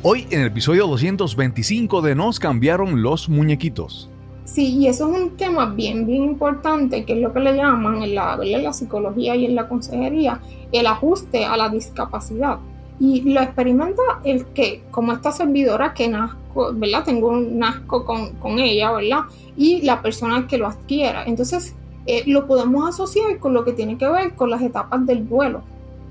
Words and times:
Hoy 0.00 0.28
en 0.30 0.42
el 0.42 0.46
episodio 0.46 0.86
225 0.86 2.02
de 2.02 2.14
Nos 2.14 2.38
cambiaron 2.38 3.02
los 3.02 3.28
muñequitos. 3.28 4.08
Sí, 4.44 4.76
y 4.76 4.86
eso 4.86 5.12
es 5.12 5.20
un 5.20 5.36
tema 5.36 5.66
bien, 5.66 6.06
bien 6.06 6.22
importante, 6.22 7.04
que 7.04 7.14
es 7.14 7.18
lo 7.18 7.32
que 7.32 7.40
le 7.40 7.56
llaman 7.56 8.04
en 8.04 8.14
la, 8.14 8.38
en 8.40 8.62
la 8.62 8.72
psicología 8.72 9.34
y 9.34 9.46
en 9.46 9.56
la 9.56 9.68
consejería, 9.68 10.40
el 10.70 10.86
ajuste 10.86 11.44
a 11.44 11.56
la 11.56 11.68
discapacidad. 11.68 12.58
Y 13.00 13.22
lo 13.22 13.40
experimenta 13.40 14.02
el 14.22 14.46
que, 14.46 14.84
como 14.92 15.12
esta 15.12 15.32
servidora 15.32 15.92
que 15.94 16.06
nazco, 16.06 16.72
¿verdad? 16.74 17.02
Tengo 17.04 17.30
un 17.30 17.60
asco 17.64 18.04
con, 18.04 18.34
con 18.34 18.60
ella, 18.60 18.92
¿verdad? 18.92 19.22
Y 19.56 19.82
la 19.82 20.00
persona 20.00 20.46
que 20.46 20.58
lo 20.58 20.68
adquiera. 20.68 21.24
Entonces, 21.24 21.74
eh, 22.06 22.22
lo 22.24 22.46
podemos 22.46 22.88
asociar 22.88 23.40
con 23.40 23.52
lo 23.52 23.64
que 23.64 23.72
tiene 23.72 23.98
que 23.98 24.06
ver 24.06 24.34
con 24.34 24.48
las 24.48 24.62
etapas 24.62 25.04
del 25.06 25.28
duelo. 25.28 25.62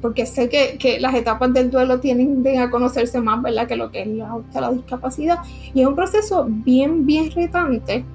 Porque 0.02 0.26
sé 0.26 0.50
que, 0.50 0.78
que 0.78 1.00
las 1.00 1.16
etapas 1.16 1.54
del 1.54 1.72
duelo 1.72 2.00
tienen 2.00 2.46
a 2.60 2.70
conocerse 2.70 3.20
más, 3.22 3.42
¿verdad? 3.42 3.68
Que 3.68 3.76
lo 3.76 3.92
que 3.92 4.02
es 4.02 4.08
la, 4.08 4.38
la 4.54 4.72
discapacidad. 4.72 5.40
Y 5.74 5.82
es 5.82 5.88
un 5.88 5.96
proceso 5.96 6.46
bien, 6.48 7.06
bien 7.06 7.32
retante. 7.32 8.06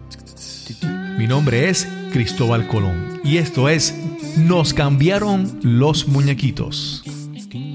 Mi 1.19 1.27
nombre 1.27 1.69
es 1.69 1.89
Cristóbal 2.13 2.67
Colón. 2.69 3.21
Y 3.25 3.39
esto 3.39 3.69
es 3.69 3.95
Nos 4.37 4.75
cambiaron 4.75 5.59
los 5.63 6.09
muñequitos. 6.09 7.05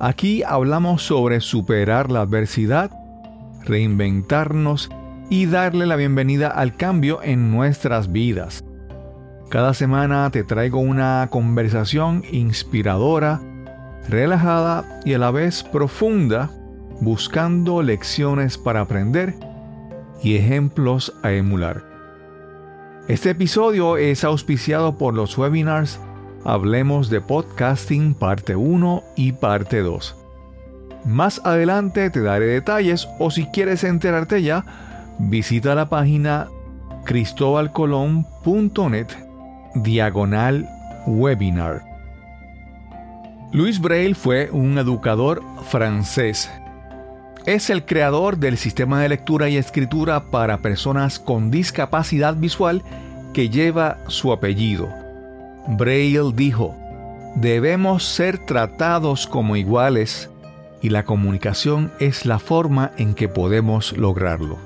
Aquí 0.00 0.42
hablamos 0.42 1.06
sobre 1.06 1.40
superar 1.40 2.10
la 2.10 2.22
adversidad, 2.22 2.90
reinventarnos 3.64 4.90
y 5.30 5.46
darle 5.46 5.86
la 5.86 5.96
bienvenida 5.96 6.48
al 6.48 6.76
cambio 6.76 7.22
en 7.22 7.52
nuestras 7.52 8.10
vidas. 8.10 8.64
Cada 9.50 9.72
semana 9.72 10.28
te 10.30 10.42
traigo 10.42 10.80
una 10.80 11.28
conversación 11.30 12.24
inspiradora, 12.32 13.40
relajada 14.08 15.00
y 15.04 15.14
a 15.14 15.18
la 15.18 15.30
vez 15.30 15.62
profunda, 15.62 16.50
buscando 17.00 17.80
lecciones 17.82 18.58
para 18.58 18.80
aprender 18.80 19.34
y 20.22 20.34
ejemplos 20.36 21.14
a 21.22 21.32
emular. 21.32 21.84
Este 23.06 23.30
episodio 23.30 23.96
es 23.96 24.24
auspiciado 24.24 24.98
por 24.98 25.14
los 25.14 25.38
webinars 25.38 26.00
Hablemos 26.44 27.08
de 27.08 27.22
Podcasting 27.22 28.12
parte 28.12 28.54
1 28.54 29.02
y 29.16 29.32
parte 29.32 29.80
2. 29.80 30.14
Más 31.06 31.40
adelante 31.42 32.10
te 32.10 32.20
daré 32.20 32.44
detalles 32.46 33.08
o 33.18 33.30
si 33.30 33.46
quieres 33.46 33.82
enterarte 33.82 34.42
ya, 34.42 34.66
visita 35.18 35.74
la 35.74 35.88
página 35.88 36.48
cristobalcolón.net 37.06 39.06
diagonal 39.76 40.68
webinar. 41.06 41.82
Louis 43.52 43.80
Braille 43.80 44.14
fue 44.14 44.50
un 44.50 44.76
educador 44.76 45.42
francés. 45.70 46.50
Es 47.46 47.70
el 47.70 47.86
creador 47.86 48.36
del 48.36 48.58
sistema 48.58 49.00
de 49.00 49.08
lectura 49.08 49.48
y 49.48 49.56
escritura 49.56 50.30
para 50.30 50.58
personas 50.58 51.18
con 51.18 51.50
discapacidad 51.50 52.36
visual 52.36 52.82
que 53.32 53.48
lleva 53.48 53.96
su 54.08 54.30
apellido. 54.30 55.03
Braille 55.66 56.30
dijo, 56.34 56.74
debemos 57.36 58.04
ser 58.04 58.38
tratados 58.38 59.26
como 59.26 59.56
iguales 59.56 60.30
y 60.82 60.90
la 60.90 61.04
comunicación 61.04 61.90
es 61.98 62.26
la 62.26 62.38
forma 62.38 62.92
en 62.98 63.14
que 63.14 63.28
podemos 63.28 63.96
lograrlo. 63.96 64.58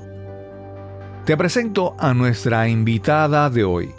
Te 1.25 1.37
presento 1.37 1.95
a 1.99 2.13
nuestra 2.13 2.67
invitada 2.67 3.49
de 3.49 3.63
hoy. 3.63 3.91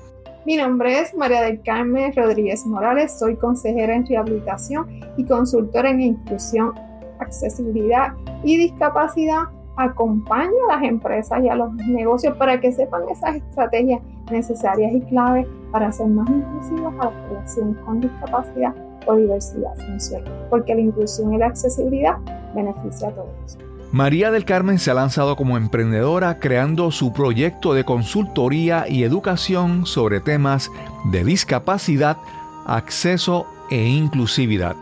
Mi 0.45 0.57
nombre 0.57 1.01
es 1.01 1.15
María 1.15 1.41
del 1.41 1.63
Carmen 1.63 2.13
Rodríguez 2.15 2.67
Morales, 2.67 3.19
soy 3.19 3.37
consejera 3.37 3.95
en 3.95 4.07
rehabilitación 4.07 5.01
y 5.17 5.25
consultora 5.25 5.91
en 5.91 6.03
inclusión, 6.03 6.75
accesibilidad 7.19 8.13
y 8.45 8.59
discapacidad 8.59 9.45
acompaña 9.77 10.51
a 10.69 10.77
las 10.77 10.85
empresas 10.85 11.43
y 11.43 11.49
a 11.49 11.55
los 11.55 11.73
negocios 11.75 12.37
para 12.37 12.61
que 12.61 12.73
sepan 12.73 13.09
esas 13.11 13.37
estrategias 13.37 14.03
necesarias 14.31 14.93
y 14.93 15.01
claves 15.03 15.47
para 15.71 15.91
ser 15.93 16.07
más 16.09 16.29
inclusivas 16.29 16.95
a 17.01 17.05
las 17.05 17.15
poblaciones 17.29 17.77
con 17.85 18.01
discapacidad 18.01 18.75
o 19.07 19.17
diversidad 19.17 19.75
funcional, 19.87 20.47
porque 20.51 20.75
la 20.75 20.81
inclusión 20.81 21.35
y 21.35 21.39
la 21.39 21.47
accesibilidad 21.47 22.17
beneficia 22.55 23.09
a 23.09 23.13
todos. 23.13 23.59
María 23.93 24.31
del 24.31 24.45
Carmen 24.45 24.79
se 24.79 24.93
ha 24.93 24.95
lanzado 24.95 25.35
como 25.35 25.57
emprendedora 25.57 26.39
creando 26.39 26.93
su 26.93 27.13
proyecto 27.13 27.75
de 27.75 27.85
consultoría 27.85 28.87
y 28.89 29.03
educación 29.03 29.85
sobre 29.85 30.21
temas 30.21 30.71
de 31.11 31.25
discapacidad, 31.25 32.17
acceso 32.67 33.47
e 33.69 33.83
inclusividad. 33.85 34.77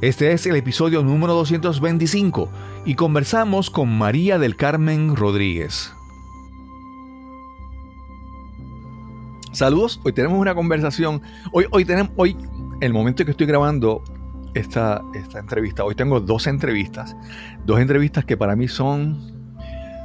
Este 0.00 0.32
es 0.32 0.46
el 0.46 0.54
episodio 0.54 1.02
número 1.02 1.34
225 1.34 2.48
y 2.84 2.94
conversamos 2.94 3.70
con 3.70 3.88
María 3.96 4.38
del 4.38 4.56
Carmen 4.56 5.16
Rodríguez. 5.16 5.92
Saludos, 9.52 10.00
hoy 10.04 10.12
tenemos 10.12 10.38
una 10.38 10.54
conversación. 10.54 11.22
Hoy, 11.52 11.66
hoy 11.70 11.84
tenemos, 11.84 12.12
hoy, 12.16 12.36
el 12.80 12.92
momento 12.92 13.22
en 13.22 13.26
que 13.26 13.30
estoy 13.32 13.46
grabando 13.46 14.02
esta, 14.54 15.02
esta 15.14 15.38
entrevista, 15.38 15.84
hoy 15.84 15.94
tengo 15.94 16.20
dos 16.20 16.46
entrevistas. 16.46 17.16
Dos 17.64 17.80
entrevistas 17.80 18.24
que 18.24 18.36
para 18.36 18.56
mí 18.56 18.68
son 18.68 19.56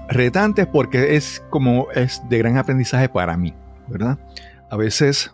retantes 0.09 0.67
porque 0.67 1.15
es 1.15 1.43
como 1.49 1.87
es 1.91 2.21
de 2.29 2.37
gran 2.37 2.57
aprendizaje 2.57 3.09
para 3.09 3.35
mí, 3.37 3.53
¿verdad? 3.87 4.19
A 4.69 4.77
veces 4.77 5.33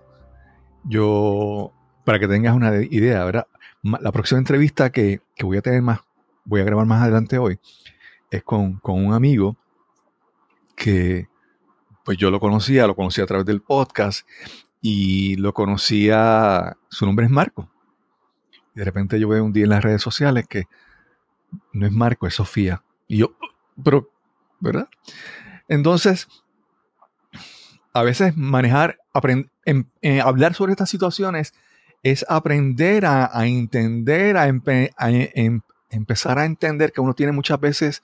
yo, 0.84 1.74
para 2.06 2.20
que 2.20 2.28
tengas 2.28 2.56
una 2.56 2.76
idea, 2.82 3.24
¿verdad? 3.26 3.48
La 3.84 4.12
próxima 4.12 4.40
entrevista 4.40 4.92
que, 4.92 5.22
que 5.36 5.46
voy 5.46 5.58
a 5.58 5.62
tener 5.62 5.82
más 5.82 6.00
voy 6.46 6.62
a 6.62 6.64
grabar 6.64 6.86
más 6.86 7.02
adelante 7.02 7.38
hoy, 7.38 7.60
es 8.30 8.44
con, 8.44 8.80
un 8.84 9.14
amigo 9.14 9.56
que 10.76 11.28
pues 12.04 12.18
yo 12.18 12.32
lo 12.32 12.40
conocía, 12.40 12.88
lo 12.88 12.96
conocía 12.96 13.24
a 13.24 13.28
través 13.28 13.46
del 13.46 13.62
podcast 13.62 14.28
y 14.82 15.36
lo 15.38 15.54
conocía, 15.54 16.78
su 16.90 17.06
nombre 17.06 17.26
es 17.26 17.32
Marco. 17.32 17.70
Y 18.76 18.80
de 18.80 18.86
repente 18.86 19.20
yo 19.20 19.30
veo 19.30 19.44
un 19.44 19.54
día 19.54 19.64
en 19.64 19.70
las 19.70 19.84
redes 19.84 20.02
sociales 20.02 20.46
que 20.48 20.66
no 21.72 21.86
es 21.86 21.92
Marco, 21.92 22.28
es 22.28 22.36
Sofía. 22.36 22.84
Y 23.08 23.18
yo, 23.18 23.36
pero, 23.84 24.10
¿verdad? 24.60 24.90
Entonces, 25.68 26.28
a 27.94 28.04
veces 28.04 28.36
manejar, 28.36 29.00
en, 29.66 29.90
eh, 30.02 30.20
hablar 30.20 30.54
sobre 30.54 30.74
estas 30.74 30.90
situaciones 30.90 31.54
es 32.02 32.26
aprender 32.28 33.06
a, 33.06 33.30
entender, 33.46 34.36
a, 34.36 34.44
a, 34.44 35.10
empezar 35.90 36.40
a 36.40 36.46
entender 36.46 36.92
que 36.92 37.00
uno 37.00 37.14
tiene 37.14 37.32
muchas 37.32 37.60
veces 37.60 38.04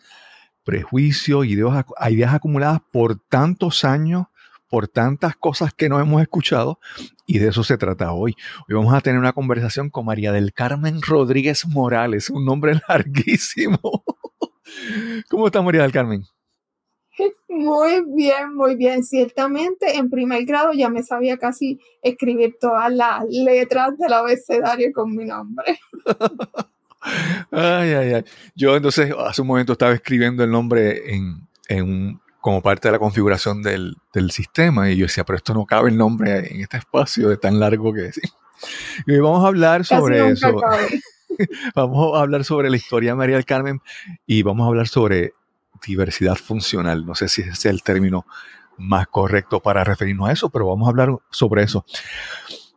prejuicios, 0.69 1.47
ideas, 1.47 1.83
ideas 2.11 2.31
acumuladas 2.31 2.79
por 2.91 3.19
tantos 3.19 3.83
años, 3.83 4.27
por 4.69 4.87
tantas 4.87 5.35
cosas 5.35 5.73
que 5.73 5.89
no 5.89 5.99
hemos 5.99 6.21
escuchado, 6.21 6.79
y 7.25 7.39
de 7.39 7.47
eso 7.47 7.63
se 7.63 7.75
trata 7.75 8.13
hoy. 8.13 8.35
Hoy 8.67 8.75
vamos 8.75 8.93
a 8.93 9.01
tener 9.01 9.19
una 9.19 9.33
conversación 9.33 9.89
con 9.89 10.05
María 10.05 10.31
del 10.31 10.53
Carmen 10.53 11.01
Rodríguez 11.01 11.65
Morales, 11.65 12.29
un 12.29 12.45
nombre 12.45 12.73
larguísimo. 12.87 13.79
¿Cómo 15.27 15.47
está 15.47 15.63
María 15.63 15.81
del 15.81 15.91
Carmen? 15.91 16.21
Muy 17.47 18.03
bien, 18.15 18.53
muy 18.53 18.75
bien. 18.75 19.03
Ciertamente 19.03 19.97
en 19.97 20.11
primer 20.11 20.45
grado 20.45 20.71
ya 20.73 20.89
me 20.89 21.01
sabía 21.01 21.37
casi 21.39 21.79
escribir 22.03 22.57
todas 22.61 22.93
las 22.93 23.25
letras 23.27 23.97
del 23.97 24.13
abecedario 24.13 24.91
con 24.93 25.15
mi 25.15 25.25
nombre. 25.25 25.79
Ay, 27.01 27.93
ay, 27.93 28.13
ay. 28.13 28.25
Yo 28.55 28.75
entonces 28.75 29.13
hace 29.17 29.41
un 29.41 29.47
momento 29.47 29.73
estaba 29.73 29.93
escribiendo 29.93 30.43
el 30.43 30.51
nombre 30.51 31.13
en, 31.13 31.47
en 31.67 32.19
como 32.41 32.61
parte 32.61 32.87
de 32.87 32.93
la 32.93 32.99
configuración 32.99 33.61
del, 33.61 33.97
del, 34.13 34.31
sistema 34.31 34.89
y 34.89 34.97
yo 34.97 35.05
decía, 35.05 35.25
pero 35.25 35.37
esto 35.37 35.53
no 35.53 35.65
cabe 35.65 35.89
el 35.89 35.97
nombre 35.97 36.51
en 36.53 36.61
este 36.61 36.77
espacio 36.77 37.29
de 37.29 37.37
tan 37.37 37.59
largo 37.59 37.93
que 37.93 38.07
es. 38.07 38.19
Y 39.07 39.17
vamos 39.19 39.43
a 39.43 39.47
hablar 39.47 39.85
sobre 39.85 40.29
eso. 40.29 40.61
vamos 41.75 42.17
a 42.17 42.21
hablar 42.21 42.43
sobre 42.43 42.69
la 42.69 42.77
historia 42.77 43.11
de 43.11 43.15
María 43.15 43.35
del 43.35 43.45
Carmen 43.45 43.81
y 44.25 44.43
vamos 44.43 44.65
a 44.65 44.67
hablar 44.67 44.87
sobre 44.87 45.33
diversidad 45.85 46.35
funcional. 46.35 47.05
No 47.05 47.15
sé 47.15 47.29
si 47.29 47.41
ese 47.41 47.51
es 47.51 47.65
el 47.65 47.83
término 47.83 48.25
más 48.77 49.07
correcto 49.07 49.59
para 49.59 49.83
referirnos 49.83 50.29
a 50.29 50.31
eso, 50.31 50.49
pero 50.49 50.67
vamos 50.67 50.87
a 50.87 50.91
hablar 50.91 51.09
sobre 51.29 51.63
eso. 51.63 51.85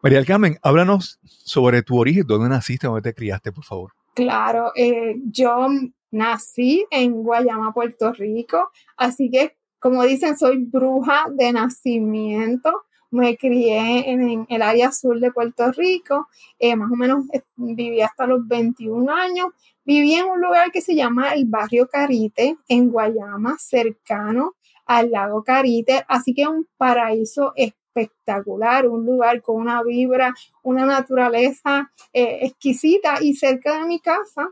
María 0.02 0.18
del 0.18 0.26
Carmen, 0.26 0.58
háblanos 0.62 1.20
sobre 1.24 1.82
tu 1.82 1.98
origen, 1.98 2.26
dónde 2.26 2.48
naciste, 2.48 2.86
dónde 2.86 3.02
te 3.02 3.14
criaste, 3.14 3.52
por 3.52 3.64
favor. 3.64 3.92
Claro, 4.14 4.72
eh, 4.76 5.16
yo 5.30 5.68
nací 6.10 6.84
en 6.90 7.22
Guayama, 7.22 7.72
Puerto 7.72 8.12
Rico, 8.12 8.70
así 8.96 9.30
que 9.30 9.56
como 9.82 10.04
dicen, 10.04 10.38
soy 10.38 10.58
bruja 10.58 11.26
de 11.32 11.52
nacimiento. 11.52 12.84
Me 13.10 13.36
crié 13.36 14.10
en, 14.10 14.46
el 14.48 14.62
área 14.62 14.92
sur 14.92 15.18
de 15.18 15.32
Puerto 15.32 15.72
Rico, 15.72 16.28
eh, 16.58 16.76
más 16.76 16.90
o 16.90 16.94
menos 16.94 17.24
eh, 17.32 17.42
viví 17.56 18.00
hasta 18.00 18.26
los 18.28 18.46
21 18.46 19.12
años. 19.12 19.48
Viví 19.84 20.14
en 20.14 20.26
un 20.26 20.40
lugar 20.40 20.70
que 20.70 20.80
se 20.80 20.94
llama 20.94 21.34
el 21.34 21.46
barrio 21.46 21.88
Carite, 21.88 22.56
en 22.68 22.90
Guayama, 22.90 23.56
cercano 23.58 24.54
al 24.86 25.10
lago 25.10 25.42
Carite, 25.42 26.04
así 26.06 26.32
que 26.32 26.46
un 26.46 26.68
paraíso 26.76 27.52
espectacular, 27.94 28.86
un 28.86 29.04
lugar 29.04 29.42
con 29.42 29.56
una 29.56 29.82
vibra, 29.82 30.34
una 30.62 30.86
naturaleza 30.86 31.90
eh, 32.12 32.40
exquisita 32.42 33.22
y 33.22 33.34
cerca 33.34 33.78
de 33.78 33.86
mi 33.86 34.00
casa 34.00 34.48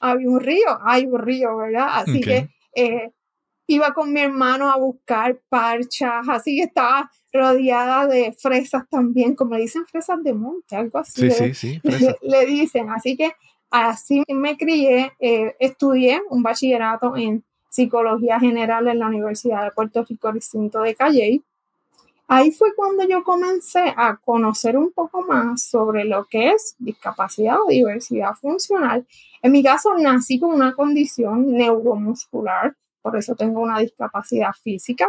había 0.00 0.28
un 0.28 0.40
río, 0.40 0.78
hay 0.84 1.06
un 1.06 1.18
río, 1.18 1.56
¿verdad? 1.56 1.88
Así 1.92 2.20
que 2.20 2.48
iba 3.66 3.92
con 3.92 4.12
mi 4.12 4.20
hermano 4.20 4.70
a 4.70 4.76
buscar 4.76 5.40
parchas, 5.48 6.28
así 6.28 6.56
que 6.56 6.64
estaba 6.64 7.10
rodeada 7.32 8.06
de 8.06 8.32
fresas 8.38 8.84
también, 8.88 9.34
como 9.34 9.54
le 9.54 9.62
dicen 9.62 9.84
fresas 9.86 10.22
de 10.22 10.32
monte, 10.32 10.76
algo 10.76 10.98
así. 10.98 11.30
Sí, 11.30 11.54
sí, 11.54 11.54
sí, 11.54 11.80
le, 12.22 12.46
dicen, 12.46 12.90
así 12.90 13.16
que 13.16 13.32
así 13.70 14.22
me 14.28 14.56
crié, 14.56 15.12
eh, 15.18 15.54
estudié 15.58 16.22
un 16.30 16.42
bachillerato 16.42 17.16
en 17.16 17.44
psicología 17.68 18.38
general 18.40 18.88
en 18.88 19.00
la 19.00 19.08
Universidad 19.08 19.64
de 19.64 19.72
Puerto 19.72 20.04
Rico, 20.08 20.32
recinto 20.32 20.80
de 20.80 20.94
Calley. 20.94 21.42
Ahí 22.28 22.50
fue 22.50 22.74
cuando 22.74 23.04
yo 23.06 23.22
comencé 23.22 23.94
a 23.96 24.16
conocer 24.16 24.76
un 24.76 24.92
poco 24.92 25.22
más 25.22 25.62
sobre 25.62 26.04
lo 26.04 26.24
que 26.24 26.50
es 26.50 26.74
discapacidad 26.78 27.56
o 27.64 27.70
diversidad 27.70 28.34
funcional. 28.34 29.06
En 29.42 29.52
mi 29.52 29.62
caso, 29.62 29.96
nací 29.96 30.40
con 30.40 30.52
una 30.52 30.74
condición 30.74 31.52
neuromuscular 31.52 32.74
por 33.06 33.16
eso 33.16 33.36
tengo 33.36 33.60
una 33.60 33.78
discapacidad 33.78 34.50
física. 34.64 35.08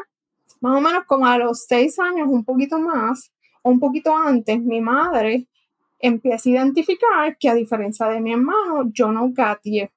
Más 0.61 0.77
o 0.77 0.81
menos 0.81 1.05
como 1.07 1.25
a 1.25 1.39
los 1.39 1.63
seis 1.63 1.97
años, 1.97 2.27
un 2.29 2.45
poquito 2.45 2.77
más, 2.77 3.31
o 3.63 3.71
un 3.71 3.79
poquito 3.79 4.15
antes, 4.15 4.61
mi 4.61 4.79
madre 4.81 5.47
empieza 5.97 6.47
a 6.47 6.51
identificar 6.51 7.37
que 7.39 7.49
a 7.49 7.55
diferencia 7.55 8.05
de 8.05 8.21
mi 8.21 8.33
hermano, 8.33 8.91
yo 8.93 9.11
no 9.11 9.31
gateé. 9.31 9.91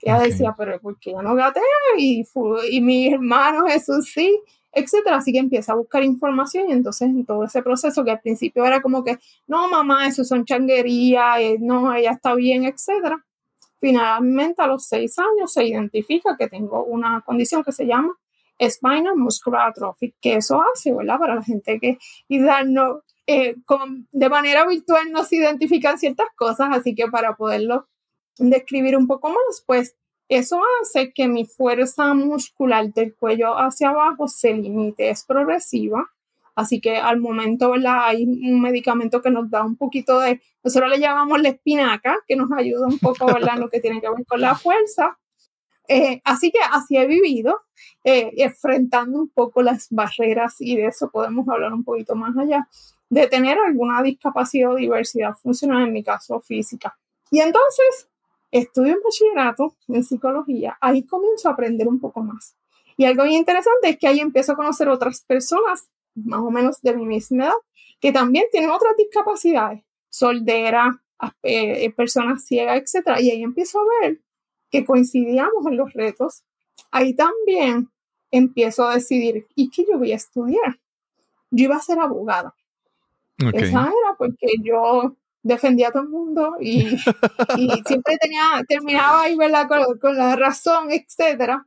Ella 0.00 0.20
decía, 0.20 0.54
pero 0.56 0.80
¿por 0.80 0.98
qué 0.98 1.10
yo 1.10 1.20
no 1.20 1.34
gateé? 1.34 1.62
Y, 1.98 2.24
y 2.70 2.80
mi 2.80 3.12
hermano 3.12 3.66
Jesús 3.66 4.10
sí, 4.10 4.40
etcétera. 4.78 5.16
Así 5.16 5.32
que 5.32 5.38
empieza 5.38 5.72
a 5.72 5.76
buscar 5.76 6.02
información 6.04 6.68
y 6.68 6.72
entonces 6.72 7.08
en 7.08 7.24
todo 7.24 7.44
ese 7.44 7.62
proceso 7.62 8.04
que 8.04 8.10
al 8.10 8.20
principio 8.20 8.64
era 8.64 8.80
como 8.80 9.04
que, 9.04 9.18
no, 9.46 9.68
mamá, 9.68 10.06
eso 10.06 10.24
son 10.24 10.44
changuerías, 10.44 11.40
eh, 11.40 11.56
no, 11.60 11.94
ella 11.94 12.12
está 12.12 12.34
bien, 12.34 12.64
etcétera. 12.64 13.24
Finalmente, 13.80 14.60
a 14.62 14.66
los 14.66 14.84
seis 14.86 15.18
años 15.18 15.52
se 15.52 15.64
identifica 15.64 16.36
que 16.36 16.48
tengo 16.48 16.84
una 16.84 17.22
condición 17.24 17.62
que 17.62 17.72
se 17.72 17.86
llama 17.86 18.12
spinal 18.60 19.16
muscular 19.16 19.68
atrophy, 19.68 20.14
que 20.20 20.34
eso 20.34 20.60
hace, 20.60 20.92
¿verdad? 20.92 21.18
Para 21.18 21.36
la 21.36 21.42
gente 21.42 21.78
que 21.78 21.98
no, 22.66 23.02
eh, 23.26 23.54
de 24.10 24.28
manera 24.28 24.66
virtual 24.66 25.12
no 25.12 25.22
se 25.24 25.36
identifican 25.36 25.98
ciertas 25.98 26.28
cosas, 26.36 26.68
así 26.72 26.94
que 26.94 27.06
para 27.06 27.36
poderlo 27.36 27.86
describir 28.38 28.96
un 28.96 29.06
poco 29.06 29.28
más, 29.28 29.62
pues 29.66 29.96
eso 30.28 30.60
hace 30.82 31.12
que 31.12 31.28
mi 31.28 31.44
fuerza 31.44 32.14
muscular 32.14 32.92
del 32.92 33.14
cuello 33.14 33.56
hacia 33.58 33.90
abajo 33.90 34.28
se 34.28 34.52
limite, 34.54 35.10
es 35.10 35.24
progresiva 35.24 36.10
Así 36.58 36.80
que 36.80 36.96
al 36.96 37.20
momento, 37.20 37.70
¿verdad? 37.70 38.06
Hay 38.06 38.24
un 38.24 38.60
medicamento 38.60 39.22
que 39.22 39.30
nos 39.30 39.48
da 39.48 39.64
un 39.64 39.76
poquito 39.76 40.18
de, 40.18 40.42
nosotros 40.64 40.90
le 40.90 40.98
llamamos 40.98 41.40
la 41.40 41.50
espinaca, 41.50 42.16
que 42.26 42.34
nos 42.34 42.50
ayuda 42.50 42.88
un 42.88 42.98
poco, 42.98 43.26
¿verdad? 43.26 43.54
En 43.54 43.60
lo 43.60 43.68
que 43.68 43.78
tiene 43.78 44.00
que 44.00 44.08
ver 44.08 44.26
con 44.26 44.40
la 44.40 44.56
fuerza. 44.56 45.16
Eh, 45.86 46.20
así 46.24 46.50
que 46.50 46.58
así 46.72 46.96
he 46.96 47.06
vivido, 47.06 47.60
eh, 48.02 48.32
enfrentando 48.38 49.20
un 49.20 49.28
poco 49.28 49.62
las 49.62 49.86
barreras 49.90 50.56
y 50.58 50.74
de 50.74 50.86
eso 50.86 51.08
podemos 51.12 51.48
hablar 51.48 51.72
un 51.72 51.84
poquito 51.84 52.16
más 52.16 52.36
allá, 52.36 52.66
de 53.08 53.28
tener 53.28 53.56
alguna 53.64 54.02
discapacidad 54.02 54.72
o 54.72 54.74
diversidad 54.74 55.34
funcional, 55.34 55.86
en 55.86 55.92
mi 55.92 56.02
caso 56.02 56.40
física. 56.40 56.98
Y 57.30 57.38
entonces 57.38 58.08
estudio 58.50 58.94
en 58.94 59.02
bachillerato 59.02 59.76
en 59.88 60.04
psicología, 60.04 60.76
ahí 60.80 61.02
comienzo 61.04 61.48
a 61.48 61.52
aprender 61.52 61.88
un 61.88 62.00
poco 62.00 62.22
más. 62.22 62.56
Y 62.96 63.04
algo 63.04 63.24
bien 63.24 63.36
interesante 63.36 63.90
es 63.90 63.98
que 63.98 64.08
ahí 64.08 64.20
empiezo 64.20 64.52
a 64.52 64.56
conocer 64.56 64.88
otras 64.88 65.22
personas 65.22 65.88
más 66.14 66.40
o 66.40 66.50
menos 66.50 66.80
de 66.82 66.96
mi 66.96 67.06
misma 67.06 67.46
edad, 67.46 67.52
que 68.00 68.12
también 68.12 68.46
tienen 68.50 68.70
otras 68.70 68.96
discapacidades, 68.96 69.82
soldera, 70.08 71.00
eh, 71.42 71.84
eh, 71.84 71.90
personas 71.92 72.44
ciegas, 72.44 72.76
etc. 72.82 73.20
Y 73.20 73.30
ahí 73.30 73.42
empiezo 73.42 73.80
a 73.80 73.84
ver 74.00 74.20
que 74.70 74.84
coincidíamos 74.84 75.66
en 75.66 75.76
los 75.76 75.92
retos. 75.92 76.42
Ahí 76.90 77.14
también 77.14 77.90
empiezo 78.30 78.86
a 78.86 78.94
decidir, 78.94 79.46
¿y 79.54 79.70
qué 79.70 79.84
yo 79.90 79.98
voy 79.98 80.12
a 80.12 80.16
estudiar? 80.16 80.80
Yo 81.50 81.64
iba 81.64 81.76
a 81.76 81.80
ser 81.80 81.98
abogada. 81.98 82.54
Esa 83.38 83.82
era 83.82 84.16
porque 84.18 84.48
yo 84.62 85.14
defendía 85.48 85.88
a 85.88 85.92
todo 85.92 86.04
el 86.04 86.10
mundo 86.10 86.56
y, 86.60 86.86
siempre 87.86 88.18
tenía, 88.20 88.62
terminaba 88.68 89.22
ahí, 89.22 89.36
¿verdad? 89.36 89.66
Con, 89.66 89.98
con 89.98 90.16
la 90.16 90.36
razón, 90.36 90.90
etcétera. 90.90 91.66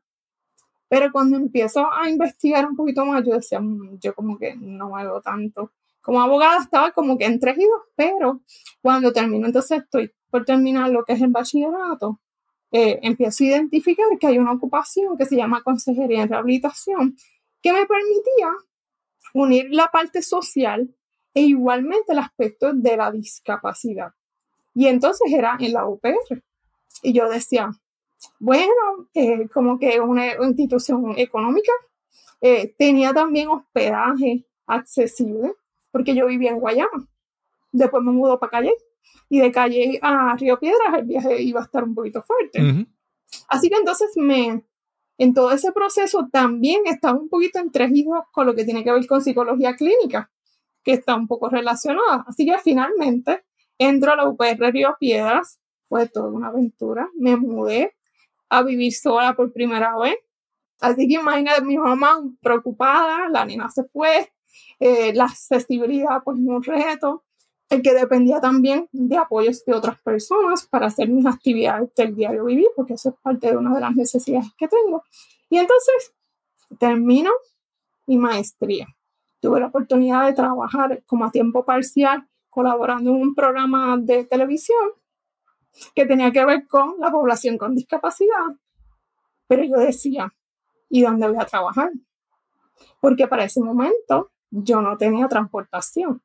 Pero 0.87 1.11
cuando 1.11 1.37
empiezo 1.37 1.87
a 1.91 2.09
investigar 2.09 2.65
un 2.65 2.75
poquito 2.75 3.05
más, 3.05 3.25
yo 3.25 3.33
decía, 3.33 3.59
mm, 3.59 3.99
yo 3.99 4.13
como 4.13 4.37
que 4.37 4.55
no 4.55 4.89
me 4.91 5.03
veo 5.03 5.21
tanto. 5.21 5.71
Como 6.01 6.21
abogada 6.21 6.59
estaba 6.61 6.91
como 6.91 7.17
que 7.17 7.25
entre 7.25 7.51
y 7.51 7.65
pero 7.95 8.41
cuando 8.81 9.13
termino, 9.13 9.45
entonces 9.45 9.83
estoy 9.83 10.11
por 10.29 10.45
terminar 10.45 10.89
lo 10.89 11.03
que 11.05 11.13
es 11.13 11.21
el 11.21 11.29
bachillerato, 11.29 12.19
eh, 12.71 12.99
empiezo 13.03 13.43
a 13.43 13.47
identificar 13.47 14.05
que 14.19 14.27
hay 14.27 14.37
una 14.37 14.53
ocupación 14.53 15.17
que 15.17 15.25
se 15.25 15.35
llama 15.35 15.61
consejería 15.61 16.23
en 16.23 16.29
rehabilitación, 16.29 17.15
que 17.61 17.73
me 17.73 17.85
permitía 17.85 18.49
unir 19.33 19.67
la 19.71 19.87
parte 19.87 20.21
social 20.21 20.89
e 21.33 21.41
igualmente 21.41 22.13
el 22.13 22.19
aspecto 22.19 22.73
de 22.73 22.97
la 22.97 23.11
discapacidad. 23.11 24.13
Y 24.73 24.87
entonces 24.87 25.31
era 25.31 25.57
en 25.59 25.73
la 25.73 25.87
UPR. 25.87 26.43
Y 27.03 27.13
yo 27.13 27.29
decía, 27.29 27.71
bueno, 28.39 28.71
eh, 29.13 29.47
como 29.49 29.79
que 29.79 29.99
una 29.99 30.33
institución 30.43 31.13
económica. 31.17 31.71
Eh, 32.41 32.73
tenía 32.77 33.13
también 33.13 33.49
hospedaje 33.49 34.45
accesible, 34.65 35.53
porque 35.91 36.15
yo 36.15 36.25
vivía 36.25 36.51
en 36.51 36.59
Guayama. 36.59 37.07
Después 37.71 38.03
me 38.03 38.11
mudó 38.11 38.39
para 38.39 38.51
Calle 38.51 38.73
y 39.29 39.39
de 39.39 39.51
Calle 39.51 39.99
a 40.01 40.35
Río 40.35 40.59
Piedras 40.59 40.93
el 40.97 41.05
viaje 41.05 41.41
iba 41.41 41.61
a 41.61 41.63
estar 41.63 41.83
un 41.83 41.95
poquito 41.95 42.21
fuerte. 42.23 42.87
Así 43.47 43.69
que 43.69 43.75
entonces 43.75 44.09
me, 44.15 44.63
en 45.17 45.33
todo 45.33 45.51
ese 45.51 45.71
proceso 45.71 46.27
también 46.31 46.81
estaba 46.85 47.17
un 47.17 47.29
poquito 47.29 47.59
entregido 47.59 48.25
con 48.31 48.47
lo 48.47 48.55
que 48.55 48.65
tiene 48.65 48.83
que 48.83 48.91
ver 48.91 49.05
con 49.07 49.21
psicología 49.21 49.75
clínica, 49.75 50.31
que 50.83 50.93
está 50.93 51.15
un 51.15 51.27
poco 51.27 51.49
relacionada. 51.49 52.25
Así 52.27 52.45
que 52.45 52.57
finalmente 52.59 53.43
entro 53.77 54.13
a 54.13 54.15
la 54.15 54.27
UPR 54.27 54.71
Río 54.71 54.95
Piedras, 54.99 55.59
fue 55.87 56.07
toda 56.07 56.29
una 56.29 56.47
aventura, 56.47 57.09
me 57.17 57.35
mudé, 57.35 57.95
a 58.51 58.63
vivir 58.63 58.93
sola 58.93 59.33
por 59.33 59.51
primera 59.53 59.97
vez. 59.97 60.15
Así 60.81 61.07
que 61.07 61.15
imagínate 61.15 61.61
mi 61.61 61.77
mamá 61.77 62.21
preocupada, 62.41 63.29
la 63.29 63.45
nena 63.45 63.69
se 63.69 63.85
fue, 63.85 64.31
eh, 64.79 65.13
la 65.13 65.25
accesibilidad 65.25 66.21
pues 66.23 66.37
un 66.37 66.61
reto, 66.61 67.23
el 67.69 67.81
que 67.81 67.93
dependía 67.93 68.41
también 68.41 68.89
de 68.91 69.15
apoyos 69.15 69.63
de 69.63 69.73
otras 69.73 69.99
personas 70.01 70.67
para 70.67 70.87
hacer 70.87 71.07
mis 71.07 71.25
actividades 71.25 71.93
del 71.95 72.13
diario 72.13 72.45
vivir, 72.45 72.67
porque 72.75 72.95
eso 72.95 73.09
es 73.09 73.15
parte 73.21 73.51
de 73.51 73.57
una 73.57 73.73
de 73.73 73.79
las 73.79 73.95
necesidades 73.95 74.47
que 74.57 74.67
tengo. 74.67 75.03
Y 75.49 75.57
entonces 75.57 76.13
termino 76.77 77.31
mi 78.07 78.17
maestría. 78.17 78.87
Tuve 79.41 79.59
la 79.59 79.67
oportunidad 79.67 80.27
de 80.27 80.33
trabajar 80.33 81.03
como 81.05 81.25
a 81.25 81.31
tiempo 81.31 81.65
parcial 81.65 82.27
colaborando 82.49 83.09
en 83.09 83.15
un 83.17 83.35
programa 83.35 83.97
de 83.97 84.23
televisión 84.25 84.91
que 85.95 86.05
tenía 86.05 86.31
que 86.31 86.45
ver 86.45 86.67
con 86.67 86.95
la 86.99 87.11
población 87.11 87.57
con 87.57 87.75
discapacidad. 87.75 88.55
Pero 89.47 89.63
yo 89.63 89.77
decía, 89.77 90.33
¿y 90.89 91.01
dónde 91.01 91.27
voy 91.27 91.37
a 91.39 91.45
trabajar? 91.45 91.91
Porque 92.99 93.27
para 93.27 93.45
ese 93.45 93.61
momento 93.61 94.31
yo 94.51 94.81
no 94.81 94.97
tenía 94.97 95.27
transportación. 95.27 96.21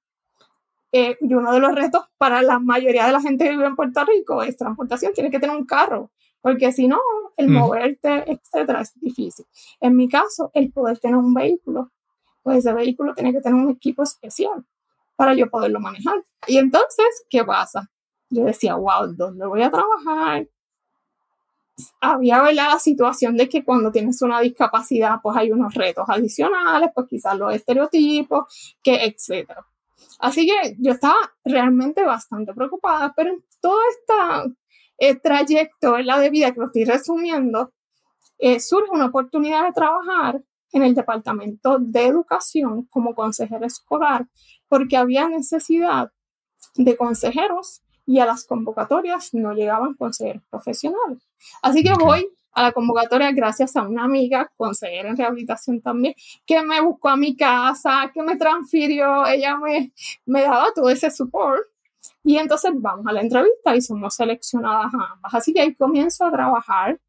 Eh, 0.93 1.17
y 1.21 1.35
uno 1.35 1.53
de 1.53 1.61
los 1.61 1.75
retos 1.75 2.05
para 2.19 2.43
la 2.43 2.59
mayoría 2.59 3.07
de 3.07 3.13
la 3.13 3.21
gente 3.21 3.45
que 3.45 3.51
vive 3.51 3.67
en 3.67 3.77
Puerto 3.77 4.05
Rico 4.05 4.43
es 4.43 4.57
transportación, 4.57 5.13
tienes 5.13 5.33
que 5.33 5.41
tener 5.41 5.57
un 5.57 5.67
carro, 5.67 6.11
porque 6.41 6.73
si 6.73 6.87
no, 6.87 7.01
el 7.37 7.49
mm. 7.49 7.53
moverte, 7.53 8.33
etcétera, 8.33 8.81
es 8.81 8.99
difícil. 8.99 9.47
En 9.81 9.97
mi 9.97 10.09
caso, 10.09 10.51
el 10.55 10.73
poder 10.73 10.99
tener 10.99 11.17
un 11.17 11.35
vehículo, 11.35 11.91
pues 12.47 12.59
ese 12.59 12.73
vehículo 12.73 13.13
tiene 13.13 13.33
que 13.33 13.41
tener 13.41 13.61
un 13.61 13.73
equipo 13.73 14.05
especial 14.05 14.65
para 15.17 15.35
yo 15.35 15.51
poderlo 15.51 15.81
manejar. 15.81 16.25
Y 16.47 16.59
entonces, 16.59 17.25
¿qué 17.29 17.45
pasa? 17.45 17.91
yo 18.31 18.45
decía, 18.45 18.77
wow, 18.77 19.13
¿dónde 19.17 19.47
voy 19.47 19.63
a 19.65 19.71
trabajar? 19.71 20.49
Había 22.01 22.53
la 22.53 22.79
situación 22.79 23.37
de 23.37 23.49
que 23.49 23.65
cuando 23.65 23.91
tienes 23.91 24.23
una 24.23 24.41
discapacidad, 24.41 25.17
pues 25.21 25.37
hay 25.37 25.51
unos 25.51 25.75
retos 25.75 26.05
adicionales, 26.09 26.91
pues 26.95 27.09
quizás 27.09 27.37
los 27.37 27.53
estereotipos, 27.53 28.77
que 28.81 29.07
etcétera. 29.07 29.67
Así 30.21 30.47
que 30.47 30.77
yo 30.79 30.93
estaba 30.93 31.17
realmente 31.45 32.05
bastante 32.05 32.55
preocupada, 32.55 33.13
pero 33.17 33.31
en 33.31 33.45
toda 33.61 33.83
esta 33.91 34.45
eh, 34.99 35.17
trayecto 35.17 35.95
¿verdad? 35.95 36.21
de 36.21 36.31
vida 36.31 36.53
que 36.53 36.61
lo 36.61 36.67
estoy 36.67 36.85
resumiendo, 36.85 37.73
eh, 38.39 38.61
surge 38.61 38.93
una 38.93 39.07
oportunidad 39.07 39.65
de 39.67 39.73
trabajar 39.73 40.41
en 40.77 40.83
el 40.83 40.95
Departamento 40.95 41.79
de 41.81 42.07
Educación 42.07 42.87
como 42.91 43.15
consejero 43.15 43.65
escolar, 43.65 44.27
porque 44.69 44.99
había 44.99 45.27
necesidad 45.27 46.13
de 46.75 46.97
consejeros 46.97 47.83
y 48.05 48.21
a 48.21 48.27
las 48.27 48.45
convocatorias 48.45 49.33
no 49.33 49.55
llegaban 49.55 49.95
consejeros 49.95 50.43
profesionales. 50.51 51.27
Así 51.63 51.83
que 51.83 51.95
voy 51.95 52.29
a 52.53 52.63
la 52.63 52.73
convocatoria 52.73 53.33
gracias 53.33 53.75
a 53.77 53.83
una 53.83 54.05
amiga, 54.05 54.53
consejera 54.57 55.09
en 55.09 55.17
rehabilitación 55.17 55.81
también, 55.81 56.15
que 56.45 56.63
me 56.63 56.81
buscó 56.83 57.09
a 57.09 57.17
mi 57.17 57.35
casa, 57.37 58.11
que 58.13 58.23
me 58.23 58.37
transfirió, 58.37 59.27
ella 59.27 59.57
me, 59.57 59.93
me 60.27 60.43
daba 60.43 60.67
todo 60.75 60.91
ese 60.91 61.11
support. 61.11 61.63
Y 62.23 62.37
entonces 62.37 62.73
vamos 62.75 63.07
a 63.07 63.13
la 63.13 63.23
entrevista 63.23 63.75
y 63.75 63.81
somos 63.81 64.15
seleccionadas 64.15 64.93
ambas. 64.93 65.35
Así 65.35 65.55
que 65.55 65.63
ahí 65.63 65.75
comienzo 65.75 66.25
a 66.25 66.31
trabajar. 66.31 67.01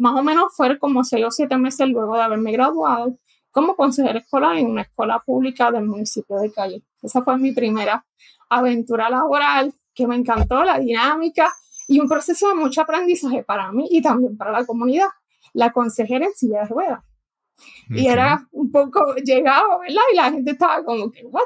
Más 0.00 0.18
o 0.18 0.22
menos 0.22 0.54
fue 0.56 0.78
como 0.78 1.04
seis 1.04 1.26
o 1.26 1.30
siete 1.30 1.58
meses 1.58 1.86
luego 1.86 2.16
de 2.16 2.22
haberme 2.22 2.52
graduado 2.52 3.18
como 3.50 3.76
consejera 3.76 4.20
escolar 4.20 4.56
en 4.56 4.66
una 4.66 4.82
escuela 4.82 5.22
pública 5.22 5.70
del 5.70 5.84
municipio 5.84 6.36
de 6.36 6.50
Calle. 6.50 6.82
Esa 7.02 7.22
fue 7.22 7.36
mi 7.36 7.52
primera 7.52 8.06
aventura 8.48 9.10
laboral, 9.10 9.74
que 9.92 10.06
me 10.06 10.16
encantó 10.16 10.64
la 10.64 10.78
dinámica 10.78 11.52
y 11.86 12.00
un 12.00 12.08
proceso 12.08 12.48
de 12.48 12.54
mucho 12.54 12.80
aprendizaje 12.80 13.42
para 13.42 13.72
mí 13.72 13.88
y 13.90 14.00
también 14.00 14.38
para 14.38 14.52
la 14.52 14.64
comunidad. 14.64 15.08
La 15.52 15.70
consejera 15.70 16.24
en 16.24 16.32
silla 16.32 16.60
de 16.60 16.68
ruedas. 16.68 17.04
Y 17.90 18.06
era 18.06 18.48
un 18.52 18.72
poco 18.72 19.16
llegado, 19.16 19.80
¿verdad? 19.80 20.02
Y 20.14 20.16
la 20.16 20.30
gente 20.30 20.52
estaba 20.52 20.82
como 20.82 21.10
que, 21.10 21.26
¿what? 21.26 21.42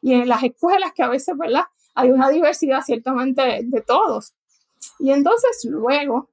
Y 0.00 0.12
en 0.12 0.28
las 0.28 0.44
escuelas 0.44 0.92
que 0.94 1.02
a 1.02 1.08
veces, 1.08 1.36
¿verdad? 1.36 1.64
Hay 1.96 2.10
una 2.10 2.28
diversidad 2.28 2.82
ciertamente 2.82 3.64
de, 3.64 3.80
todos. 3.80 4.36
Y 5.00 5.10
entonces 5.10 5.66
luego, 5.68 6.30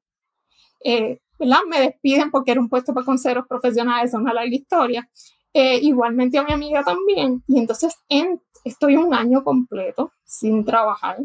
eh, 0.85 1.22
¿verdad? 1.39 1.59
Me 1.67 1.79
despiden 1.79 2.31
porque 2.31 2.51
era 2.51 2.61
un 2.61 2.69
puesto 2.69 2.93
para 2.93 3.05
consejeros 3.05 3.47
profesionales, 3.47 4.11
es 4.11 4.19
una 4.19 4.33
larga 4.33 4.55
historia. 4.55 5.09
Eh, 5.53 5.79
igualmente 5.83 6.37
a 6.37 6.43
mi 6.43 6.51
amiga 6.51 6.83
también. 6.83 7.43
Y 7.47 7.59
entonces 7.59 7.95
en, 8.09 8.41
estoy 8.63 8.95
un 8.97 9.13
año 9.13 9.43
completo 9.43 10.11
sin 10.23 10.65
trabajar 10.65 11.19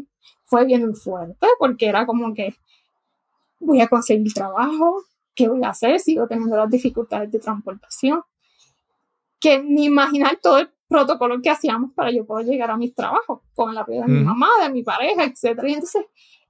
fue 0.45 0.65
bien 0.65 0.95
fuerte 0.95 1.47
porque 1.57 1.87
era 1.87 2.05
como 2.05 2.33
que 2.33 2.55
voy 3.59 3.81
a 3.81 3.87
conseguir 3.87 4.33
trabajo, 4.33 5.03
¿qué 5.35 5.47
voy 5.47 5.63
a 5.63 5.69
hacer? 5.69 5.99
Sigo 5.99 6.27
teniendo 6.27 6.57
las 6.57 6.69
dificultades 6.69 7.31
de 7.31 7.39
transportación. 7.39 8.21
Que 9.39 9.61
ni 9.63 9.85
imaginar 9.85 10.37
todo 10.41 10.59
el 10.59 10.69
protocolo 10.87 11.41
que 11.41 11.49
hacíamos 11.49 11.93
para 11.93 12.11
yo 12.11 12.25
poder 12.25 12.47
llegar 12.47 12.71
a 12.71 12.77
mis 12.77 12.93
trabajos 12.93 13.41
con 13.53 13.71
el 13.71 13.77
apoyo 13.77 14.01
de 14.01 14.07
mi 14.07 14.23
mamá, 14.23 14.49
de 14.61 14.69
mi 14.69 14.83
pareja, 14.83 15.23
etc. 15.23 15.59
Y 15.63 15.73
entonces 15.73 16.05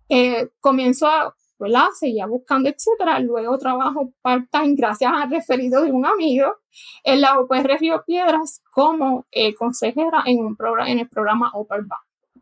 eh, 0.07 0.49
comienzo 0.59 1.07
a, 1.07 1.35
¿verdad? 1.59 1.87
Seguía 1.93 2.25
buscando, 2.25 2.69
etcétera. 2.69 3.19
Luego 3.19 3.57
trabajo 3.57 4.13
part-time 4.21 4.75
gracias 4.75 5.11
al 5.13 5.29
referido 5.29 5.83
de 5.83 5.91
un 5.91 6.05
amigo 6.05 6.55
en 7.03 7.21
la 7.21 7.39
UPR 7.39 7.77
Río 7.79 8.03
Piedras 8.05 8.61
como 8.71 9.25
eh, 9.31 9.53
consejera 9.53 10.23
en, 10.25 10.39
un 10.39 10.55
programa, 10.55 10.89
en 10.89 10.99
el 10.99 11.09
programa 11.09 11.51
Upper 11.53 11.83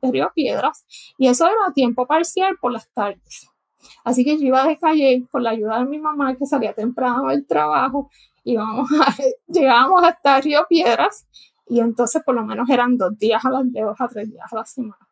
de 0.02 0.12
Río 0.12 0.32
Piedras, 0.36 0.86
y 1.18 1.28
eso 1.28 1.46
era 1.48 1.56
a 1.68 1.74
tiempo 1.74 2.06
parcial 2.06 2.56
por 2.62 2.72
las 2.72 2.88
tardes. 2.94 3.50
Así 4.04 4.24
que 4.24 4.38
yo 4.38 4.46
iba 4.46 4.64
de 4.66 4.78
calle 4.78 5.26
con 5.32 5.44
la 5.44 5.52
ayuda 5.52 5.80
de 5.80 5.86
mi 5.86 5.98
mamá, 5.98 6.36
que 6.36 6.46
salía 6.46 6.74
temprano 6.74 7.30
del 7.30 7.48
trabajo, 7.48 8.12
y 8.44 8.58
vamos 8.58 8.90
a, 8.92 9.16
llegábamos 9.48 10.04
hasta 10.04 10.40
Río 10.42 10.66
Piedras, 10.70 11.26
y 11.68 11.80
entonces 11.80 12.22
por 12.24 12.36
lo 12.36 12.46
menos 12.46 12.70
eran 12.70 12.98
dos 12.98 13.18
días 13.18 13.44
a 13.44 13.50
las 13.50 13.72
de 13.72 13.82
dos 13.82 14.00
a 14.00 14.08
tres 14.08 14.30
días 14.30 14.54
a 14.54 14.56
la 14.58 14.66
semana. 14.66 15.08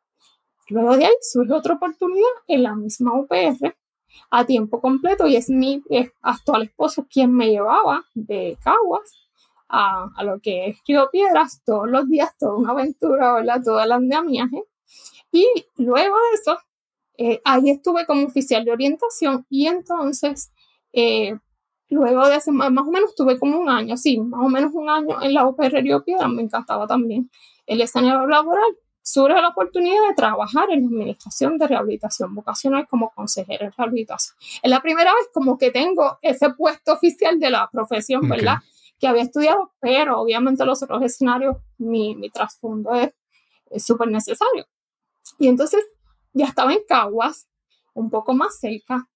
Luego 0.70 0.98
de 0.98 1.06
ahí 1.06 1.14
surge 1.22 1.54
otra 1.54 1.76
oportunidad 1.76 2.30
en 2.48 2.64
la 2.64 2.76
misma 2.76 3.14
UPR 3.20 3.76
a 4.30 4.46
tiempo 4.46 4.82
completo 4.82 5.28
y 5.28 5.36
es 5.36 5.50
mi 5.50 5.84
actual 6.22 6.64
esposo 6.64 7.08
quien 7.10 7.34
me 7.34 7.50
llevaba 7.50 8.04
de 8.14 8.58
Caguas 8.64 9.28
a, 9.70 10.10
a, 10.16 10.24
lo 10.24 10.40
que 10.40 10.68
es 10.68 10.78
Río 10.88 11.10
Piedras 11.12 11.62
todos 11.66 11.90
los 11.90 12.08
días, 12.08 12.38
toda 12.38 12.56
una 12.56 12.72
aventura, 12.72 13.34
¿verdad? 13.34 13.62
Todo 13.64 13.82
el 13.82 13.92
andamiaje. 13.92 14.64
Y 15.32 15.48
luego 15.78 16.16
de 16.16 16.36
eso, 16.36 16.58
eh, 17.18 17.42
ahí 17.46 17.70
estuve 17.70 18.06
como 18.06 18.26
oficial 18.26 18.66
de 18.66 18.72
orientación 18.72 19.46
y 19.50 19.68
entonces, 19.68 20.52
eh, 20.94 21.38
luego 21.90 22.28
de 22.28 22.36
ese, 22.36 22.52
más 22.52 22.72
o 22.88 22.92
menos 22.92 23.16
tuve 23.16 23.40
como 23.40 23.60
un 23.60 23.70
año, 23.70 23.96
sí, 23.98 24.20
más 24.20 24.42
o 24.46 24.50
menos 24.50 24.72
un 24.74 24.90
año 24.90 25.22
en 25.22 25.34
la 25.34 25.48
UPR 25.48 25.82
Río 25.82 26.04
Piedra, 26.04 26.28
me 26.28 26.42
encantaba 26.42 26.88
también 26.88 27.30
el 27.66 27.82
escenario 27.82 28.28
laboral. 28.28 28.78
Surge 29.08 29.40
la 29.40 29.50
oportunidad 29.50 30.08
de 30.08 30.16
trabajar 30.16 30.72
en 30.72 30.82
la 30.82 30.88
administración 30.88 31.60
de 31.60 31.68
rehabilitación 31.68 32.34
vocacional 32.34 32.88
como 32.88 33.12
consejera 33.12 33.68
en 33.68 33.72
rehabilitación. 33.72 34.36
Es 34.64 34.70
la 34.70 34.82
primera 34.82 35.14
vez 35.14 35.30
como 35.32 35.60
que 35.60 35.70
tengo 35.70 36.18
ese 36.24 36.50
puesto 36.50 36.94
oficial 36.94 37.40
de 37.40 37.52
la 37.52 37.70
profesión, 37.72 38.28
¿verdad? 38.28 38.58
Que 39.00 39.08
había 39.08 39.22
estudiado, 39.22 39.74
pero 39.80 40.20
obviamente 40.20 40.66
los 40.66 40.82
otros 40.82 41.04
escenarios, 41.04 41.58
mi, 41.78 42.16
mi 42.16 42.32
trasfondo 42.32 42.96
es 42.96 43.86
súper 43.86 44.08
necesario. 44.08 44.66
Y 45.38 45.50
entonces 45.50 45.86
ya 46.34 46.48
estaba 46.48 46.74
en 46.74 46.80
Caguas, 46.88 47.48
un 47.94 48.10
poco 48.10 48.34
más 48.34 48.60
cerca. 48.60 49.08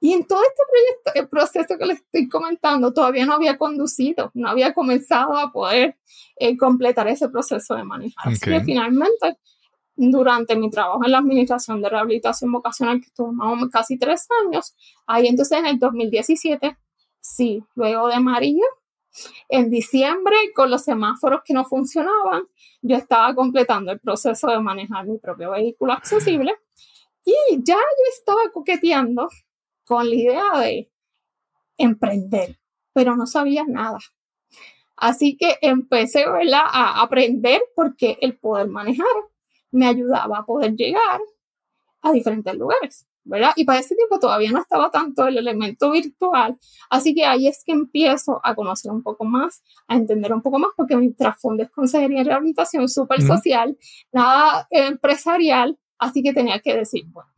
Y 0.00 0.12
en 0.12 0.26
todo 0.26 0.40
este 0.42 0.62
proyecto, 0.70 1.20
el 1.20 1.28
proceso 1.28 1.76
que 1.76 1.86
les 1.86 1.98
estoy 1.98 2.28
comentando, 2.28 2.92
todavía 2.92 3.26
no 3.26 3.34
había 3.34 3.58
conducido, 3.58 4.30
no 4.34 4.48
había 4.48 4.72
comenzado 4.72 5.36
a 5.36 5.50
poder 5.50 5.96
eh, 6.36 6.56
completar 6.56 7.08
ese 7.08 7.28
proceso 7.28 7.74
de 7.74 7.84
manejar. 7.84 8.32
Así 8.32 8.40
que 8.40 8.60
finalmente, 8.60 9.38
durante 9.96 10.54
mi 10.54 10.70
trabajo 10.70 11.04
en 11.04 11.10
la 11.10 11.18
administración 11.18 11.82
de 11.82 11.88
rehabilitación 11.88 12.52
vocacional, 12.52 13.00
que 13.00 13.06
estuvo 13.06 13.32
más 13.32 13.68
casi 13.70 13.98
tres 13.98 14.28
años, 14.44 14.76
ahí 15.06 15.26
entonces 15.26 15.58
en 15.58 15.66
el 15.66 15.78
2017, 15.80 16.76
sí, 17.20 17.64
luego 17.74 18.06
de 18.06 18.20
María, 18.20 18.64
en 19.48 19.70
diciembre, 19.70 20.36
con 20.54 20.70
los 20.70 20.84
semáforos 20.84 21.40
que 21.44 21.54
no 21.54 21.64
funcionaban, 21.64 22.44
yo 22.82 22.96
estaba 22.96 23.34
completando 23.34 23.90
el 23.90 23.98
proceso 23.98 24.48
de 24.48 24.60
manejar 24.60 25.06
mi 25.06 25.18
propio 25.18 25.50
vehículo 25.50 25.92
accesible 25.92 26.54
y 27.24 27.34
ya 27.64 27.74
yo 27.74 28.12
estaba 28.16 28.40
coqueteando 28.52 29.28
con 29.88 30.08
la 30.08 30.14
idea 30.14 30.58
de 30.60 30.92
emprender, 31.78 32.58
pero 32.92 33.16
no 33.16 33.26
sabía 33.26 33.64
nada. 33.66 33.98
Así 34.96 35.36
que 35.36 35.56
empecé 35.62 36.24
a 36.24 37.00
aprender 37.00 37.62
porque 37.74 38.18
el 38.20 38.36
poder 38.36 38.68
manejar 38.68 39.06
me 39.70 39.86
ayudaba 39.86 40.38
a 40.38 40.44
poder 40.44 40.74
llegar 40.74 41.20
a 42.02 42.12
diferentes 42.12 42.54
lugares. 42.54 43.08
¿verdad? 43.28 43.52
Y 43.56 43.64
para 43.66 43.80
ese 43.80 43.94
tiempo 43.94 44.18
todavía 44.18 44.50
no 44.50 44.58
estaba 44.58 44.90
tanto 44.90 45.26
el 45.26 45.36
elemento 45.36 45.90
virtual, 45.90 46.58
así 46.88 47.14
que 47.14 47.26
ahí 47.26 47.46
es 47.46 47.62
que 47.62 47.72
empiezo 47.72 48.40
a 48.42 48.54
conocer 48.54 48.90
un 48.90 49.02
poco 49.02 49.26
más, 49.26 49.62
a 49.86 49.96
entender 49.96 50.32
un 50.32 50.40
poco 50.40 50.58
más, 50.58 50.70
porque 50.74 50.96
mi 50.96 51.12
trasfondo 51.12 51.62
es 51.62 51.70
consejería 51.70 52.22
y 52.22 52.24
rehabilitación 52.24 52.88
súper 52.88 53.20
social, 53.20 53.76
nada 54.12 54.66
empresarial, 54.70 55.78
así 55.98 56.22
que 56.22 56.32
tenía 56.32 56.60
que 56.60 56.74
decir, 56.74 57.04
bueno, 57.08 57.30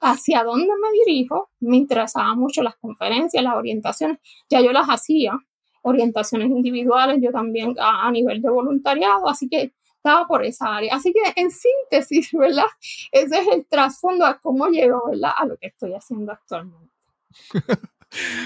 ¿hacia 0.00 0.44
dónde 0.44 0.72
me 0.80 0.92
dirijo? 1.04 1.50
Me 1.60 1.76
interesaban 1.76 2.38
mucho 2.38 2.62
las 2.62 2.76
conferencias, 2.76 3.42
las 3.42 3.54
orientaciones, 3.54 4.18
ya 4.48 4.60
yo 4.60 4.72
las 4.72 4.86
hacía, 4.88 5.38
orientaciones 5.82 6.48
individuales, 6.48 7.18
yo 7.20 7.30
también 7.30 7.74
a, 7.78 8.06
a 8.06 8.10
nivel 8.10 8.42
de 8.42 8.50
voluntariado, 8.50 9.28
así 9.28 9.48
que 9.48 9.72
estaba 9.98 10.26
por 10.26 10.44
esa 10.44 10.76
área. 10.76 10.94
Así 10.94 11.12
que 11.12 11.40
en 11.40 11.50
síntesis, 11.50 12.30
¿verdad? 12.32 12.66
Ese 13.12 13.40
es 13.40 13.48
el 13.48 13.66
trasfondo 13.66 14.24
a 14.24 14.38
cómo 14.38 14.68
llego, 14.68 15.02
¿verdad? 15.10 15.32
A 15.36 15.46
lo 15.46 15.56
que 15.56 15.68
estoy 15.68 15.92
haciendo 15.94 16.32
actualmente. 16.32 16.92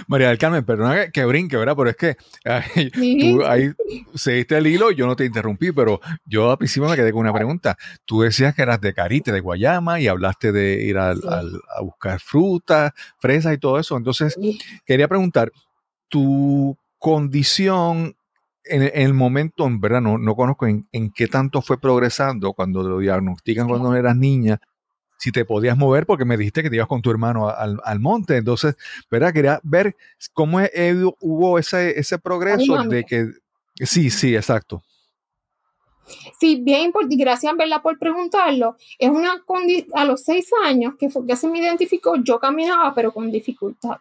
María 0.07 0.29
del 0.29 0.39
Carmen, 0.39 0.65
perdona 0.65 1.11
que, 1.11 1.25
brinque, 1.25 1.57
¿verdad? 1.57 1.77
Pero 1.77 1.91
es 1.91 1.97
que 1.97 2.17
tú 2.93 3.45
ahí 3.45 3.71
seguiste 4.15 4.57
el 4.59 4.67
hilo, 4.67 4.91
yo 4.91 5.07
no 5.07 5.17
te 5.17 5.25
interrumpí, 5.25 5.73
pero 5.73 6.01
yo 6.25 6.51
al 6.51 6.59
principio 6.59 6.89
me 6.89 6.97
quedé 6.97 7.13
con 7.13 7.21
una 7.21 7.33
pregunta. 7.33 7.77
Tú 8.05 8.23
decías 8.23 8.55
que 8.55 8.63
eras 8.63 8.81
de 8.81 8.93
Carite, 8.95 9.33
de 9.33 9.41
Guayama, 9.41 10.01
y 10.01 10.09
hablaste 10.09 10.53
de 10.53 10.83
ir 10.83 10.99
a 10.99 11.15
buscar 11.83 12.21
frutas, 12.21 12.93
fresas 13.19 13.55
y 13.55 13.59
todo 13.59 13.79
eso. 13.79 13.97
Entonces, 13.97 14.37
quería 14.85 15.09
preguntar, 15.09 15.53
¿tu 16.09 16.77
condición 16.99 18.17
en, 18.65 18.91
el 18.95 19.15
momento, 19.15 19.67
en 19.67 19.81
verdad, 19.81 20.01
no, 20.01 20.19
no 20.19 20.35
conozco 20.35 20.67
en, 20.67 20.87
qué 21.15 21.27
tanto 21.27 21.63
fue 21.63 21.81
progresando 21.81 22.53
cuando 22.53 22.83
lo 22.83 22.99
diagnostican 22.99 23.69
cuando 23.69 23.95
eras 23.95 24.17
niña, 24.17 24.61
si 25.23 25.31
te 25.31 25.45
podías 25.45 25.79
mover, 25.79 26.05
porque 26.05 26.25
me 26.25 26.37
dijiste 26.37 26.65
que 26.65 26.69
te 26.69 26.75
ibas 26.75 26.89
con 26.89 27.01
tu 27.01 27.09
hermano 27.09 27.49
al, 27.49 27.81
al 27.85 28.01
monte. 28.01 28.37
Entonces, 28.37 28.75
¿verdad? 29.09 29.33
Quería 29.33 29.61
ver 29.63 29.95
cómo 30.33 30.59
hubo 31.21 31.61
ese, 31.61 31.97
ese 31.97 32.19
progreso 32.19 32.83
de 32.83 33.05
que... 33.05 33.29
Sí, 33.77 34.11
sí, 34.11 34.35
exacto. 34.35 34.83
Sí, 36.41 36.61
bien 36.61 36.87
importante, 36.87 37.15
gracias 37.15 37.57
¿verdad? 37.57 37.81
por 37.81 38.01
preguntarlo. 38.01 38.77
Es 38.99 39.11
una 39.11 39.41
a 39.95 40.05
los 40.05 40.25
seis 40.25 40.51
años 40.65 40.95
que, 40.99 41.09
fue, 41.09 41.25
que 41.25 41.37
se 41.37 41.49
me 41.49 41.61
identificó, 41.61 42.17
yo 42.17 42.41
caminaba, 42.41 42.93
pero 42.93 43.13
con 43.13 43.31
dificultad. 43.31 43.99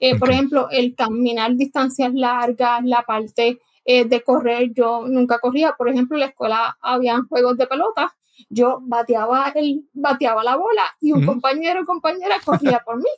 Eh, 0.00 0.18
por 0.18 0.28
ejemplo, 0.32 0.66
el 0.72 0.96
caminar 0.96 1.54
distancias 1.54 2.12
largas, 2.14 2.84
la 2.84 3.02
parte 3.02 3.60
eh, 3.84 4.04
de 4.06 4.22
correr, 4.22 4.72
yo 4.74 5.06
nunca 5.06 5.38
corría. 5.38 5.76
Por 5.78 5.88
ejemplo, 5.88 6.16
en 6.16 6.22
la 6.22 6.26
escuela 6.26 6.76
había 6.80 7.22
juegos 7.28 7.56
de 7.58 7.68
pelota 7.68 8.12
yo 8.48 8.78
bateaba, 8.82 9.52
el, 9.54 9.88
bateaba 9.92 10.44
la 10.44 10.56
bola 10.56 10.82
y 11.00 11.12
un 11.12 11.26
compañero 11.26 11.82
o 11.82 11.86
compañera 11.86 12.36
corría 12.44 12.80
por 12.84 12.96
mí. 12.98 13.10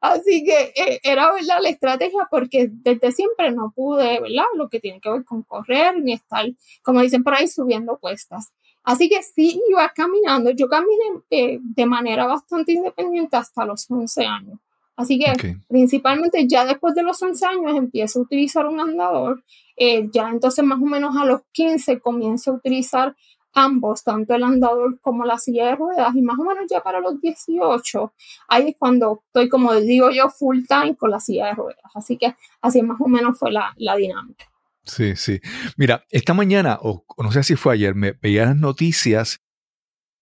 Así 0.00 0.44
que 0.44 0.72
eh, 0.76 1.00
era 1.02 1.32
¿verdad? 1.32 1.58
la 1.60 1.68
estrategia 1.68 2.28
porque 2.30 2.68
desde 2.70 3.12
siempre 3.12 3.50
no 3.50 3.72
pude, 3.74 4.20
¿verdad? 4.20 4.44
Lo 4.56 4.68
que 4.68 4.80
tiene 4.80 5.00
que 5.00 5.10
ver 5.10 5.24
con 5.24 5.42
correr 5.42 6.00
ni 6.00 6.12
estar, 6.12 6.46
como 6.82 7.00
dicen 7.00 7.24
por 7.24 7.34
ahí, 7.34 7.48
subiendo 7.48 7.98
cuestas. 7.98 8.52
Así 8.84 9.08
que 9.08 9.22
sí 9.22 9.60
iba 9.68 9.88
caminando. 9.90 10.50
Yo 10.50 10.68
caminé 10.68 11.04
eh, 11.30 11.58
de 11.60 11.86
manera 11.86 12.26
bastante 12.26 12.72
independiente 12.72 13.36
hasta 13.36 13.64
los 13.64 13.88
11 13.90 14.24
años. 14.24 14.58
Así 14.96 15.18
que 15.18 15.56
principalmente 15.68 16.46
ya 16.46 16.64
después 16.64 16.94
de 16.94 17.02
los 17.02 17.20
11 17.22 17.46
años 17.46 17.76
empiezo 17.76 18.18
a 18.18 18.22
utilizar 18.22 18.66
un 18.66 18.80
andador. 18.80 19.42
eh, 19.76 20.08
ya 20.12 20.28
entonces 20.28 20.64
más 20.64 20.78
o 20.80 20.84
menos 20.84 21.16
a 21.16 21.24
los 21.24 21.40
15 21.52 21.98
comienzo 22.00 22.50
a 22.50 22.54
utilizar 22.54 23.16
ambos, 23.54 24.04
tanto 24.04 24.34
el 24.34 24.42
andador 24.42 25.00
como 25.00 25.24
la 25.24 25.38
silla 25.38 25.66
de 25.66 25.76
ruedas. 25.76 26.14
Y 26.14 26.22
más 26.22 26.38
o 26.38 26.44
menos 26.44 26.66
ya 26.70 26.82
para 26.82 27.00
los 27.00 27.20
18, 27.20 28.14
ahí 28.48 28.70
es 28.70 28.76
cuando 28.78 29.22
estoy, 29.26 29.48
como 29.48 29.74
digo 29.74 30.10
yo, 30.10 30.28
full 30.28 30.60
time 30.68 30.96
con 30.96 31.10
la 31.10 31.20
silla 31.20 31.46
de 31.46 31.54
ruedas. 31.54 31.90
Así 31.94 32.16
que 32.16 32.34
así 32.60 32.82
más 32.82 33.00
o 33.00 33.08
menos 33.08 33.38
fue 33.38 33.52
la, 33.52 33.74
la 33.76 33.96
dinámica. 33.96 34.46
Sí, 34.84 35.14
sí. 35.16 35.40
Mira, 35.76 36.04
esta 36.10 36.34
mañana, 36.34 36.78
o 36.82 37.04
o 37.06 37.22
no 37.22 37.30
sé 37.30 37.42
si 37.44 37.56
fue 37.56 37.74
ayer, 37.74 37.94
me 37.94 38.12
veía 38.12 38.46
las 38.46 38.56
noticias 38.56 39.40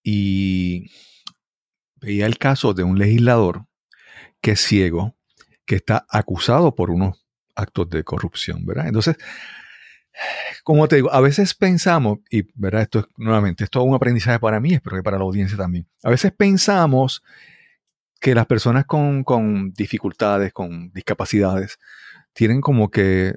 y 0.02 0.90
veía 1.96 2.26
el 2.26 2.38
caso 2.38 2.74
de 2.74 2.82
un 2.82 2.98
legislador 2.98 3.66
que 4.40 4.52
es 4.52 4.60
ciego, 4.60 5.16
que 5.66 5.76
está 5.76 6.06
acusado 6.08 6.74
por 6.74 6.90
unos 6.90 7.26
actos 7.54 7.88
de 7.90 8.04
corrupción, 8.04 8.64
¿verdad? 8.66 8.88
Entonces, 8.88 9.16
como 10.64 10.88
te 10.88 10.96
digo, 10.96 11.12
a 11.12 11.20
veces 11.20 11.54
pensamos, 11.54 12.18
y 12.30 12.46
¿verdad? 12.54 12.82
esto 12.82 12.98
es 13.00 13.06
nuevamente, 13.16 13.64
esto 13.64 13.80
es 13.80 13.86
un 13.86 13.94
aprendizaje 13.94 14.38
para 14.38 14.60
mí, 14.60 14.74
espero 14.74 14.96
que 14.96 15.02
para 15.02 15.18
la 15.18 15.24
audiencia 15.24 15.56
también. 15.56 15.86
A 16.02 16.10
veces 16.10 16.32
pensamos 16.32 17.22
que 18.20 18.34
las 18.34 18.46
personas 18.46 18.84
con, 18.84 19.24
con 19.24 19.72
dificultades, 19.72 20.52
con 20.52 20.92
discapacidades, 20.92 21.78
tienen 22.32 22.60
como 22.60 22.90
que, 22.90 23.34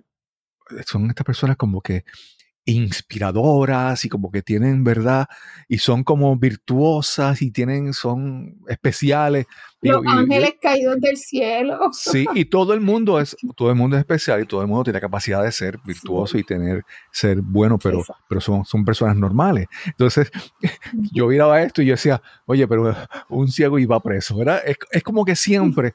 son 0.85 1.09
estas 1.09 1.25
personas 1.25 1.57
como 1.57 1.81
que 1.81 2.03
inspiradoras 2.65 4.05
y 4.05 4.09
como 4.09 4.31
que 4.31 4.41
tienen 4.41 4.83
verdad 4.83 5.27
y 5.67 5.79
son 5.79 6.03
como 6.03 6.35
virtuosas 6.37 7.41
y 7.41 7.51
tienen, 7.51 7.93
son 7.93 8.55
especiales. 8.67 9.45
Los 9.81 10.01
y- 10.03 10.07
y- 10.07 10.11
ángeles 10.11 10.53
caídos 10.61 10.99
del 11.01 11.17
cielo. 11.17 11.79
Sí, 11.91 12.25
y 12.33 12.45
todo 12.45 12.73
el 12.73 12.79
mundo 12.79 13.19
es, 13.19 13.35
todo 13.55 13.69
el 13.69 13.75
mundo 13.75 13.97
es 13.97 14.01
especial 14.01 14.41
y 14.41 14.45
todo 14.45 14.61
el 14.61 14.67
mundo 14.67 14.85
tiene 14.85 14.97
la 14.97 15.01
capacidad 15.01 15.43
de 15.43 15.51
ser 15.51 15.77
virtuoso 15.85 16.37
y 16.37 16.43
tener, 16.43 16.83
ser 17.11 17.41
bueno, 17.41 17.77
pero, 17.77 18.03
pero 18.29 18.39
son, 18.41 18.63
son 18.65 18.85
personas 18.85 19.17
normales. 19.17 19.67
Entonces, 19.85 20.31
yo 21.13 21.27
miraba 21.27 21.61
esto 21.61 21.81
y 21.81 21.87
yo 21.87 21.93
decía, 21.93 22.21
oye, 22.45 22.67
pero 22.67 22.95
un 23.29 23.47
ciego 23.49 23.77
iba 23.77 23.99
preso, 23.99 24.37
¿verdad? 24.37 24.61
Es, 24.65 24.77
es 24.91 25.03
como 25.03 25.25
que 25.25 25.35
siempre, 25.35 25.93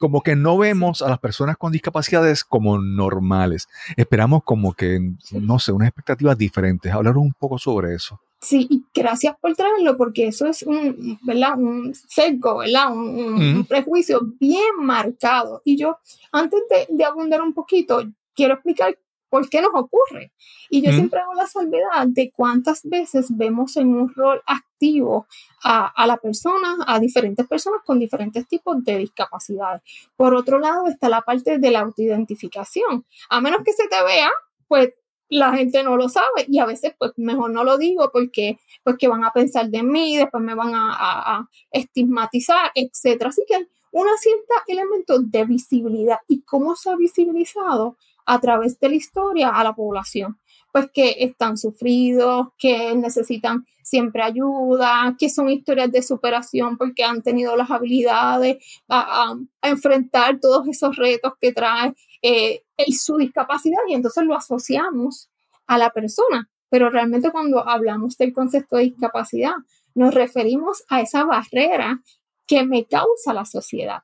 como 0.00 0.22
que 0.22 0.34
no 0.34 0.56
vemos 0.56 1.02
a 1.02 1.08
las 1.10 1.18
personas 1.20 1.56
con 1.58 1.70
discapacidades 1.72 2.42
como 2.42 2.78
normales. 2.78 3.68
Esperamos 3.96 4.42
como 4.44 4.72
que, 4.72 4.98
no 5.32 5.58
sé, 5.58 5.72
unas 5.72 5.88
expectativas 5.88 6.36
diferentes. 6.38 6.90
Hablar 6.92 7.18
un 7.18 7.34
poco 7.34 7.58
sobre 7.58 7.94
eso. 7.94 8.18
Sí, 8.40 8.66
y 8.70 8.82
gracias 8.94 9.36
por 9.38 9.54
traerlo, 9.54 9.98
porque 9.98 10.26
eso 10.28 10.46
es 10.46 10.62
un, 10.62 11.18
¿verdad? 11.22 11.58
un 11.58 11.94
sesgo, 11.94 12.58
¿verdad? 12.58 12.90
Un, 12.90 13.08
un- 13.08 13.34
un 13.34 13.54
Ujú. 13.58 13.64
prejuicio 13.66 14.22
bien 14.40 14.62
marcado. 14.80 15.60
Y 15.66 15.76
yo, 15.76 15.98
antes 16.32 16.60
de, 16.70 16.86
de 16.96 17.04
abundar 17.04 17.42
un 17.42 17.52
poquito, 17.52 18.02
quiero 18.34 18.54
explicar 18.54 18.96
por 19.30 19.48
qué 19.48 19.62
nos 19.62 19.70
ocurre. 19.74 20.32
Y 20.68 20.82
yo 20.82 20.88
Ujú. 20.90 20.96
siempre 20.98 21.20
hago 21.20 21.34
la 21.34 21.46
salvedad 21.46 22.06
de 22.08 22.30
cuántas 22.30 22.82
veces 22.84 23.28
vemos 23.36 23.76
en 23.76 23.88
un 23.94 24.12
rol 24.12 24.42
activo 24.46 25.26
a, 25.62 25.86
a 25.86 26.06
la 26.06 26.16
persona, 26.16 26.76
a 26.86 26.98
diferentes 27.00 27.46
personas 27.46 27.80
con 27.86 27.98
diferentes 27.98 28.46
tipos 28.48 28.82
de 28.84 28.98
discapacidades. 28.98 29.82
Por 30.16 30.34
otro 30.34 30.58
lado 30.58 30.86
está 30.88 31.08
la 31.08 31.22
parte 31.22 31.58
de 31.58 31.70
la 31.70 31.80
autoidentificación. 31.80 33.04
A 33.28 33.40
menos 33.40 33.62
que 33.64 33.72
se 33.72 33.88
te 33.88 34.02
vea, 34.04 34.30
pues 34.68 34.90
la 35.28 35.52
gente 35.54 35.84
no 35.84 35.96
lo 35.96 36.08
sabe 36.08 36.44
y 36.48 36.58
a 36.58 36.66
veces 36.66 36.92
pues 36.98 37.12
mejor 37.16 37.50
no 37.52 37.62
lo 37.62 37.78
digo 37.78 38.10
porque 38.12 38.58
pues 38.82 38.96
que 38.98 39.06
van 39.06 39.22
a 39.24 39.32
pensar 39.32 39.68
de 39.70 39.82
mí, 39.84 40.16
después 40.16 40.42
me 40.42 40.54
van 40.56 40.74
a, 40.74 40.92
a- 40.92 41.36
a 41.38 41.48
estigmatizar, 41.70 42.70
etcétera. 42.74 43.30
Así 43.30 43.44
que 43.46 43.54
hay 43.56 43.68
una 43.92 44.16
cierta 44.18 44.54
elemento 44.66 45.20
de 45.20 45.44
visibilidad 45.44 46.18
y 46.28 46.42
cómo 46.42 46.74
se 46.74 46.90
ha 46.90 46.96
visibilizado 46.96 47.96
a 48.26 48.38
través 48.40 48.78
de 48.80 48.88
la 48.90 48.94
historia 48.96 49.48
a 49.50 49.64
la 49.64 49.74
población. 49.74 50.38
Pues 50.72 50.88
que 50.92 51.16
están 51.18 51.56
sufridos, 51.56 52.48
que 52.56 52.94
necesitan 52.94 53.66
siempre 53.82 54.22
ayuda, 54.22 55.16
que 55.18 55.28
son 55.28 55.48
historias 55.50 55.90
de 55.90 56.00
superación 56.02 56.76
porque 56.78 57.02
han 57.02 57.22
tenido 57.22 57.56
las 57.56 57.70
habilidades 57.72 58.58
a, 58.88 59.30
a- 59.32 59.68
enfrentar 59.68 60.38
todos 60.40 60.68
esos 60.68 60.94
retos 60.96 61.32
que 61.40 61.52
trae 61.52 61.92
eh, 62.22 62.62
el- 62.76 62.94
su 62.94 63.16
discapacidad 63.16 63.78
y 63.88 63.94
entonces 63.94 64.24
lo 64.24 64.36
asociamos 64.36 65.28
a 65.66 65.76
la 65.76 65.90
persona. 65.90 66.48
Pero 66.68 66.88
realmente 66.88 67.32
cuando 67.32 67.68
hablamos 67.68 68.16
del 68.16 68.32
concepto 68.32 68.76
de 68.76 68.84
discapacidad, 68.84 69.54
nos 69.96 70.14
referimos 70.14 70.84
a 70.88 71.00
esa 71.00 71.24
barrera 71.24 72.00
que 72.46 72.64
me 72.64 72.84
causa 72.84 73.32
la 73.34 73.44
sociedad. 73.44 74.02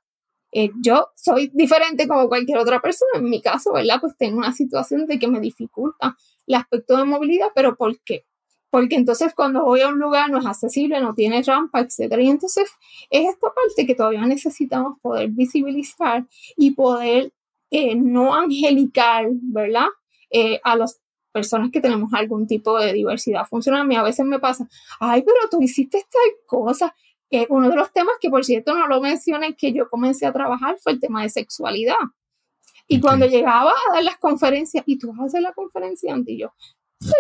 Eh, 0.53 0.71
yo 0.81 1.09
soy 1.17 1.51
diferente 1.53 2.09
como 2.09 2.29
cualquier 2.29 2.59
otra 2.59 2.81
persona. 2.81 3.11
En 3.17 3.25
mi 3.25 3.41
caso, 3.43 3.73
¿verdad? 3.73 3.99
Pues 4.01 4.17
tengo 4.17 4.39
una 4.39 4.53
situación 4.53 5.07
de 5.07 5.19
que 5.19 5.29
me 5.29 5.41
dificulta 5.41 6.17
el 6.47 6.55
aspecto 6.55 6.97
de 6.97 7.05
movilidad, 7.05 7.49
pero 7.55 7.77
¿por 7.77 7.99
qué? 8.03 8.25
Porque 8.71 8.97
entonces 8.97 9.35
cuando 9.35 9.65
voy 9.65 9.81
a 9.81 9.89
un 9.89 9.99
lugar 9.99 10.31
no 10.31 10.39
es 10.39 10.47
accesible, 10.47 11.01
no 11.01 11.15
tiene 11.15 11.43
rampa, 11.43 11.81
etcétera. 11.81 12.23
Y 12.23 12.29
entonces 12.29 12.71
es 13.11 13.29
esta 13.29 13.49
parte 13.49 13.87
que 13.87 13.95
todavía 13.95 14.27
necesitamos 14.27 14.99
poder 15.01 15.31
visibilizar 15.31 16.27
y 16.57 16.73
poder 16.73 17.33
eh, 17.71 17.95
no 17.97 18.35
angelical, 18.35 19.31
¿verdad? 19.43 19.87
Eh, 20.31 20.61
a 20.65 20.77
las 20.77 21.01
personas 21.33 21.71
que 21.71 21.81
tenemos 21.81 22.13
algún 22.15 22.47
tipo 22.47 22.79
de 22.79 22.93
diversidad 22.93 23.47
funcional. 23.47 23.83
A 23.83 23.85
mí 23.85 23.95
a 23.95 24.03
veces 24.03 24.25
me 24.25 24.39
pasa, 24.39 24.67
ay, 25.01 25.23
pero 25.23 25.37
tú 25.51 25.61
hiciste 25.61 25.99
tal 26.11 26.33
cosa. 26.47 26.95
Eh, 27.31 27.47
uno 27.51 27.69
de 27.71 27.77
los 27.77 27.93
temas 27.93 28.15
que, 28.21 28.31
por 28.31 28.45
cierto, 28.45 28.75
no 28.75 28.87
lo 28.87 29.01
mencioné, 29.01 29.57
que 29.57 29.73
yo 29.73 29.89
comencé 29.91 30.27
a 30.27 30.33
trabajar 30.33 30.77
fue 30.81 30.93
el 30.93 31.01
tema 31.01 31.23
de 31.23 31.29
sexualidad. 31.31 31.97
Y 32.89 32.99
Ok. 32.99 33.03
cuando 33.03 33.27
llegaba 33.27 33.71
a 33.73 33.95
dar 33.95 34.05
las 34.05 34.17
conferencias, 34.19 34.85
y 34.87 34.99
tú 34.99 35.09
vas 35.09 35.21
a 35.21 35.25
hacer 35.25 35.43
la 35.43 35.53
conferencia, 35.53 36.17
y 36.25 36.39
yo, 36.39 36.53
sí, 37.01 37.13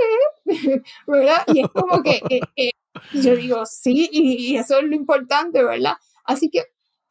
¿verdad? 1.06 1.44
Y 1.48 1.60
es 1.60 1.68
como 1.70 2.02
que 2.02 2.20
eh, 2.30 2.40
eh, 2.56 2.70
yo 3.14 3.36
digo, 3.36 3.66
sí, 3.66 4.08
y, 4.12 4.52
y 4.52 4.56
eso 4.56 4.78
es 4.78 4.84
lo 4.84 4.94
importante, 4.94 5.62
¿verdad? 5.64 5.94
Así 6.24 6.50
que, 6.50 6.62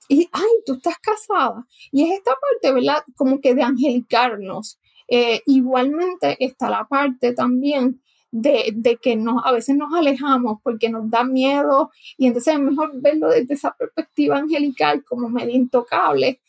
y, 0.07 0.29
ay, 0.31 0.49
tú 0.65 0.73
estás 0.75 0.97
casada. 0.99 1.65
Y 1.91 2.03
es 2.03 2.17
esta 2.19 2.31
parte, 2.35 2.73
¿verdad? 2.73 3.03
Como 3.15 3.41
que 3.41 3.55
de 3.55 3.63
angelicarnos. 3.63 4.79
Eh, 5.07 5.41
igualmente 5.47 6.35
está 6.43 6.69
la 6.69 6.87
parte 6.87 7.33
también 7.33 8.01
de, 8.31 8.71
de 8.75 8.97
que 8.97 9.15
nos, 9.15 9.45
a 9.45 9.51
veces 9.51 9.75
nos 9.75 9.93
alejamos 9.93 10.59
porque 10.63 10.89
nos 10.89 11.09
da 11.09 11.23
miedo 11.23 11.91
y 12.17 12.27
entonces 12.27 12.53
es 12.53 12.59
mejor 12.59 12.91
verlo 12.95 13.29
desde 13.29 13.53
esa 13.53 13.71
perspectiva 13.71 14.37
angelical 14.37 15.03
como 15.05 15.29
medio 15.29 15.55
intocable 15.55 16.41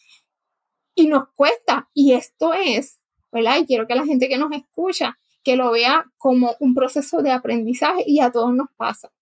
y 0.97 1.07
nos 1.07 1.29
cuesta. 1.37 1.89
Y 1.95 2.15
esto 2.15 2.53
es, 2.55 2.99
¿verdad? 3.31 3.59
Y 3.61 3.67
quiero 3.67 3.87
que 3.87 3.95
la 3.95 4.05
gente 4.05 4.29
que 4.29 4.39
nos 4.39 4.51
escucha, 4.51 5.17
que 5.45 5.55
lo 5.55 5.71
vea 5.71 6.05
como 6.19 6.57
un 6.59 6.75
proceso 6.75 7.23
de 7.23 7.31
aprendizaje 7.31 8.03
y 8.05 8.19
a 8.19 8.33
todos 8.33 8.53
nos 8.53 8.69
pasa, 8.77 9.13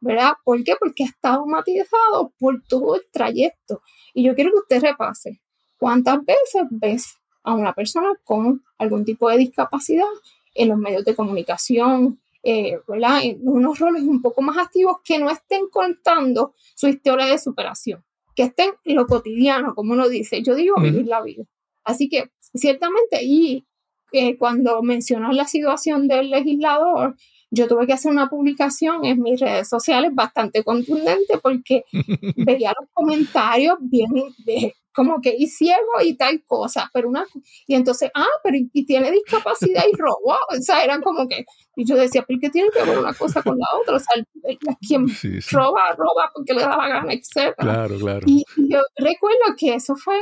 ¿verdad? 0.00 0.32
¿Por 0.44 0.64
qué? 0.64 0.76
Porque 0.80 1.04
está 1.04 1.34
automatizado 1.34 2.32
por 2.38 2.62
todo 2.66 2.94
el 2.94 3.02
trayecto. 3.12 3.82
Y 4.14 4.24
yo 4.24 4.34
quiero 4.34 4.50
que 4.52 4.60
usted 4.60 4.80
repase 4.80 5.42
cuántas 5.76 6.24
veces 6.24 6.62
ves 6.70 7.18
a 7.42 7.52
una 7.52 7.74
persona 7.74 8.08
con 8.24 8.64
algún 8.78 9.04
tipo 9.04 9.28
de 9.28 9.36
discapacidad 9.36 10.06
en 10.54 10.68
los 10.68 10.78
medios 10.78 11.04
de 11.04 11.14
comunicación, 11.14 12.20
eh, 12.42 12.78
¿verdad? 12.86 13.20
En 13.22 13.40
unos 13.42 13.78
roles 13.78 14.02
un 14.02 14.20
poco 14.22 14.42
más 14.42 14.56
activos 14.58 14.98
que 15.04 15.18
no 15.18 15.30
estén 15.30 15.68
contando 15.68 16.54
su 16.74 16.88
historia 16.88 17.26
de 17.26 17.38
superación, 17.38 18.04
que 18.34 18.44
estén 18.44 18.70
en 18.84 18.96
lo 18.96 19.06
cotidiano, 19.06 19.74
como 19.74 19.92
uno 19.92 20.08
dice. 20.08 20.42
Yo 20.42 20.54
digo 20.54 20.76
vivir 20.80 21.06
la 21.06 21.22
vida. 21.22 21.44
Así 21.84 22.08
que 22.08 22.30
ciertamente, 22.54 23.24
y 23.24 23.66
eh, 24.14 24.36
cuando 24.38 24.82
mencionas 24.82 25.34
la 25.34 25.44
situación 25.46 26.08
del 26.08 26.30
legislador, 26.30 27.16
yo 27.50 27.68
tuve 27.68 27.86
que 27.86 27.92
hacer 27.92 28.10
una 28.10 28.28
publicación 28.28 29.04
en 29.04 29.20
mis 29.22 29.38
redes 29.40 29.68
sociales 29.68 30.10
bastante 30.14 30.64
contundente 30.64 31.38
porque 31.42 31.84
veía 32.36 32.72
los 32.80 32.88
comentarios 32.92 33.76
bien 33.80 34.10
de- 34.44 34.74
como 34.92 35.20
que 35.20 35.34
y 35.36 35.48
ciego 35.48 36.00
y 36.04 36.14
tal 36.16 36.42
cosa, 36.46 36.88
pero 36.94 37.08
una 37.08 37.26
y 37.66 37.74
entonces, 37.74 38.10
ah, 38.14 38.26
pero 38.44 38.56
y, 38.56 38.70
y 38.72 38.86
tiene 38.86 39.10
discapacidad 39.10 39.82
y 39.92 39.96
robó, 39.96 40.36
o 40.50 40.60
sea, 40.60 40.84
eran 40.84 41.02
como 41.02 41.26
que 41.28 41.44
y 41.76 41.84
yo 41.84 41.96
decía, 41.96 42.24
¿pero 42.26 42.38
qué 42.40 42.50
tiene 42.50 42.68
que 42.70 42.84
ver 42.88 42.98
una 42.98 43.12
cosa 43.14 43.42
con 43.42 43.58
la 43.58 43.66
otra? 43.80 43.96
O 43.96 43.98
sea, 43.98 44.14
el- 44.16 44.26
el- 44.44 44.58
quien 44.86 45.08
Sí, 45.08 45.40
sí. 45.42 45.56
roba, 45.56 45.90
roba 45.96 46.30
porque 46.32 46.54
le 46.54 46.60
da 46.60 46.76
la 46.76 46.88
gana, 46.88 47.12
etcétera. 47.12 47.54
Claro, 47.56 47.98
claro. 47.98 48.20
Y 48.26 48.44
y 48.56 48.72
yo 48.72 48.80
recuerdo 48.96 49.40
que 49.58 49.74
eso 49.74 49.96
fue, 49.96 50.16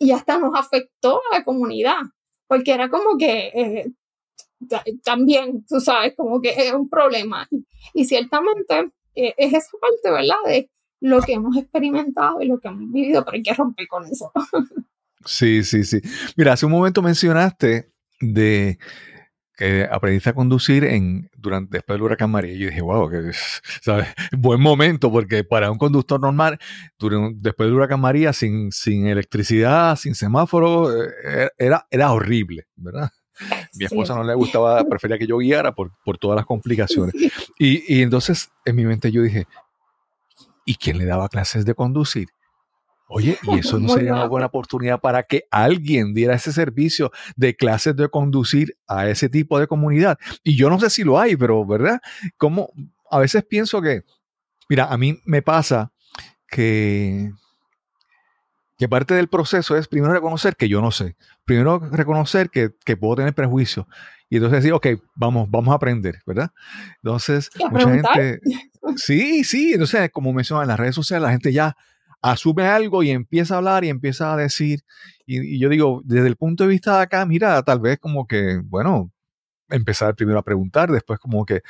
y 0.00 0.10
hasta 0.10 0.36
nos 0.38 0.58
afectó 0.58 1.20
a 1.30 1.38
la 1.38 1.44
comunidad, 1.44 1.98
porque 2.52 2.72
era 2.74 2.90
como 2.90 3.16
que 3.16 3.46
eh, 3.54 3.92
ta- 4.68 4.84
también, 5.02 5.64
tú 5.66 5.80
sabes, 5.80 6.12
como 6.14 6.38
que 6.42 6.50
es 6.50 6.72
un 6.74 6.86
problema. 6.90 7.48
Y, 7.50 7.64
y 7.94 8.04
ciertamente 8.04 8.90
eh, 9.14 9.32
es 9.38 9.54
esa 9.54 9.70
parte, 9.80 10.10
¿verdad? 10.10 10.36
De 10.46 10.70
lo 11.00 11.22
que 11.22 11.32
hemos 11.32 11.56
experimentado 11.56 12.42
y 12.42 12.46
lo 12.46 12.58
que 12.60 12.68
hemos 12.68 12.92
vivido, 12.92 13.24
pero 13.24 13.36
hay 13.36 13.42
que 13.42 13.54
romper 13.54 13.86
con 13.88 14.04
eso. 14.04 14.30
Sí, 15.24 15.62
sí, 15.62 15.84
sí. 15.84 16.00
Mira, 16.36 16.52
hace 16.54 16.66
un 16.66 16.72
momento 16.72 17.00
mencionaste 17.00 17.92
de 18.20 18.76
que 19.56 19.86
aprendiste 19.90 20.30
a 20.30 20.34
conducir 20.34 20.84
en, 20.84 21.30
durante, 21.36 21.76
después 21.76 21.96
del 21.96 22.02
huracán 22.02 22.30
María. 22.30 22.52
Y 22.54 22.58
yo 22.58 22.68
dije, 22.68 22.82
wow, 22.82 23.10
que, 23.10 23.32
¿sabes? 23.82 24.08
buen 24.32 24.60
momento, 24.60 25.10
porque 25.10 25.44
para 25.44 25.70
un 25.70 25.78
conductor 25.78 26.20
normal, 26.20 26.58
después 26.98 27.66
del 27.66 27.74
huracán 27.74 28.00
María, 28.00 28.32
sin, 28.32 28.72
sin 28.72 29.06
electricidad, 29.06 29.96
sin 29.96 30.14
semáforo, 30.14 30.90
eh, 30.92 31.50
era, 31.58 31.86
era 31.90 32.12
horrible, 32.12 32.66
¿verdad? 32.76 33.10
Mi 33.74 33.84
esposa 33.84 34.14
no 34.14 34.24
le 34.24 34.34
gustaba, 34.34 34.84
prefería 34.84 35.18
que 35.18 35.26
yo 35.26 35.38
guiara 35.38 35.74
por, 35.74 35.92
por 36.04 36.18
todas 36.18 36.36
las 36.36 36.46
complicaciones. 36.46 37.14
Y, 37.58 37.84
y 37.86 38.02
entonces 38.02 38.50
en 38.64 38.74
mi 38.74 38.84
mente 38.84 39.12
yo 39.12 39.22
dije, 39.22 39.46
¿y 40.64 40.74
quién 40.74 40.98
le 40.98 41.04
daba 41.04 41.28
clases 41.28 41.64
de 41.64 41.74
conducir? 41.74 42.26
Oye, 43.14 43.38
y 43.42 43.58
eso 43.58 43.78
no 43.78 43.88
sería 43.94 44.14
una 44.14 44.26
buena 44.26 44.46
oportunidad 44.46 45.00
para 45.00 45.22
que 45.24 45.44
alguien 45.50 46.14
diera 46.14 46.34
ese 46.34 46.52
servicio 46.52 47.12
de 47.36 47.54
clases 47.54 47.94
de 47.94 48.08
conducir 48.08 48.76
a 48.86 49.08
ese 49.08 49.28
tipo 49.28 49.60
de 49.60 49.66
comunidad. 49.66 50.18
Y 50.42 50.56
yo 50.56 50.70
no 50.70 50.80
sé 50.80 50.88
si 50.88 51.04
lo 51.04 51.20
hay, 51.20 51.36
pero 51.36 51.64
¿verdad? 51.66 52.00
Como 52.38 52.72
a 53.10 53.18
veces 53.18 53.44
pienso 53.44 53.82
que, 53.82 54.04
mira, 54.68 54.86
a 54.86 54.96
mí 54.96 55.20
me 55.26 55.42
pasa 55.42 55.92
que, 56.48 57.30
que 58.78 58.88
parte 58.88 59.14
del 59.14 59.28
proceso 59.28 59.76
es 59.76 59.88
primero 59.88 60.14
reconocer 60.14 60.56
que 60.56 60.68
yo 60.68 60.80
no 60.80 60.90
sé. 60.90 61.16
Primero 61.44 61.78
reconocer 61.78 62.48
que, 62.48 62.70
que 62.84 62.96
puedo 62.96 63.16
tener 63.16 63.34
prejuicios. 63.34 63.86
Y 64.30 64.36
entonces 64.36 64.60
decir, 64.60 64.72
ok, 64.72 64.86
vamos, 65.14 65.50
vamos 65.50 65.72
a 65.72 65.76
aprender, 65.76 66.20
¿verdad? 66.26 66.50
Entonces, 67.02 67.50
mucha 67.70 67.90
gente... 67.90 68.40
Sí, 68.96 69.44
sí, 69.44 69.74
entonces, 69.74 70.10
como 70.10 70.32
mencionaba 70.32 70.64
en 70.64 70.68
las 70.68 70.80
redes 70.80 70.96
sociales, 70.96 71.22
la 71.22 71.30
gente 71.30 71.52
ya 71.52 71.76
asume 72.22 72.64
algo 72.66 73.02
y 73.02 73.10
empieza 73.10 73.54
a 73.54 73.58
hablar 73.58 73.84
y 73.84 73.88
empieza 73.88 74.32
a 74.32 74.36
decir, 74.36 74.84
y, 75.26 75.58
yo 75.58 75.68
digo, 75.68 76.02
desde 76.04 76.28
el 76.28 76.36
punto 76.36 76.64
de 76.64 76.70
vista 76.70 76.96
de 76.96 77.02
acá, 77.02 77.26
mira, 77.26 77.62
tal 77.62 77.80
vez 77.80 77.98
como 77.98 78.26
que, 78.26 78.60
bueno, 78.64 79.10
empezar 79.68 80.14
primero 80.14 80.38
a 80.38 80.44
preguntar, 80.44 80.90
después 80.90 81.18
como 81.18 81.44
que, 81.44 81.62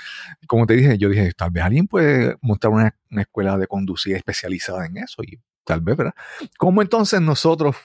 como 0.46 0.66
te 0.66 0.74
dije, 0.74 0.98
yo 0.98 1.08
dije, 1.08 1.32
tal 1.32 1.50
vez 1.50 1.64
alguien 1.64 1.86
puede 1.86 2.36
montar 2.42 2.70
una, 2.70 2.94
escuela 3.10 3.56
de 3.56 3.66
conducir 3.66 4.16
especializada 4.16 4.86
en 4.86 4.98
eso 4.98 5.22
y 5.22 5.40
tal 5.64 5.80
vez, 5.80 5.96
¿verdad? 5.96 6.14
¿Cómo 6.58 6.82
entonces 6.82 7.20
nosotros 7.20 7.76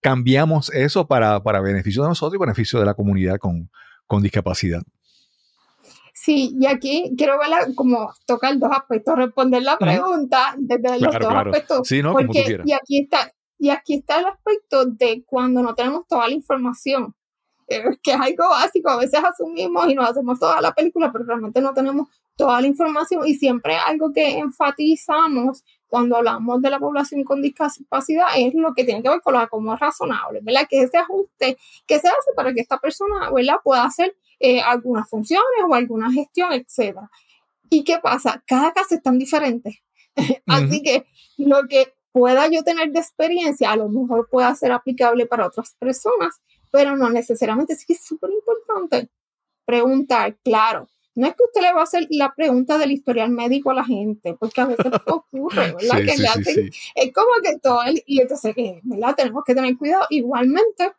cambiamos 0.00 0.70
eso 0.72 1.06
para, 1.06 1.42
para 1.42 1.60
beneficio 1.60 2.02
de 2.02 2.10
nosotros 2.10 2.36
y 2.36 2.40
beneficio 2.40 2.78
de 2.78 2.86
la 2.86 2.94
comunidad 2.94 3.38
con, 3.38 3.70
con 4.06 4.22
discapacidad? 4.22 4.82
Sí, 6.24 6.56
y 6.58 6.64
aquí 6.64 7.12
quiero 7.18 7.38
ver 7.38 7.74
como 7.74 8.10
tocar 8.24 8.58
dos 8.58 8.70
aspectos, 8.72 9.14
responder 9.14 9.62
la 9.62 9.76
pregunta 9.76 10.54
desde 10.56 10.98
los 10.98 11.18
dos 11.18 11.34
aspectos. 11.34 11.86
Sí, 11.86 12.02
no, 12.02 12.12
porque, 12.14 12.62
y 12.64 12.72
aquí 12.72 13.02
está, 13.02 13.30
y 13.58 13.68
aquí 13.68 13.96
está 13.96 14.20
el 14.20 14.26
aspecto 14.26 14.86
de 14.86 15.22
cuando 15.26 15.62
no 15.62 15.74
tenemos 15.74 16.06
toda 16.08 16.26
la 16.26 16.32
información, 16.32 17.14
eh, 17.68 17.82
que 18.02 18.12
es 18.12 18.18
algo 18.18 18.48
básico, 18.48 18.88
a 18.88 18.96
veces 18.96 19.20
asumimos 19.22 19.86
y 19.86 19.94
nos 19.94 20.08
hacemos 20.08 20.38
toda 20.38 20.62
la 20.62 20.72
película, 20.72 21.12
pero 21.12 21.26
realmente 21.26 21.60
no 21.60 21.74
tenemos 21.74 22.08
toda 22.36 22.58
la 22.58 22.68
información 22.68 23.28
y 23.28 23.34
siempre 23.34 23.76
algo 23.76 24.10
que 24.14 24.38
enfatizamos 24.38 25.62
cuando 25.88 26.16
hablamos 26.16 26.62
de 26.62 26.70
la 26.70 26.78
población 26.78 27.22
con 27.24 27.42
discapacidad 27.42 28.28
es 28.34 28.54
lo 28.54 28.72
que 28.72 28.84
tiene 28.84 29.02
que 29.02 29.10
ver 29.10 29.20
con 29.20 29.34
lo 29.34 29.46
como 29.50 29.76
razonable, 29.76 30.40
¿verdad? 30.42 30.66
Que 30.70 30.80
ese 30.80 30.96
ajuste 30.96 31.58
que 31.86 31.98
se 31.98 32.08
hace 32.08 32.32
para 32.34 32.54
que 32.54 32.62
esta 32.62 32.78
persona, 32.78 33.30
¿verdad? 33.30 33.56
Pueda 33.62 33.84
hacer 33.84 34.16
eh, 34.44 34.60
algunas 34.60 35.08
funciones 35.08 35.64
o 35.66 35.74
alguna 35.74 36.12
gestión, 36.12 36.52
etc. 36.52 36.98
¿Y 37.70 37.82
qué 37.82 37.98
pasa? 37.98 38.42
Cada 38.46 38.74
caso 38.74 38.94
es 38.94 39.02
tan 39.02 39.18
diferente. 39.18 39.82
Así 40.46 40.82
que 40.82 41.06
lo 41.38 41.66
que 41.66 41.94
pueda 42.12 42.46
yo 42.48 42.62
tener 42.62 42.92
de 42.92 43.00
experiencia 43.00 43.72
a 43.72 43.76
lo 43.76 43.88
mejor 43.88 44.28
pueda 44.30 44.54
ser 44.54 44.72
aplicable 44.72 45.24
para 45.24 45.46
otras 45.46 45.74
personas, 45.78 46.42
pero 46.70 46.94
no 46.94 47.08
necesariamente. 47.08 47.74
Sí 47.74 47.86
que 47.86 47.94
es 47.94 48.04
súper 48.04 48.32
importante 48.32 49.08
preguntar, 49.64 50.36
claro. 50.44 50.88
No 51.14 51.26
es 51.26 51.34
que 51.36 51.44
usted 51.44 51.62
le 51.62 51.72
va 51.72 51.80
a 51.80 51.84
hacer 51.84 52.06
la 52.10 52.34
pregunta 52.34 52.76
del 52.76 52.92
historial 52.92 53.30
médico 53.30 53.70
a 53.70 53.74
la 53.74 53.84
gente, 53.84 54.34
porque 54.38 54.60
a 54.60 54.66
veces 54.66 54.92
ocurre, 55.06 55.72
¿verdad? 55.72 56.02
que 56.44 56.70
es 56.94 57.12
como 57.14 57.32
que 57.42 57.58
todo, 57.62 57.82
el, 57.84 58.02
y 58.04 58.20
entonces, 58.20 58.54
¿verdad? 58.82 59.14
Tenemos 59.16 59.42
que 59.46 59.54
tener 59.54 59.78
cuidado. 59.78 60.06
Igualmente, 60.10 60.92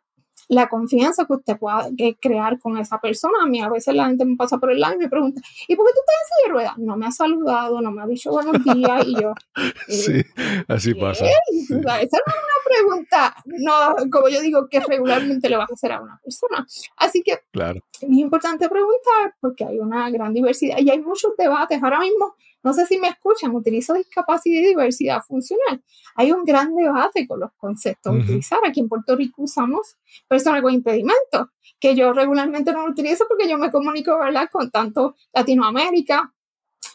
la 0.48 0.68
confianza 0.68 1.24
que 1.24 1.34
usted 1.34 1.58
pueda 1.58 1.88
crear 2.20 2.58
con 2.58 2.78
esa 2.78 3.00
persona. 3.00 3.34
A 3.42 3.46
mí 3.46 3.60
a 3.60 3.68
veces 3.68 3.94
la 3.94 4.06
gente 4.06 4.24
me 4.24 4.36
pasa 4.36 4.58
por 4.58 4.70
el 4.70 4.80
lado 4.80 4.94
y 4.94 4.98
me 4.98 5.08
pregunta, 5.08 5.40
¿y 5.66 5.76
por 5.76 5.86
qué 5.86 5.92
tú 5.92 6.00
estás 6.00 6.16
en 6.20 6.26
silla 6.26 6.46
de 6.46 6.52
ruedas? 6.52 6.78
No 6.78 6.96
me 6.96 7.06
ha 7.06 7.10
saludado, 7.10 7.80
no 7.80 7.90
me 7.90 8.02
ha 8.02 8.06
dicho 8.06 8.30
buenos 8.30 8.62
días 8.64 9.06
y 9.06 9.20
yo... 9.20 9.34
sí, 9.88 10.22
así 10.68 10.94
pasa. 10.94 11.24
Esa 11.50 11.78
no 11.78 11.98
es 11.98 12.06
una 12.06 12.64
pregunta, 12.64 13.36
no, 13.46 14.10
como 14.10 14.28
yo 14.28 14.40
digo, 14.40 14.68
que 14.68 14.80
regularmente 14.80 15.48
le 15.48 15.56
vas 15.56 15.70
a 15.70 15.74
hacer 15.74 15.92
a 15.92 16.00
una 16.00 16.18
persona. 16.22 16.66
Así 16.96 17.22
que 17.22 17.38
claro. 17.50 17.80
es 18.00 18.08
importante 18.08 18.68
preguntar 18.68 19.34
porque 19.40 19.64
hay 19.64 19.78
una 19.78 20.10
gran 20.10 20.32
diversidad 20.32 20.78
y 20.78 20.90
hay 20.90 21.00
muchos 21.00 21.36
debates. 21.36 21.82
Ahora 21.82 22.00
mismo 22.00 22.34
no 22.66 22.72
sé 22.72 22.84
si 22.84 22.98
me 22.98 23.06
escuchan, 23.06 23.54
utilizo 23.54 23.94
discapacidad 23.94 24.60
y 24.60 24.66
diversidad 24.66 25.22
funcional. 25.22 25.84
Hay 26.16 26.32
un 26.32 26.44
gran 26.44 26.74
debate 26.74 27.24
con 27.24 27.38
los 27.38 27.52
conceptos 27.56 28.12
a 28.12 28.18
utilizar. 28.18 28.58
Aquí 28.66 28.80
en 28.80 28.88
Puerto 28.88 29.14
Rico 29.14 29.42
usamos 29.42 29.96
personas 30.26 30.62
con 30.62 30.74
impedimentos, 30.74 31.46
que 31.78 31.94
yo 31.94 32.12
regularmente 32.12 32.72
no 32.72 32.84
lo 32.84 32.90
utilizo 32.90 33.24
porque 33.28 33.48
yo 33.48 33.56
me 33.56 33.70
comunico 33.70 34.18
¿verdad? 34.18 34.48
con 34.50 34.68
tanto 34.72 35.14
Latinoamérica, 35.32 36.34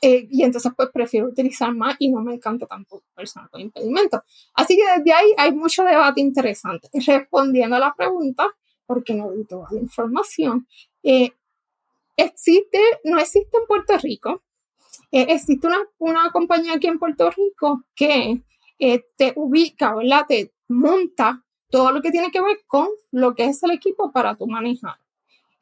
eh, 0.01 0.27
y 0.29 0.43
entonces 0.43 0.73
pues 0.75 0.89
prefiero 0.91 1.27
utilizar 1.27 1.73
más 1.73 1.95
y 1.99 2.10
no 2.10 2.21
me 2.21 2.34
encanta 2.34 2.65
tanto 2.65 3.03
personas 3.15 3.49
con 3.49 3.62
impedimentos. 3.62 4.19
Así 4.53 4.75
que 4.75 4.84
desde 4.97 5.13
ahí 5.13 5.34
hay 5.38 5.53
mucho 5.53 5.86
debate 5.86 6.19
interesante. 6.19 6.89
Respondiendo 7.07 7.77
a 7.77 7.79
la 7.79 7.93
pregunta, 7.95 8.45
porque 8.86 9.13
no 9.13 9.29
doy 9.29 9.45
toda 9.45 9.69
la 9.71 9.79
información, 9.79 10.67
eh, 11.01 11.31
existe, 12.17 12.81
no 13.05 13.19
existe 13.19 13.55
en 13.57 13.65
Puerto 13.67 13.97
Rico 13.99 14.43
eh, 15.12 15.28
existe 15.30 15.67
una, 15.67 15.80
una, 15.97 16.32
compañía 16.32 16.74
aquí 16.74 16.88
en 16.88 17.00
Puerto 17.00 17.30
Rico 17.32 17.84
que 17.95 18.41
eh, 18.80 19.06
te 19.17 19.34
ubica, 19.36 19.95
¿verdad? 19.95 20.26
Te 20.28 20.54
monta 20.69 21.43
todo 21.69 21.91
lo 21.91 22.02
que 22.02 22.12
tiene 22.12 22.32
que 22.32 22.41
ver 22.41 22.62
con 22.67 22.88
lo 23.12 23.36
que 23.36 23.45
es 23.45 23.62
el 23.63 23.71
equipo 23.71 24.12
para 24.12 24.36
tu 24.36 24.47
manejar. 24.47 24.95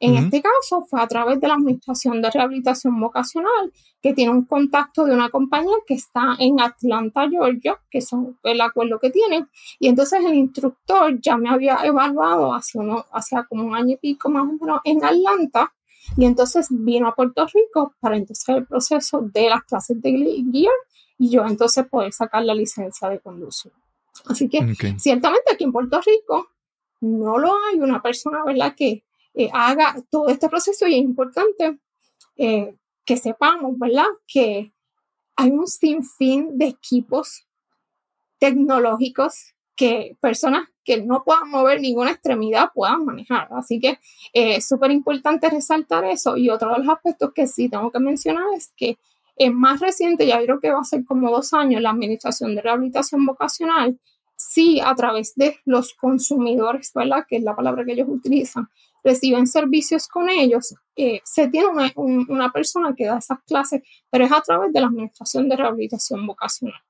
En 0.02 0.16
este 0.16 0.42
caso 0.42 0.86
fue 0.86 1.02
a 1.02 1.08
través 1.08 1.42
de 1.42 1.48
la 1.50 1.56
Administración 1.56 2.22
de 2.22 2.32
Rehabilitación 2.32 2.98
Vocacional, 2.98 3.74
que 4.02 4.14
tiene 4.14 4.32
un 4.32 4.46
contacto 4.46 5.04
de 5.04 5.14
una 5.14 5.30
compañía 5.30 5.76
que 5.86 5.96
está 5.96 6.38
en 6.40 6.62
Atlanta, 6.62 7.28
Georgia, 7.30 7.78
que 7.92 7.98
es 7.98 8.10
el 8.44 8.62
acuerdo 8.62 8.98
que 9.00 9.10
tienen. 9.10 9.50
Y 9.78 9.90
entonces 9.90 10.24
el 10.24 10.36
instructor 10.36 11.20
ya 11.20 11.36
me 11.36 11.50
había 11.50 11.80
evaluado 11.84 12.54
hace, 12.54 12.78
uno, 12.78 13.06
hace 13.12 13.36
como 13.50 13.66
un 13.66 13.76
año 13.76 13.96
y 13.96 13.98
pico 13.98 14.30
más 14.30 14.44
o 14.44 14.54
menos 14.54 14.80
en 14.86 15.04
Atlanta 15.04 15.74
y 16.18 16.26
entonces 16.26 16.68
vino 16.70 17.08
a 17.08 17.16
Puerto 17.16 17.46
Rico 17.46 17.94
para 18.00 18.18
entonces 18.18 18.48
el 18.50 18.66
proceso 18.66 19.22
de 19.22 19.50
las 19.50 19.64
clases 19.64 20.02
de 20.02 20.12
guía 20.12 20.72
y 21.18 21.30
yo 21.30 21.46
entonces 21.46 21.86
poder 21.88 22.14
sacar 22.14 22.44
la 22.44 22.54
licencia 22.54 23.10
de 23.10 23.20
conducción. 23.20 23.74
Así 24.26 24.50
que 24.50 24.76
ciertamente 24.98 25.54
aquí 25.54 25.64
en 25.64 25.72
Puerto 25.72 26.02
Rico 26.02 26.50
no 27.02 27.38
lo 27.38 27.54
hay 27.68 27.80
una 27.80 28.02
persona, 28.02 28.44
¿verdad?, 28.44 28.76
que 28.76 29.04
eh, 29.34 29.50
haga 29.54 29.96
todo 30.10 30.28
este 30.30 30.50
proceso 30.50 30.88
y 30.88 30.96
es 30.96 31.04
importante 31.04 31.80
eh, 32.36 32.76
que 33.06 33.18
sepamos, 33.18 33.78
¿verdad?, 33.78 34.08
que 34.28 34.74
hay 35.36 35.52
un 35.52 35.68
sinfín 35.68 36.58
de 36.58 36.68
equipos 36.68 37.48
tecnológicos 38.40 39.54
que 39.80 40.18
personas 40.20 40.68
que 40.84 41.02
no 41.02 41.24
puedan 41.24 41.50
mover 41.50 41.80
ninguna 41.80 42.12
extremidad 42.12 42.72
puedan 42.76 43.06
manejar. 43.06 43.48
Así 43.52 43.80
que 43.80 43.92
eh, 44.34 44.58
es 44.58 44.68
súper 44.68 44.92
importante 44.92 45.50
resaltar 45.50 46.04
eso. 46.04 46.36
Y 46.36 46.50
otro 46.50 46.74
de 46.74 46.80
los 46.80 46.89
aspectos 46.89 47.32
que 47.34 47.48
sí 47.48 47.70
tengo 47.70 47.89
que 47.89 48.00
mencionar 48.00 48.44
es 48.58 48.74
que 48.76 48.98
es 49.38 49.54
más 49.54 49.80
reciente, 49.80 50.28
ya 50.28 50.44
creo 50.44 50.60
que 50.60 50.70
va 50.70 50.82
a 50.82 50.84
ser 50.84 51.06
como 51.06 51.32
dos 51.32 51.54
años, 51.54 51.82
la 51.82 51.92
Administración 51.92 52.56
de 52.56 52.62
Rehabilitación 52.62 53.26
Vocacional, 53.26 53.98
sí 54.36 54.82
a 54.84 54.94
través 54.96 55.34
de 55.36 55.56
los 55.63 55.94
consumidores, 55.94 56.92
¿verdad? 56.94 57.26
Que 57.26 57.38
es 57.38 57.44
la 57.44 57.56
palabra 57.56 57.86
que 57.86 57.94
ellos 57.94 58.10
utilizan, 58.10 58.68
reciben 59.02 59.48
servicios 59.48 60.10
con 60.10 60.28
ellos, 60.30 60.76
eh, 60.98 61.22
se 61.24 61.48
tiene 61.48 61.68
una, 61.68 61.89
una 61.96 62.52
persona 62.52 62.94
que 62.98 63.06
da 63.06 63.20
esas 63.20 63.39
clases, 63.48 63.82
pero 64.10 64.26
es 64.26 64.32
a 64.34 64.42
través 64.42 64.74
de 64.74 64.82
la 64.82 64.88
Administración 64.88 65.48
de 65.48 65.56
Rehabilitación 65.56 66.28
Vocacional. 66.28 66.82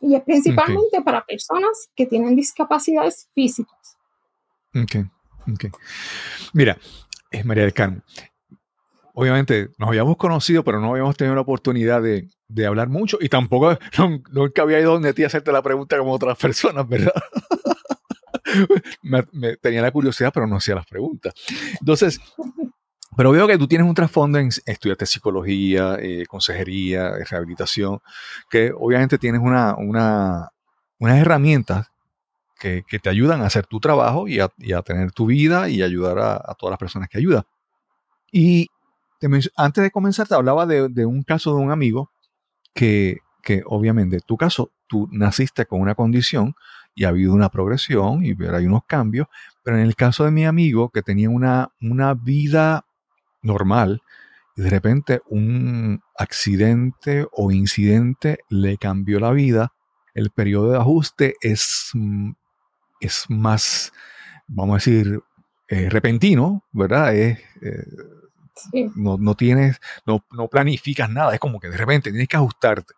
Y 0.00 0.14
es 0.14 0.22
principalmente 0.22 1.02
para 1.02 1.24
personas 1.24 1.88
que 1.94 2.06
tienen 2.06 2.36
discapacidades 2.36 3.28
físicas. 3.34 3.96
Ok, 4.74 5.06
ok. 5.52 5.76
Mira, 6.52 6.78
es 7.30 7.44
María 7.44 7.64
del 7.64 7.72
Carmen. 7.72 8.02
Obviamente 9.14 9.70
nos 9.78 9.88
habíamos 9.88 10.16
conocido, 10.16 10.62
pero 10.62 10.80
no 10.80 10.90
habíamos 10.90 11.16
tenido 11.16 11.34
la 11.34 11.40
oportunidad 11.40 12.00
de, 12.00 12.28
de 12.46 12.66
hablar 12.66 12.88
mucho 12.88 13.18
y 13.20 13.28
tampoco 13.28 13.76
nunca 14.30 14.62
había 14.62 14.80
ido 14.80 14.92
donde 14.92 15.12
ti 15.12 15.24
a 15.24 15.26
hacerte 15.26 15.52
la 15.52 15.62
pregunta 15.62 15.98
como 15.98 16.12
otras 16.12 16.38
personas, 16.38 16.88
¿verdad? 16.88 17.12
me, 19.02 19.56
tenía 19.56 19.82
la 19.82 19.90
curiosidad, 19.90 20.30
pero 20.32 20.46
no 20.46 20.56
hacía 20.56 20.74
las 20.74 20.86
preguntas. 20.86 21.34
Entonces, 21.80 22.20
Pero 23.18 23.32
veo 23.32 23.48
que 23.48 23.58
tú 23.58 23.66
tienes 23.66 23.84
un 23.84 23.96
trasfondo 23.96 24.38
en 24.38 24.50
estudiarte 24.64 25.04
psicología, 25.04 25.96
eh, 25.98 26.24
consejería, 26.28 27.14
rehabilitación, 27.28 27.98
que 28.48 28.72
obviamente 28.72 29.18
tienes 29.18 29.40
una, 29.40 29.74
una, 29.74 30.50
unas 31.00 31.18
herramientas 31.18 31.88
que, 32.60 32.84
que, 32.86 33.00
te 33.00 33.08
ayudan 33.08 33.42
a 33.42 33.46
hacer 33.46 33.66
tu 33.66 33.80
trabajo 33.80 34.28
y 34.28 34.38
a, 34.38 34.44
a 34.44 34.82
tener 34.82 35.10
tu 35.10 35.26
vida 35.26 35.68
y 35.68 35.82
ayudar 35.82 36.20
a, 36.20 36.34
a, 36.36 36.54
todas 36.56 36.70
las 36.70 36.78
personas 36.78 37.08
que 37.08 37.18
ayudas. 37.18 37.42
Y 38.30 38.68
te, 39.18 39.28
antes 39.56 39.82
de 39.82 39.90
comenzar 39.90 40.28
te 40.28 40.36
hablaba 40.36 40.64
de, 40.64 40.88
de, 40.88 41.04
un 41.04 41.24
caso 41.24 41.56
de 41.56 41.60
un 41.60 41.72
amigo 41.72 42.12
que, 42.72 43.18
que 43.42 43.64
obviamente, 43.66 44.20
tu 44.20 44.36
caso, 44.36 44.70
tú 44.86 45.08
naciste 45.10 45.66
con 45.66 45.80
una 45.80 45.96
condición 45.96 46.54
y 46.94 47.02
ha 47.02 47.08
habido 47.08 47.32
una 47.32 47.48
progresión 47.48 48.24
y 48.24 48.36
hay 48.44 48.66
unos 48.66 48.84
cambios, 48.86 49.26
pero 49.64 49.76
en 49.76 49.82
el 49.82 49.96
caso 49.96 50.24
de 50.24 50.30
mi 50.30 50.46
amigo 50.46 50.90
que 50.90 51.02
tenía 51.02 51.28
una, 51.30 51.72
una 51.80 52.14
vida 52.14 52.84
normal 53.42 54.02
y 54.58 54.62
de 54.62 54.70
repente 54.70 55.20
un 55.26 56.00
accidente 56.16 57.26
o 57.30 57.52
incidente 57.52 58.40
le 58.48 58.76
cambió 58.76 59.20
la 59.20 59.30
vida, 59.30 59.72
el 60.14 60.30
periodo 60.30 60.72
de 60.72 60.78
ajuste 60.78 61.34
es, 61.40 61.90
mm, 61.94 62.32
es 62.98 63.26
más, 63.28 63.92
vamos 64.48 64.74
a 64.74 64.76
decir, 64.78 65.20
eh, 65.68 65.88
repentino, 65.88 66.64
¿verdad? 66.72 67.14
Es, 67.14 67.38
eh, 67.62 67.84
sí. 68.72 68.90
no, 68.96 69.16
no, 69.16 69.36
tienes, 69.36 69.78
no, 70.04 70.24
no, 70.32 70.48
planificas 70.48 71.08
nada, 71.08 71.34
es 71.34 71.40
como 71.40 71.60
que 71.60 71.68
de 71.68 71.76
repente 71.76 72.10
tienes 72.10 72.26
que 72.26 72.36
ajustarte. 72.36 72.94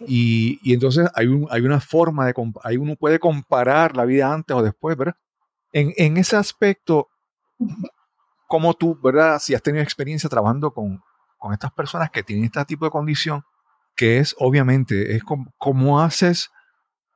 Y, 0.00 0.58
y 0.64 0.74
entonces 0.74 1.08
hay, 1.14 1.28
un, 1.28 1.46
hay 1.50 1.60
una 1.60 1.80
forma 1.80 2.26
de, 2.26 2.34
hay 2.64 2.78
uno 2.78 2.96
puede 2.96 3.20
comparar 3.20 3.96
la 3.96 4.04
vida 4.04 4.32
antes 4.32 4.56
o 4.56 4.62
después, 4.62 4.96
¿verdad? 4.96 5.14
En, 5.72 5.92
en 5.96 6.16
ese 6.16 6.34
aspecto, 6.34 7.10
como 8.46 8.74
tú, 8.74 8.98
¿verdad? 9.02 9.38
Si 9.40 9.54
has 9.54 9.62
tenido 9.62 9.82
experiencia 9.82 10.28
trabajando 10.28 10.72
con, 10.72 11.02
con 11.38 11.52
estas 11.52 11.72
personas 11.72 12.10
que 12.10 12.22
tienen 12.22 12.44
este 12.46 12.64
tipo 12.64 12.84
de 12.84 12.90
condición, 12.90 13.44
que 13.96 14.18
es 14.18 14.34
obviamente, 14.38 15.16
es 15.16 15.22
como 15.58 16.00
haces, 16.00 16.50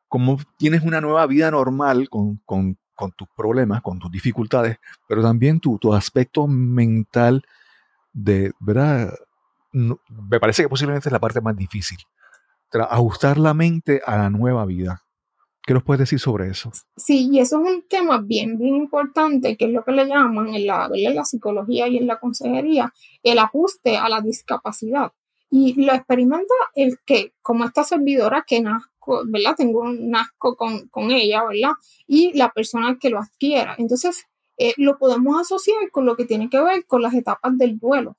como 0.08 0.38
tienes 0.56 0.82
una 0.82 1.00
nueva 1.00 1.26
vida 1.26 1.50
normal 1.50 2.08
con, 2.08 2.40
con, 2.44 2.78
con, 2.94 3.12
tus 3.12 3.28
problemas, 3.36 3.82
con 3.82 3.98
tus 3.98 4.10
dificultades, 4.10 4.78
pero 5.06 5.22
también 5.22 5.60
tu, 5.60 5.78
tu 5.78 5.92
aspecto 5.92 6.46
mental 6.46 7.44
de, 8.12 8.52
¿verdad? 8.58 9.14
Me 9.72 10.40
parece 10.40 10.62
que 10.62 10.68
posiblemente 10.68 11.08
es 11.08 11.12
la 11.12 11.20
parte 11.20 11.40
más 11.40 11.56
difícil. 11.56 11.98
Ajustar 12.72 13.38
la 13.38 13.54
mente 13.54 14.02
a 14.04 14.16
la 14.16 14.30
nueva 14.30 14.64
vida. 14.66 15.02
¿Qué 15.68 15.74
nos 15.74 15.82
puedes 15.82 15.98
decir 15.98 16.18
sobre 16.18 16.48
eso? 16.48 16.72
Sí, 16.96 17.28
y 17.30 17.40
eso 17.40 17.62
es 17.62 17.70
un 17.70 17.84
tema 17.86 18.22
bien, 18.22 18.56
bien 18.56 18.74
importante, 18.74 19.54
que 19.58 19.66
es 19.66 19.70
lo 19.70 19.84
que 19.84 19.92
le 19.92 20.06
llaman 20.06 20.54
en 20.54 20.66
la, 20.66 20.88
en 20.90 21.14
la 21.14 21.26
psicología 21.26 21.86
y 21.88 21.98
en 21.98 22.06
la 22.06 22.18
consejería, 22.18 22.94
el 23.22 23.38
ajuste 23.38 23.98
a 23.98 24.08
la 24.08 24.22
discapacidad. 24.22 25.12
Y 25.50 25.74
lo 25.84 25.92
experimenta 25.92 26.54
el 26.74 26.96
que, 27.04 27.34
como 27.42 27.66
esta 27.66 27.84
servidora 27.84 28.46
que 28.46 28.62
nazco, 28.62 29.24
¿verdad? 29.26 29.56
Tengo 29.58 29.80
un 29.80 30.16
asco 30.16 30.56
con, 30.56 30.88
con 30.88 31.10
ella, 31.10 31.44
¿verdad? 31.44 31.72
Y 32.06 32.32
la 32.32 32.50
persona 32.50 32.96
que 32.98 33.10
lo 33.10 33.18
adquiera. 33.18 33.74
Entonces, 33.76 34.24
eh, 34.56 34.72
lo 34.78 34.96
podemos 34.96 35.38
asociar 35.38 35.90
con 35.90 36.06
lo 36.06 36.16
que 36.16 36.24
tiene 36.24 36.48
que 36.48 36.62
ver 36.62 36.86
con 36.86 37.02
las 37.02 37.12
etapas 37.12 37.58
del 37.58 37.78
duelo. 37.78 38.16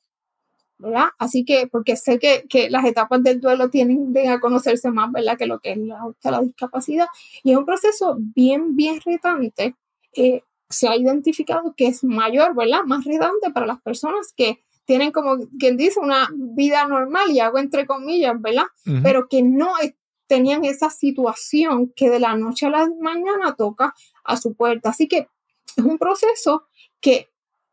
¿Verdad? 0.79 1.09
Así 1.17 1.45
que, 1.45 1.67
porque 1.67 1.95
sé 1.95 2.19
que, 2.19 2.45
que, 2.49 2.69
las 2.69 2.85
etapas 2.85 3.21
del 3.21 3.39
duelo 3.41 3.69
tienen 3.69 4.13
a 4.27 4.39
conocerse 4.39 4.89
más, 4.91 5.11
¿verdad? 5.11 5.37
Que 5.37 5.45
lo 5.45 5.59
que 5.59 5.73
es 5.73 5.77
la, 5.77 5.99
la 6.23 6.41
discapacidad. 6.41 7.07
Y 7.43 7.51
es 7.51 7.57
un 7.57 7.65
proceso 7.65 8.17
bien, 8.17 8.75
bien 8.75 8.99
retante. 9.05 9.75
Eh, 10.13 10.41
se 10.69 10.87
ha 10.87 10.95
identificado 10.95 11.73
que 11.75 11.87
es 11.87 12.03
mayor, 12.03 12.55
¿verdad? 12.55 12.83
Más 12.85 13.03
retante 13.03 13.51
para 13.51 13.65
las 13.65 13.81
personas 13.81 14.33
que 14.35 14.63
tienen, 14.85 15.11
como 15.11 15.37
quien 15.59 15.77
dice, 15.77 15.99
una 15.99 16.29
vida 16.33 16.87
normal, 16.87 17.29
y 17.29 17.39
hago 17.39 17.59
entre 17.59 17.85
comillas, 17.85 18.41
¿verdad? 18.41 18.63
Uh 18.85 18.91
-huh. 18.91 19.03
Pero 19.03 19.27
que 19.27 19.43
no 19.43 19.73
tenían 20.27 20.63
esa 20.63 20.89
situación 20.89 21.91
que 21.95 22.09
de 22.09 22.19
la 22.19 22.35
noche 22.37 22.67
a 22.67 22.69
la 22.69 22.89
mañana 22.99 23.55
toca 23.55 23.93
a 24.23 24.37
su 24.37 24.53
puerta. 24.53 24.91
Así 24.91 25.07
que 25.07 25.27
es 25.75 25.83
un 25.83 25.97
proceso 25.97 26.67
que 27.01 27.28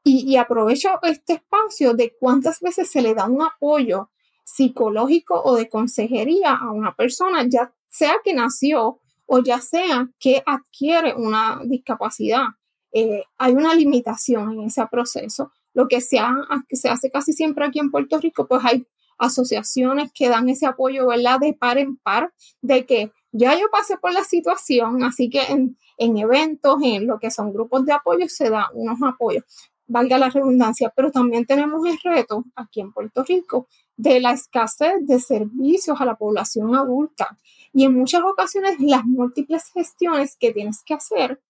y, 0.09 0.37
aprovecho 0.37 0.91
este 1.03 1.35
espacio 1.35 1.93
de 1.93 2.15
cuántas 2.21 2.61
veces 2.61 2.89
se 2.89 3.03
le 3.03 3.13
da 3.13 3.27
un 3.27 3.43
apoyo 3.43 4.11
psicológico 4.45 5.43
o 5.43 5.57
de 5.57 5.69
consejería 5.69 6.55
a 6.55 6.71
una 6.71 6.95
persona, 6.95 7.45
ya 7.49 7.75
sea 7.89 8.15
que 8.23 8.33
nació 8.33 9.01
o 9.27 9.43
ya 9.43 9.61
sea 9.61 10.09
que 10.21 10.45
adquiere 10.47 11.13
una 11.15 11.61
discapacidad. 11.65 12.45
Eh, 12.93 13.25
hay 13.37 13.53
una 13.55 13.75
limitación 13.75 14.53
en 14.53 14.67
ese 14.67 14.87
proceso. 14.89 15.51
Lo 15.75 15.89
que 15.89 16.01
se, 16.01 16.21
ha, 16.21 16.33
que 16.69 16.77
se 16.77 16.89
hace 16.89 17.11
casi 17.11 17.33
siempre 17.33 17.65
aquí 17.65 17.81
en 17.81 17.91
Puerto 17.91 18.21
Rico, 18.21 18.47
pues 18.47 18.65
hay 18.65 18.87
asociaciones 19.19 20.13
que 20.15 20.29
dan 20.29 20.49
ese 20.49 20.67
apoyo, 20.67 21.09
¿verdad? 21.09 21.41
De 21.41 21.53
par 21.53 21.79
en 21.79 21.97
par, 21.97 22.33
de 22.63 22.87
que 22.87 23.11
ya 23.33 23.59
yo 23.59 23.67
pasé 23.73 23.97
por 23.99 24.13
la 24.13 24.23
situación, 24.23 25.03
así 25.03 25.29
que 25.29 25.43
en, 25.47 25.77
en 25.99 26.17
eventos, 26.17 26.77
en 26.85 27.09
lo 27.09 27.19
que 27.19 27.33
son 27.33 27.53
grupos 27.53 27.85
de 27.85 27.93
apoyo, 27.93 28.29
se 28.29 28.51
da 28.51 28.71
unos 28.73 28.99
apoyos 29.03 29.43
valga 29.87 30.19
la 30.19 30.31
redundancia, 30.31 30.93
pero 30.95 31.11
también 31.11 31.47
tenemos 31.47 31.87
el 31.87 31.99
reto 32.03 32.45
aquí 32.55 32.81
en 32.81 32.93
Puerto 32.93 33.25
Rico 33.25 33.69
de 33.97 34.21
la 34.21 34.33
escasez 34.33 34.95
de 35.01 35.19
servicios 35.19 36.01
a 36.01 36.05
la 36.05 36.17
población 36.17 36.75
adulta 36.75 37.37
y 37.73 37.85
en 37.85 37.95
muchas 37.95 38.23
ocasiones 38.23 38.81
las 38.81 39.05
múltiples 39.05 39.71
gestiones 39.73 40.37
que 40.39 40.53
tienes 40.53 40.83
que 40.85 40.95
hacer 40.95 41.41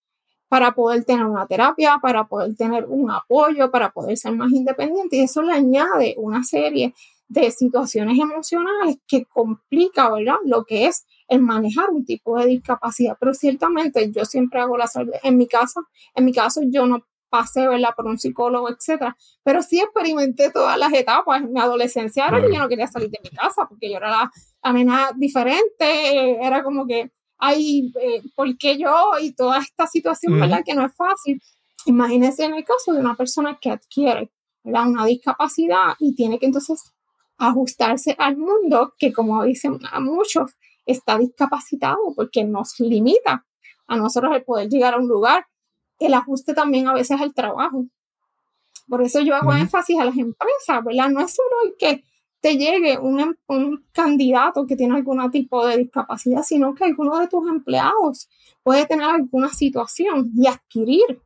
para 0.49 0.73
poder 0.73 1.05
tener 1.05 1.27
una 1.27 1.47
terapia, 1.47 1.99
para 2.01 2.29
poder 2.29 2.55
tener 2.57 2.87
un 2.87 3.11
apoyo, 3.11 3.71
para 3.71 3.91
poder 3.91 4.17
ser 4.17 4.33
más 4.33 4.53
independiente 4.53 5.17
y 5.17 5.21
eso 5.21 5.43
le 5.43 5.53
añade 5.53 6.15
una 6.19 6.45
serie 6.45 6.95
de 7.29 7.51
situaciones 7.51 8.19
emocionales 8.19 8.99
que 9.09 9.25
complica, 9.25 10.09
¿verdad? 10.11 10.37
Lo 10.45 10.65
que 10.65 10.87
es 10.87 11.05
el 11.27 11.43
manejar 11.43 11.91
un 11.91 12.05
tipo 12.05 12.39
de 12.39 12.47
discapacidad, 12.47 13.17
pero 13.19 13.35
ciertamente 13.35 14.13
yo 14.13 14.25
siempre 14.25 14.61
hago 14.61 14.77
la 14.77 14.87
salvedad. 14.87 15.21
En 15.25 15.37
mi 15.37 15.49
caso, 15.49 15.81
en 16.15 16.25
mi 16.25 16.33
caso 16.33 16.61
yo 16.65 16.87
no 16.87 17.05
pasé, 17.37 17.69
¿verdad? 17.69 17.91
Por 17.95 18.07
un 18.07 18.19
psicólogo, 18.19 18.71
etcétera. 18.71 19.17
Pero 19.43 19.63
sí 19.63 19.79
experimenté 19.81 20.51
todas 20.51 20.79
las 20.79 20.93
etapas. 20.93 21.43
En 21.43 21.53
mi 21.53 21.61
adolescencia 21.61 22.27
era 22.27 22.41
que 22.41 22.53
yo 22.53 22.59
no 22.59 22.69
quería 22.69 22.87
salir 22.87 23.11
de 23.11 23.21
mi 23.23 23.31
casa 23.31 23.67
porque 23.69 23.91
yo 23.91 23.99
era 23.99 24.11
la, 24.11 24.31
la 24.63 24.73
nena 24.73 25.11
diferente, 25.15 26.45
era 26.45 26.63
como 26.63 26.87
que, 26.87 27.11
ay, 27.39 27.93
eh, 28.01 28.23
¿por 28.35 28.57
qué 28.57 28.79
yo? 28.79 29.13
Y 29.21 29.33
toda 29.33 29.59
esta 29.59 29.87
situación. 29.87 30.41
¿verdad? 30.41 30.63
Que 30.65 30.75
no 30.75 30.87
es 30.87 30.95
fácil. 30.95 31.41
Imagínense 31.85 32.45
en 32.45 32.55
el 32.55 32.65
caso 32.65 32.93
de 32.93 33.01
una 33.01 33.15
persona 33.15 33.59
que 33.61 33.71
adquiere 33.71 34.31
¿verdad? 34.65 34.89
una 34.89 35.05
discapacidad 35.05 35.95
y 36.01 36.15
tiene 36.15 36.39
que 36.39 36.47
entonces 36.47 36.93
ajustarse 37.39 38.17
al 38.19 38.37
mundo 38.37 38.95
que, 38.99 39.13
como 39.13 39.45
dicen 39.45 39.79
a 39.93 40.01
muchos, 40.01 40.53
está 40.87 41.19
discapacitado 41.19 41.99
porque 42.15 42.45
nos 42.45 42.81
limita 42.81 43.45
a 43.87 43.97
nosotros 43.97 44.35
el 44.35 44.43
poder 44.43 44.69
llegar 44.69 44.95
a 44.95 44.99
un 44.99 45.07
lugar 45.07 45.47
el 45.99 46.15
ajuste 46.15 46.55
también 46.55 46.89
a 46.89 46.95
veces 46.95 47.21
al 47.21 47.35
trabajo. 47.35 47.87
Por 48.89 49.03
eso 49.03 49.21
yo 49.21 49.35
hago 49.35 49.51
uh 49.51 49.55
-huh. 49.55 49.61
énfasis 49.61 49.99
a 49.99 50.05
las 50.05 50.17
empresas, 50.17 50.85
¿verdad? 50.85 51.09
No 51.09 51.21
es 51.21 51.35
solo 51.35 51.51
el 51.65 51.75
que 51.79 52.05
te 52.41 52.57
llegue 52.57 52.99
un, 52.99 53.37
un, 53.49 53.85
candidato 53.93 54.67
que 54.67 54.77
tiene 54.77 54.95
algún 54.95 55.31
tipo 55.31 55.67
de 55.67 55.79
discapacidad, 55.79 56.43
sino 56.43 56.75
que 56.75 56.85
alguno 56.85 57.19
de 57.19 57.27
tus 57.27 57.49
empleados 57.49 58.29
puede 58.63 58.87
tener 58.87 59.07
alguna 59.07 59.49
situación 59.49 60.31
y 60.37 60.47
adquirir 60.47 61.21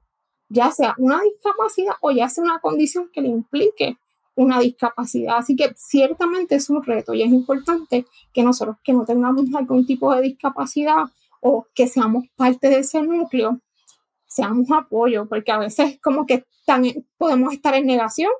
ya 0.48 0.70
sea 0.70 0.94
una 0.98 1.20
discapacidad 1.20 1.94
o 2.00 2.10
ya 2.10 2.28
sea 2.28 2.44
una 2.44 2.60
condición 2.60 3.08
que 3.12 3.22
le 3.22 3.28
implique 3.28 3.98
una 4.34 4.58
discapacidad. 4.60 5.38
Así 5.38 5.56
que 5.56 5.72
ciertamente 5.76 6.56
es 6.56 6.68
un 6.70 6.82
reto 6.82 7.14
y 7.14 7.22
es 7.22 7.30
importante 7.30 8.06
que 8.32 8.42
nosotros 8.42 8.76
que 8.82 8.92
no 8.92 9.04
tengamos 9.04 9.46
algún 9.54 9.86
tipo 9.86 10.14
de 10.14 10.22
discapacidad 10.22 11.04
o 11.40 11.66
que 11.74 11.86
seamos 11.86 12.24
parte 12.36 12.68
de 12.68 12.80
ese 12.80 13.02
núcleo, 13.02 13.60
seamos 14.30 14.70
apoyo, 14.70 15.28
porque 15.28 15.50
a 15.50 15.58
veces 15.58 15.98
como 16.00 16.24
que 16.24 16.44
tan, 16.64 16.84
podemos 17.18 17.52
estar 17.52 17.74
en 17.74 17.86
negación, 17.86 18.30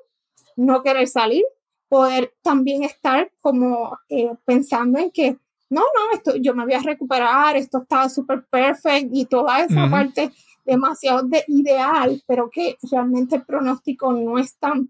no 0.55 0.81
querer 0.81 1.07
salir, 1.07 1.43
poder 1.89 2.33
también 2.41 2.83
estar 2.83 3.29
como 3.41 3.97
eh, 4.09 4.31
pensando 4.45 4.97
en 4.99 5.11
que 5.11 5.37
no, 5.69 5.81
no, 5.81 6.17
esto, 6.17 6.35
yo 6.35 6.53
me 6.53 6.65
voy 6.65 6.73
a 6.73 6.79
recuperar, 6.79 7.55
esto 7.55 7.79
está 7.79 8.09
súper 8.09 8.45
perfecto 8.49 9.09
y 9.13 9.25
toda 9.25 9.63
esa 9.63 9.85
uh 9.85 9.87
-huh. 9.87 9.91
parte 9.91 10.31
demasiado 10.65 11.23
de 11.23 11.43
ideal, 11.47 12.21
pero 12.27 12.49
que 12.49 12.77
realmente 12.91 13.37
el 13.37 13.45
pronóstico 13.45 14.11
no 14.13 14.37
es 14.37 14.57
tan, 14.57 14.89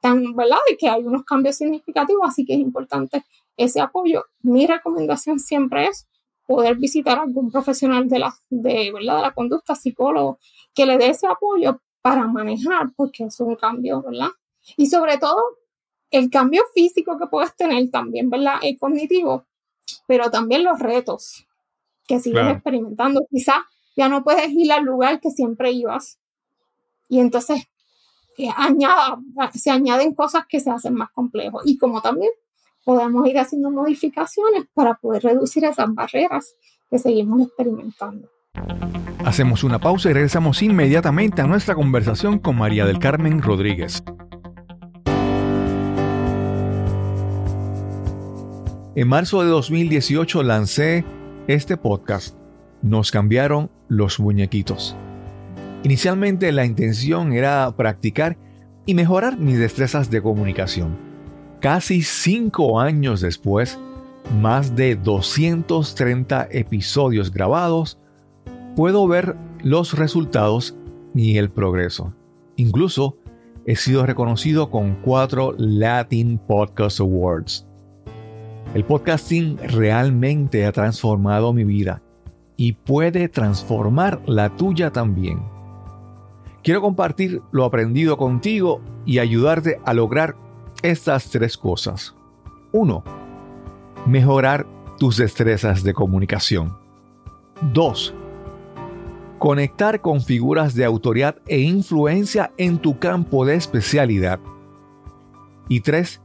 tan, 0.00 0.34
¿verdad? 0.34 0.58
Y 0.70 0.76
que 0.76 0.88
hay 0.88 1.02
unos 1.04 1.24
cambios 1.24 1.56
significativos, 1.56 2.22
así 2.24 2.44
que 2.44 2.54
es 2.54 2.60
importante 2.60 3.24
ese 3.56 3.80
apoyo. 3.80 4.24
Mi 4.42 4.66
recomendación 4.66 5.38
siempre 5.38 5.86
es 5.86 6.06
poder 6.46 6.76
visitar 6.76 7.18
a 7.18 7.22
algún 7.22 7.50
profesional 7.50 8.08
de 8.08 8.18
la, 8.20 8.34
de, 8.50 8.92
¿verdad? 8.92 9.16
de 9.16 9.22
la 9.22 9.34
conducta, 9.34 9.74
psicólogo, 9.74 10.38
que 10.74 10.86
le 10.86 10.96
dé 10.98 11.10
ese 11.10 11.26
apoyo 11.26 11.80
para 12.02 12.26
manejar, 12.26 12.92
porque 12.96 13.24
es 13.24 13.40
un 13.40 13.56
cambio, 13.56 14.02
¿verdad? 14.02 14.28
Y 14.76 14.86
sobre 14.86 15.18
todo, 15.18 15.42
el 16.10 16.30
cambio 16.30 16.62
físico 16.74 17.18
que 17.18 17.26
puedes 17.26 17.54
tener 17.56 17.90
también, 17.90 18.30
¿verdad? 18.30 18.54
Es 18.62 18.78
cognitivo, 18.78 19.44
pero 20.06 20.30
también 20.30 20.62
los 20.64 20.78
retos 20.78 21.46
que 22.06 22.20
sigues 22.20 22.40
claro. 22.40 22.54
experimentando. 22.54 23.26
Quizás 23.30 23.56
ya 23.96 24.08
no 24.08 24.22
puedes 24.22 24.50
ir 24.50 24.70
al 24.72 24.84
lugar 24.84 25.20
que 25.20 25.30
siempre 25.30 25.72
ibas. 25.72 26.18
Y 27.08 27.18
entonces 27.18 27.64
eh, 28.38 28.50
añada- 28.56 29.18
se 29.54 29.70
añaden 29.70 30.14
cosas 30.14 30.44
que 30.48 30.60
se 30.60 30.70
hacen 30.70 30.94
más 30.94 31.10
complejos. 31.10 31.62
Y 31.66 31.78
como 31.78 32.00
también 32.02 32.30
podemos 32.86 33.28
ir 33.28 33.36
haciendo 33.36 33.68
modificaciones 33.72 34.62
para 34.72 34.94
poder 34.94 35.24
reducir 35.24 35.64
esas 35.64 35.92
barreras 35.92 36.54
que 36.88 37.00
seguimos 37.00 37.42
experimentando. 37.42 38.30
Hacemos 39.24 39.64
una 39.64 39.80
pausa 39.80 40.08
y 40.08 40.12
regresamos 40.12 40.62
inmediatamente 40.62 41.42
a 41.42 41.48
nuestra 41.48 41.74
conversación 41.74 42.38
con 42.38 42.56
María 42.56 42.86
del 42.86 43.00
Carmen 43.00 43.42
Rodríguez. 43.42 44.04
En 48.94 49.08
marzo 49.08 49.42
de 49.42 49.48
2018 49.48 50.44
lancé 50.44 51.04
este 51.48 51.76
podcast. 51.76 52.38
Nos 52.82 53.10
cambiaron 53.10 53.68
los 53.88 54.20
muñequitos. 54.20 54.94
Inicialmente 55.82 56.52
la 56.52 56.64
intención 56.64 57.32
era 57.32 57.74
practicar 57.76 58.38
y 58.86 58.94
mejorar 58.94 59.38
mis 59.38 59.58
destrezas 59.58 60.08
de 60.08 60.22
comunicación. 60.22 61.05
Casi 61.60 62.02
cinco 62.02 62.80
años 62.80 63.22
después, 63.22 63.78
más 64.40 64.76
de 64.76 64.94
230 64.94 66.48
episodios 66.50 67.32
grabados, 67.32 67.98
puedo 68.76 69.08
ver 69.08 69.36
los 69.62 69.98
resultados 69.98 70.76
y 71.14 71.38
el 71.38 71.48
progreso. 71.48 72.14
Incluso 72.56 73.16
he 73.64 73.74
sido 73.74 74.04
reconocido 74.04 74.70
con 74.70 74.96
cuatro 74.96 75.54
Latin 75.56 76.38
Podcast 76.38 77.00
Awards. 77.00 77.66
El 78.74 78.84
podcasting 78.84 79.56
realmente 79.56 80.66
ha 80.66 80.72
transformado 80.72 81.54
mi 81.54 81.64
vida 81.64 82.02
y 82.58 82.74
puede 82.74 83.28
transformar 83.28 84.20
la 84.26 84.54
tuya 84.56 84.90
también. 84.90 85.40
Quiero 86.62 86.82
compartir 86.82 87.40
lo 87.50 87.64
aprendido 87.64 88.18
contigo 88.18 88.82
y 89.06 89.20
ayudarte 89.20 89.80
a 89.84 89.94
lograr 89.94 90.36
estas 90.82 91.30
tres 91.30 91.56
cosas. 91.56 92.14
1. 92.72 93.04
Mejorar 94.06 94.66
tus 94.98 95.16
destrezas 95.16 95.82
de 95.82 95.94
comunicación. 95.94 96.76
2 97.72 98.14
conectar 99.38 100.00
con 100.00 100.22
figuras 100.22 100.74
de 100.74 100.84
autoridad 100.84 101.36
e 101.46 101.60
influencia 101.60 102.52
en 102.56 102.78
tu 102.78 102.98
campo 102.98 103.44
de 103.44 103.54
especialidad. 103.54 104.40
Y 105.68 105.80
3. 105.80 106.20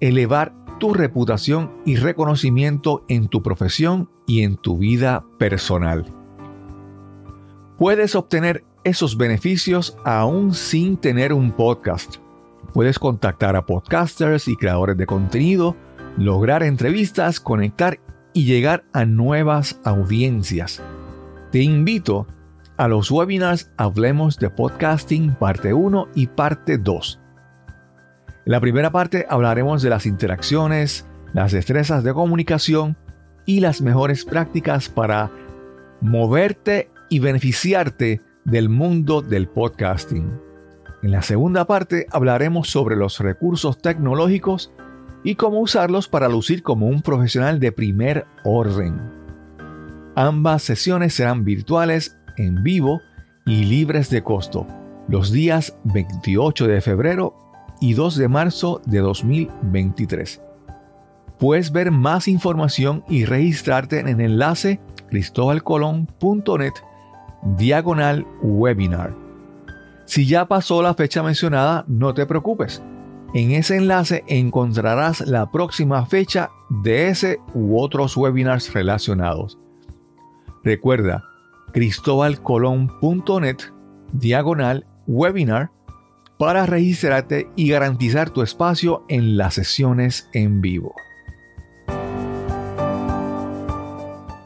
Elevar 0.00 0.54
tu 0.78 0.94
reputación 0.94 1.72
y 1.84 1.96
reconocimiento 1.96 3.04
en 3.08 3.28
tu 3.28 3.42
profesión 3.42 4.10
y 4.26 4.42
en 4.42 4.56
tu 4.56 4.78
vida 4.78 5.24
personal. 5.38 6.06
Puedes 7.76 8.14
obtener 8.14 8.64
esos 8.84 9.16
beneficios 9.16 9.96
aún 10.04 10.54
sin 10.54 10.96
tener 10.96 11.32
un 11.32 11.52
podcast. 11.52 12.16
Puedes 12.78 13.00
contactar 13.00 13.56
a 13.56 13.66
podcasters 13.66 14.46
y 14.46 14.54
creadores 14.54 14.96
de 14.96 15.04
contenido, 15.04 15.74
lograr 16.16 16.62
entrevistas, 16.62 17.40
conectar 17.40 17.98
y 18.32 18.44
llegar 18.44 18.84
a 18.92 19.04
nuevas 19.04 19.80
audiencias. 19.82 20.80
Te 21.50 21.58
invito 21.58 22.28
a 22.76 22.86
los 22.86 23.10
webinars 23.10 23.72
Hablemos 23.78 24.36
de 24.38 24.50
Podcasting 24.50 25.34
parte 25.34 25.74
1 25.74 26.06
y 26.14 26.28
parte 26.28 26.78
2. 26.78 27.20
En 28.46 28.52
la 28.52 28.60
primera 28.60 28.92
parte 28.92 29.26
hablaremos 29.28 29.82
de 29.82 29.90
las 29.90 30.06
interacciones, 30.06 31.04
las 31.32 31.50
destrezas 31.50 32.04
de 32.04 32.14
comunicación 32.14 32.96
y 33.44 33.58
las 33.58 33.80
mejores 33.80 34.24
prácticas 34.24 34.88
para 34.88 35.32
moverte 36.00 36.92
y 37.08 37.18
beneficiarte 37.18 38.20
del 38.44 38.68
mundo 38.68 39.20
del 39.20 39.48
podcasting. 39.48 40.47
En 41.02 41.12
la 41.12 41.22
segunda 41.22 41.64
parte 41.64 42.06
hablaremos 42.10 42.70
sobre 42.70 42.96
los 42.96 43.20
recursos 43.20 43.78
tecnológicos 43.78 44.72
y 45.22 45.36
cómo 45.36 45.60
usarlos 45.60 46.08
para 46.08 46.28
lucir 46.28 46.62
como 46.62 46.86
un 46.86 47.02
profesional 47.02 47.60
de 47.60 47.72
primer 47.72 48.26
orden. 48.44 49.00
Ambas 50.16 50.62
sesiones 50.62 51.14
serán 51.14 51.44
virtuales 51.44 52.16
en 52.36 52.62
vivo 52.62 53.00
y 53.46 53.64
libres 53.64 54.10
de 54.10 54.22
costo 54.22 54.66
los 55.08 55.32
días 55.32 55.76
28 55.84 56.66
de 56.66 56.80
febrero 56.80 57.34
y 57.80 57.94
2 57.94 58.16
de 58.16 58.28
marzo 58.28 58.82
de 58.84 58.98
2023. 58.98 60.40
Puedes 61.38 61.72
ver 61.72 61.90
más 61.90 62.28
información 62.28 63.04
y 63.08 63.24
registrarte 63.24 64.00
en 64.00 64.08
el 64.08 64.20
enlace 64.20 64.80
cristobalcolón.net 65.08 66.72
diagonal 67.56 68.26
webinar. 68.42 69.27
Si 70.08 70.26
ya 70.26 70.46
pasó 70.46 70.80
la 70.80 70.94
fecha 70.94 71.22
mencionada, 71.22 71.84
no 71.86 72.14
te 72.14 72.24
preocupes. 72.24 72.82
En 73.34 73.50
ese 73.50 73.76
enlace 73.76 74.24
encontrarás 74.26 75.20
la 75.20 75.50
próxima 75.50 76.06
fecha 76.06 76.48
de 76.70 77.08
ese 77.08 77.40
u 77.52 77.78
otros 77.78 78.16
webinars 78.16 78.72
relacionados. 78.72 79.58
Recuerda, 80.64 81.24
cristobalcolón.net 81.74 83.58
diagonal 84.12 84.86
webinar 85.06 85.72
para 86.38 86.64
registrarte 86.64 87.50
y 87.54 87.68
garantizar 87.68 88.30
tu 88.30 88.40
espacio 88.40 89.04
en 89.08 89.36
las 89.36 89.52
sesiones 89.52 90.30
en 90.32 90.62
vivo. 90.62 90.94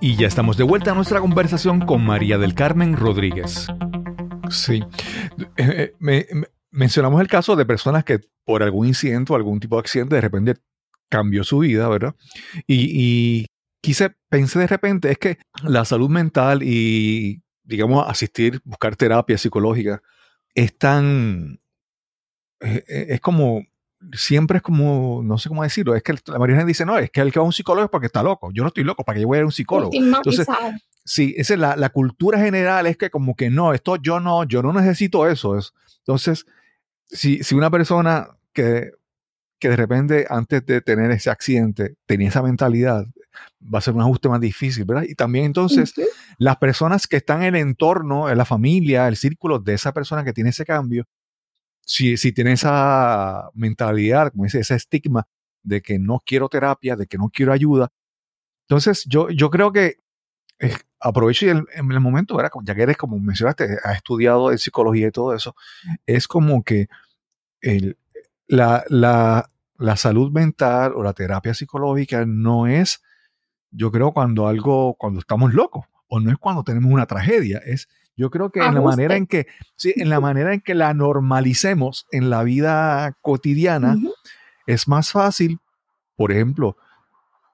Y 0.01 0.17
ya 0.17 0.27
estamos 0.27 0.57
de 0.57 0.65
vuelta 0.65 0.91
a 0.91 0.97
nuestra 0.97 1.21
conversación 1.21 1.87
con 1.87 2.05
María 2.05 2.37
del 2.37 2.55
Carmen 2.55 2.97
Rodríguez. 2.97 3.69
Sí, 4.53 4.83
Eh, 5.57 5.65
eh, 5.77 5.95
me- 5.99 6.27
me- 6.33 6.47
mencionamos 6.71 7.21
el 7.21 7.29
caso 7.29 7.57
de 7.57 7.67
personas 7.67 8.05
que 8.05 8.21
por 8.45 8.63
algún 8.63 8.87
incidente 8.87 9.33
o 9.33 9.37
algún 9.37 9.61
tipo 9.61 9.77
de 9.77 9.81
accidente 9.81 10.15
de 10.15 10.21
repente 10.21 10.55
cambió 11.09 11.45
su 11.45 11.59
vida, 11.59 11.89
¿verdad? 11.89 12.15
Y, 12.67 12.89
y 13.43 13.47
quise, 13.83 14.15
pensé 14.29 14.59
de 14.59 14.67
repente, 14.67 15.11
es 15.11 15.19
que 15.19 15.39
la 15.65 15.85
salud 15.85 16.09
mental 16.09 16.63
y, 16.63 17.43
digamos, 17.65 18.07
asistir, 18.09 18.61
buscar 18.65 18.97
terapia 18.97 19.37
psicológica 19.39 20.03
es 20.55 20.77
tan, 20.79 21.61
eh, 22.61 22.85
eh, 22.89 23.07
es 23.11 23.21
como, 23.21 23.63
siempre 24.13 24.57
es 24.59 24.63
como, 24.63 25.23
no 25.25 25.39
sé 25.39 25.49
cómo 25.49 25.63
decirlo, 25.63 25.95
es 25.95 26.03
que 26.03 26.13
la 26.13 26.39
mayoría 26.39 26.57
de 26.57 26.61
gente 26.63 26.69
dice, 26.71 26.85
no, 26.87 26.99
es 26.99 27.11
que 27.11 27.21
el 27.21 27.33
que 27.33 27.39
va 27.39 27.45
a 27.45 27.47
un 27.47 27.53
psicólogo 27.53 27.85
es 27.85 27.91
porque 27.91 28.07
está 28.07 28.23
loco. 28.23 28.51
Yo 28.53 28.63
no 28.63 28.69
estoy 28.69 28.85
loco, 28.85 29.05
¿para 29.05 29.15
que 29.17 29.23
yo 29.23 29.29
voy 29.29 29.37
a 29.37 29.41
ir 29.41 29.43
a 29.43 29.47
un 29.47 29.53
psicólogo? 29.53 29.91
Estigmatizado. 29.93 30.73
Sí, 31.05 31.35
esa 31.37 31.55
es 31.55 31.61
la, 31.61 31.77
la 31.77 31.89
cultura 31.91 32.39
general, 32.39 32.87
es 32.87 32.97
que 32.97 33.11
como 33.11 33.35
que 33.35 33.51
no, 33.51 33.73
esto 33.75 33.97
yo 33.97 34.21
no, 34.21 34.45
yo 34.45 34.63
no 34.63 34.73
necesito 34.73 35.29
eso. 35.29 35.57
Es- 35.59 35.73
Entonces, 35.99 36.47
si, 37.09 37.43
si 37.43 37.55
una 37.55 37.71
persona 37.71 38.29
que, 38.53 38.91
que 39.59 39.69
de 39.69 39.77
repente 39.77 40.27
antes 40.29 40.65
de 40.67 40.81
tener 40.81 41.11
ese 41.11 41.31
accidente 41.31 41.95
tenía 42.07 42.29
esa 42.29 42.43
mentalidad, 42.43 43.07
va 43.63 43.79
a 43.79 43.83
ser 43.83 43.95
un 43.95 44.01
ajuste 44.03 44.29
más 44.29 44.41
difícil, 44.41 44.85
¿verdad? 44.85 45.05
Y 45.09 45.15
también 45.15 45.45
entonces 45.47 45.93
las 46.39 46.57
personas 46.57 47.07
que 47.07 47.17
están 47.17 47.43
en 47.43 47.55
el 47.57 47.63
entorno, 47.63 48.29
en 48.31 48.37
la 48.39 48.45
familia, 48.45 49.09
el 49.09 49.17
círculo 49.17 49.59
de 49.59 49.75
esa 49.75 49.93
persona 49.93 50.25
que 50.25 50.33
tiene 50.33 50.51
ese 50.51 50.65
cambio, 50.65 51.05
si, 51.85 52.17
si 52.17 52.33
tiene 52.33 52.53
esa 52.53 53.51
mentalidad, 53.55 54.33
ese 54.61 54.75
estigma 54.75 55.27
de 55.63 55.83
que 55.83 55.99
no 55.99 56.21
quiero 56.25 56.49
terapia, 56.49 56.97
de 56.97 57.07
que 57.07 57.19
no 57.19 57.31
quiero 57.33 57.53
ayuda, 57.53 57.91
entonces 58.69 59.05
yo, 59.07 59.31
yo 59.31 59.51
creo 59.51 59.73
que 59.73 59.97
eh, 60.61 60.75
aprovecho 61.01 61.47
y 61.47 61.51
el- 61.51 61.65
el 61.93 62.01
momento, 62.01 62.37
¿verdad? 62.37 62.51
ya 62.65 62.75
que 62.75 62.83
eres, 62.83 62.97
como 62.97 63.19
mencionaste, 63.19 63.79
has 63.85 63.97
estudiado 63.97 64.53
en 64.53 64.59
psicología 64.59 65.09
y 65.09 65.13
todo 65.13 65.35
eso, 65.35 65.55
es 66.07 66.29
como 66.29 66.63
que 66.65 66.89
la, 68.49 68.85
la, 68.89 69.49
la 69.79 69.97
salud 69.97 70.31
mental 70.33 70.93
o 70.97 71.03
la 71.03 71.13
terapia 71.13 71.55
psicológica 71.55 72.25
no 72.27 72.67
es, 72.67 73.03
yo 73.71 73.91
creo, 73.93 74.13
cuando 74.13 74.47
algo, 74.49 74.95
cuando 74.95 75.21
estamos 75.21 75.55
locos, 75.55 75.87
o 76.09 76.21
no 76.21 76.31
es 76.31 76.39
cuando 76.39 76.65
tenemos 76.65 76.93
una 76.93 77.07
tragedia, 77.07 77.59
es, 77.65 77.89
yo 78.17 78.31
creo 78.31 78.51
que 78.51 78.61
en 78.61 78.75
la 78.75 78.81
manera 78.81 79.17
en 79.17 79.27
que, 79.27 79.47
sí, 79.77 79.93
en 79.97 80.11
la 80.11 80.21
manera 80.21 80.53
en 80.55 80.61
que 80.61 80.75
la 80.75 80.95
normalicemos 80.95 82.07
en 82.13 82.31
la 82.31 82.43
vida 82.43 83.17
cotidiana, 83.21 83.97
es 84.67 84.87
más 84.89 85.13
fácil, 85.13 85.59
por 86.17 86.33
ejemplo, 86.33 86.77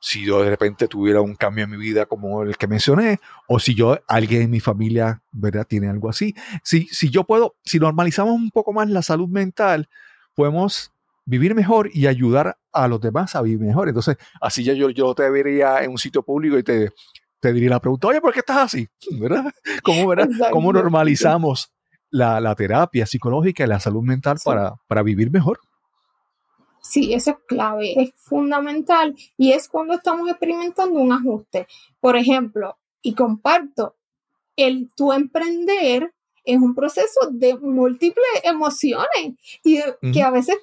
si 0.01 0.25
yo 0.25 0.42
de 0.42 0.51
repente 0.51 0.87
tuviera 0.87 1.20
un 1.20 1.35
cambio 1.35 1.64
en 1.64 1.70
mi 1.70 1.76
vida 1.76 2.07
como 2.07 2.43
el 2.43 2.57
que 2.57 2.66
mencioné, 2.66 3.18
o 3.47 3.59
si 3.59 3.74
yo, 3.74 3.99
alguien 4.07 4.43
en 4.43 4.51
mi 4.51 4.61
familia, 4.61 5.22
¿verdad? 5.33 5.66
Tiene 5.66 5.89
algo 5.89 6.09
así. 6.09 6.35
Si, 6.62 6.87
si 6.87 7.11
yo 7.11 7.24
puedo, 7.24 7.57
si 7.64 7.78
normalizamos 7.78 8.35
un 8.35 8.51
poco 8.51 8.72
más 8.72 8.89
la 8.89 9.03
salud 9.03 9.28
mental, 9.28 9.89
podemos 10.35 10.93
vivir 11.24 11.55
mejor 11.55 11.91
y 11.93 12.07
ayudar 12.07 12.59
a 12.72 12.89
los 12.89 13.01
demás 13.01 13.35
a 13.35 13.43
vivir 13.43 13.66
mejor. 13.66 13.89
Entonces, 13.89 14.16
así 14.41 14.64
ya 14.64 14.72
yo, 14.72 14.91
yo 14.91 15.14
te 15.14 15.28
vería 15.30 15.83
en 15.83 15.91
un 15.91 15.99
sitio 15.99 16.22
público 16.22 16.59
y 16.59 16.62
te, 16.62 16.93
te 17.41 17.53
diría 17.53 17.70
la 17.70 17.80
pregunta, 17.80 18.09
oye, 18.09 18.20
¿por 18.20 18.32
qué 18.32 18.41
estás 18.41 18.59
así? 18.59 18.89
¿Verdad? 19.20 19.53
¿Cómo, 19.82 20.07
verdad? 20.09 20.28
¿Cómo 20.51 20.72
normalizamos 20.72 21.72
la, 22.11 22.41
la 22.41 22.55
terapia 22.55 23.07
psicológica 23.07 23.64
y 23.64 23.68
la 23.68 23.80
salud 23.80 24.03
mental 24.03 24.39
Sí. 24.39 24.45
para, 24.49 24.74
para 24.86 25.03
vivir 25.03 25.30
mejor? 25.30 25.61
Sí, 26.80 27.12
eso 27.12 27.32
es 27.32 27.36
clave, 27.47 28.01
es 28.01 28.12
fundamental 28.16 29.14
y 29.36 29.53
es 29.53 29.68
cuando 29.68 29.95
estamos 29.95 30.28
experimentando 30.30 30.99
un 30.99 31.12
ajuste. 31.12 31.66
Por 32.01 32.16
ejemplo, 32.16 32.78
y 33.03 33.14
comparto, 33.14 33.97
el 34.57 34.91
tu 34.97 35.12
emprender 35.12 36.14
es 36.45 36.57
un 36.57 36.74
proceso 36.74 37.28
de 37.30 37.57
múltiples 37.59 38.24
emociones 38.43 39.34
y 39.62 39.80
que 40.12 40.22
a 40.22 40.30
veces 40.30 40.57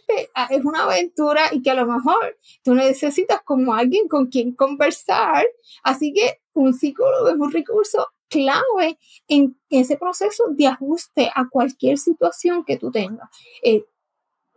es 0.50 0.66
una 0.66 0.86
aventura 0.86 1.44
y 1.52 1.62
que 1.62 1.70
a 1.70 1.76
lo 1.76 1.86
mejor 1.86 2.38
tú 2.64 2.74
necesitas 2.74 3.42
como 3.46 3.76
alguien 3.76 4.08
con 4.08 4.26
quien 4.28 4.56
conversar. 4.56 5.46
Así 5.84 6.12
que 6.12 6.40
un 6.56 6.74
psicólogo 6.74 7.30
es 7.30 7.36
un 7.36 7.52
recurso 7.52 8.08
clave 8.30 8.98
en 9.28 9.58
ese 9.70 9.98
proceso 9.98 10.46
de 10.50 10.68
ajuste 10.68 11.30
a 11.34 11.48
cualquier 11.50 11.98
situación 11.98 12.66
que 12.66 12.78
tú 12.78 12.92
tengas. 12.92 13.30
Eh, 13.64 13.86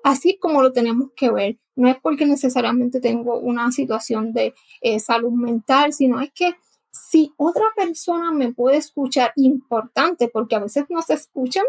así 0.03 0.39
como 0.39 0.63
lo 0.63 0.73
tenemos 0.73 1.11
que 1.15 1.31
ver. 1.31 1.59
No 1.77 1.89
es 1.89 1.97
porque 2.01 2.27
necesariamente 2.27 3.01
tengo 3.01 3.39
una 3.39 3.71
situación 3.71 4.33
de 4.33 4.55
eh, 4.81 4.99
salud 4.99 5.33
mental, 5.33 5.93
sino 5.93 6.21
es 6.21 6.33
que 6.33 6.55
si 6.91 7.33
otra 7.37 7.67
persona 7.77 8.33
me 8.33 8.53
puede 8.53 8.79
escuchar, 8.79 9.33
importante, 9.37 10.29
porque 10.29 10.57
a 10.57 10.61
veces 10.61 10.87
no 10.89 11.03
se 11.03 11.15
escuchan, 11.15 11.65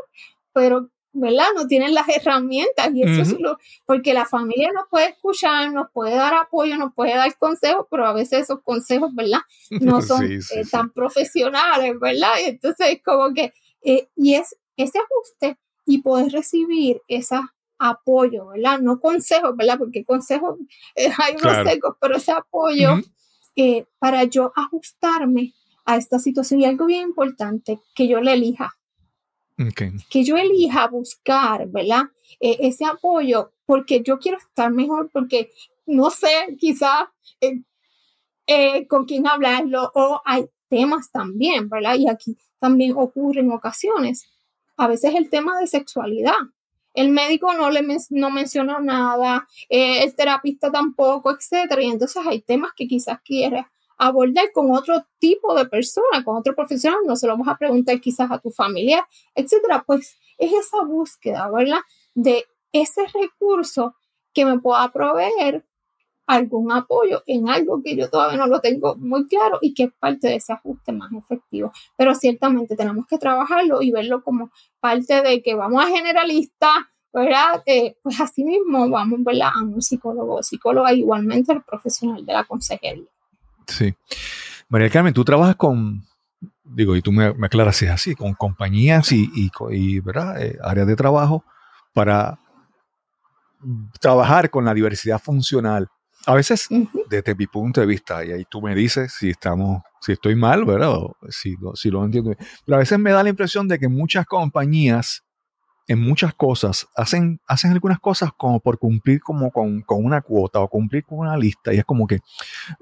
pero 0.54 0.90
¿verdad? 1.12 1.46
No 1.56 1.68
tienen 1.68 1.94
las 1.94 2.08
herramientas 2.08 2.90
y 2.94 3.04
eso 3.04 3.22
es 3.22 3.40
lo, 3.40 3.58
porque 3.86 4.14
la 4.14 4.26
familia 4.26 4.72
nos 4.74 4.88
puede 4.90 5.10
escuchar, 5.10 5.72
nos 5.72 5.90
puede 5.92 6.16
dar 6.16 6.34
apoyo, 6.34 6.78
nos 6.78 6.94
puede 6.94 7.16
dar 7.16 7.36
consejos, 7.38 7.88
pero 7.90 8.06
a 8.06 8.14
veces 8.14 8.44
esos 8.44 8.62
consejos, 8.62 9.14
¿verdad? 9.16 9.40
No 9.70 10.02
son 10.02 10.32
eh, 10.32 10.40
tan 10.72 10.92
profesionales, 10.92 12.00
¿verdad? 12.00 12.34
Y 12.42 12.50
entonces 12.50 12.88
es 12.90 13.04
como 13.04 13.34
que, 13.34 13.54
eh, 13.82 14.08
y 14.16 14.36
es 14.36 14.56
ese 14.78 15.00
ajuste 15.00 15.58
y 15.86 16.02
poder 16.02 16.32
recibir 16.32 17.02
ese 17.08 17.36
apoyo, 17.80 18.48
¿verdad? 18.48 18.80
No 18.80 19.00
consejos, 19.00 19.56
¿verdad? 19.56 19.80
Porque 19.80 20.04
consejos, 20.04 20.60
eh, 20.96 21.10
hay 21.18 21.36
unos 21.42 21.68
secos, 21.68 21.96
pero 22.00 22.18
ese 22.18 22.32
apoyo 22.32 22.98
para 24.00 24.24
yo 24.24 24.54
ajustarme 24.56 25.54
a 25.84 25.98
esta 25.98 26.18
situación 26.18 26.62
y 26.62 26.66
algo 26.66 26.86
bien 26.86 27.10
importante, 27.10 27.80
que 27.94 28.08
yo 28.08 28.22
le 28.22 28.32
elija 28.34 28.79
que 30.10 30.24
yo 30.24 30.38
elija 30.38 30.88
buscar, 30.88 31.68
¿verdad? 31.68 32.04
E, 32.40 32.58
ese 32.62 32.86
apoyo 32.86 33.52
porque 33.66 34.02
yo 34.02 34.20
quiero 34.20 34.38
estar 34.38 34.72
mejor, 34.72 35.10
porque 35.12 35.52
no 35.86 36.10
sé, 36.10 36.58
quizás 36.58 37.08
eh, 37.42 37.62
eh, 38.48 38.88
con 38.88 39.06
quién 39.06 39.28
hablarlo 39.28 39.92
o 39.94 40.22
hay 40.26 40.46
temas 40.70 41.12
también, 41.12 41.70
¿verdad? 41.70 41.96
Y 41.96 42.08
aquí 42.10 42.38
también 42.60 42.94
ocurre 42.96 43.42
en 43.42 43.52
ocasiones. 43.52 44.28
A 44.78 44.88
veces 44.88 45.14
el 45.16 45.30
tema 45.30 45.60
de 45.60 45.68
sexualidad. 45.68 46.38
El 46.94 47.10
médico 47.10 47.54
no 47.54 47.70
le 47.70 47.86
no 48.10 48.32
menciona 48.32 48.80
nada, 48.80 49.48
eh, 49.70 50.04
el 50.04 50.16
terapista 50.16 50.72
tampoco, 50.72 51.32
etcétera. 51.32 51.82
Y 51.84 51.92
entonces 51.92 52.22
hay 52.26 52.42
temas 52.42 52.72
que 52.76 52.88
quizás 52.88 53.20
quieres 53.24 53.66
abordar 54.00 54.52
con 54.54 54.72
otro 54.72 55.06
tipo 55.20 55.54
de 55.54 55.66
persona, 55.66 56.24
con 56.24 56.38
otro 56.38 56.56
profesional, 56.56 57.00
no 57.06 57.16
se 57.16 57.28
lo 57.28 57.34
vamos 57.34 57.50
a 57.50 57.58
preguntar 57.58 58.00
quizás 58.00 58.32
a 58.32 58.40
tu 58.40 58.50
familia, 58.50 59.08
etcétera. 59.36 59.84
Pues 59.86 60.18
es 60.38 60.52
esa 60.54 60.82
búsqueda, 60.84 61.50
¿verdad? 61.52 61.82
De 62.16 62.46
ese 62.72 63.06
recurso 63.14 63.96
que 64.34 64.46
me 64.46 64.58
pueda 64.60 64.90
proveer 64.92 65.66
algún 66.28 66.72
apoyo 66.72 67.24
en 67.26 67.50
algo 67.50 67.82
que 67.84 67.96
yo 67.96 68.10
todavía 68.10 68.38
no 68.38 68.48
lo 68.48 68.62
tengo 68.62 68.96
muy 68.96 69.26
claro 69.28 69.58
y 69.62 69.74
que 69.74 69.84
es 69.84 69.94
parte 70.00 70.28
de 70.28 70.36
ese 70.36 70.54
ajuste 70.54 70.92
más 70.92 71.12
efectivo. 71.12 71.72
Pero 71.98 72.16
ciertamente 72.16 72.76
tenemos 72.76 73.06
que 73.08 73.18
trabajarlo 73.18 73.82
y 73.82 73.92
verlo 73.92 74.24
como 74.24 74.52
parte 74.80 75.22
de 75.24 75.42
que 75.42 75.56
vamos 75.56 75.84
a 75.84 75.88
generalista, 75.88 76.92
¿verdad? 77.12 77.64
Eh, 77.66 77.98
pues 78.04 78.22
así 78.22 78.44
mismo 78.44 78.88
vamos 78.90 79.24
¿verdad? 79.24 79.50
a 79.56 79.64
un 79.64 79.82
psicólogo, 79.82 80.42
psicóloga, 80.44 80.94
igualmente 80.94 81.52
el 81.52 81.64
profesional 81.64 82.24
de 82.26 82.34
la 82.34 82.44
consejería. 82.46 83.08
Sí. 83.70 83.94
María 84.68 84.90
Carmen, 84.90 85.14
tú 85.14 85.24
trabajas 85.24 85.56
con, 85.56 86.04
digo, 86.64 86.96
y 86.96 87.02
tú 87.02 87.12
me, 87.12 87.34
aclaras 87.42 87.78
si 87.78 87.86
es 87.86 87.92
así, 87.92 88.16
con 88.16 88.34
compañías 88.34 89.12
y, 89.12 89.30
y, 89.34 90.00
¿verdad? 90.00 90.42
Eh, 90.42 90.58
áreas 90.62 90.88
de 90.88 90.96
trabajo 90.96 91.44
para 91.94 92.40
trabajar 94.00 94.50
con 94.50 94.66
la 94.66 94.74
diversidad 94.74 95.20
funcional. 95.20 95.88
A 96.26 96.36
veces, 96.36 96.68
desde 97.10 97.34
mi 97.34 97.48
punto 97.48 97.82
de 97.82 97.88
vista, 97.88 98.24
y 98.24 98.32
ahí 98.32 98.46
tú 98.50 98.62
me 98.62 98.76
dices 98.76 99.14
si 99.18 99.30
estamos, 99.30 99.82
si 100.02 100.12
estoy 100.12 100.36
mal, 100.36 100.66
¿verdad? 100.66 100.92
O 100.92 101.18
si, 101.30 101.56
si 101.76 101.90
lo 101.90 102.04
entiendo. 102.04 102.36
Pero 102.66 102.76
a 102.76 102.80
veces 102.80 103.00
me 103.00 103.12
da 103.12 103.24
la 103.24 103.30
impresión 103.30 103.68
de 103.68 103.80
que 103.80 103.88
muchas 103.88 104.26
compañías, 104.26 105.24
en 105.88 106.00
muchas 106.00 106.36
cosas, 106.36 106.88
hacen, 106.96 107.40
hacen 107.48 107.72
algunas 107.72 108.00
cosas 108.00 108.32
como 108.38 108.60
por 108.60 108.78
cumplir 108.78 109.22
como 109.22 109.50
con, 109.50 109.82
con 109.82 110.06
una 110.06 110.22
cuota 110.22 110.60
o 110.60 110.68
cumplir 110.68 111.04
con 111.04 111.20
una 111.20 111.36
lista. 111.36 111.74
Y 111.74 111.78
es 111.78 111.86
como 111.86 112.06
que, 112.06 112.20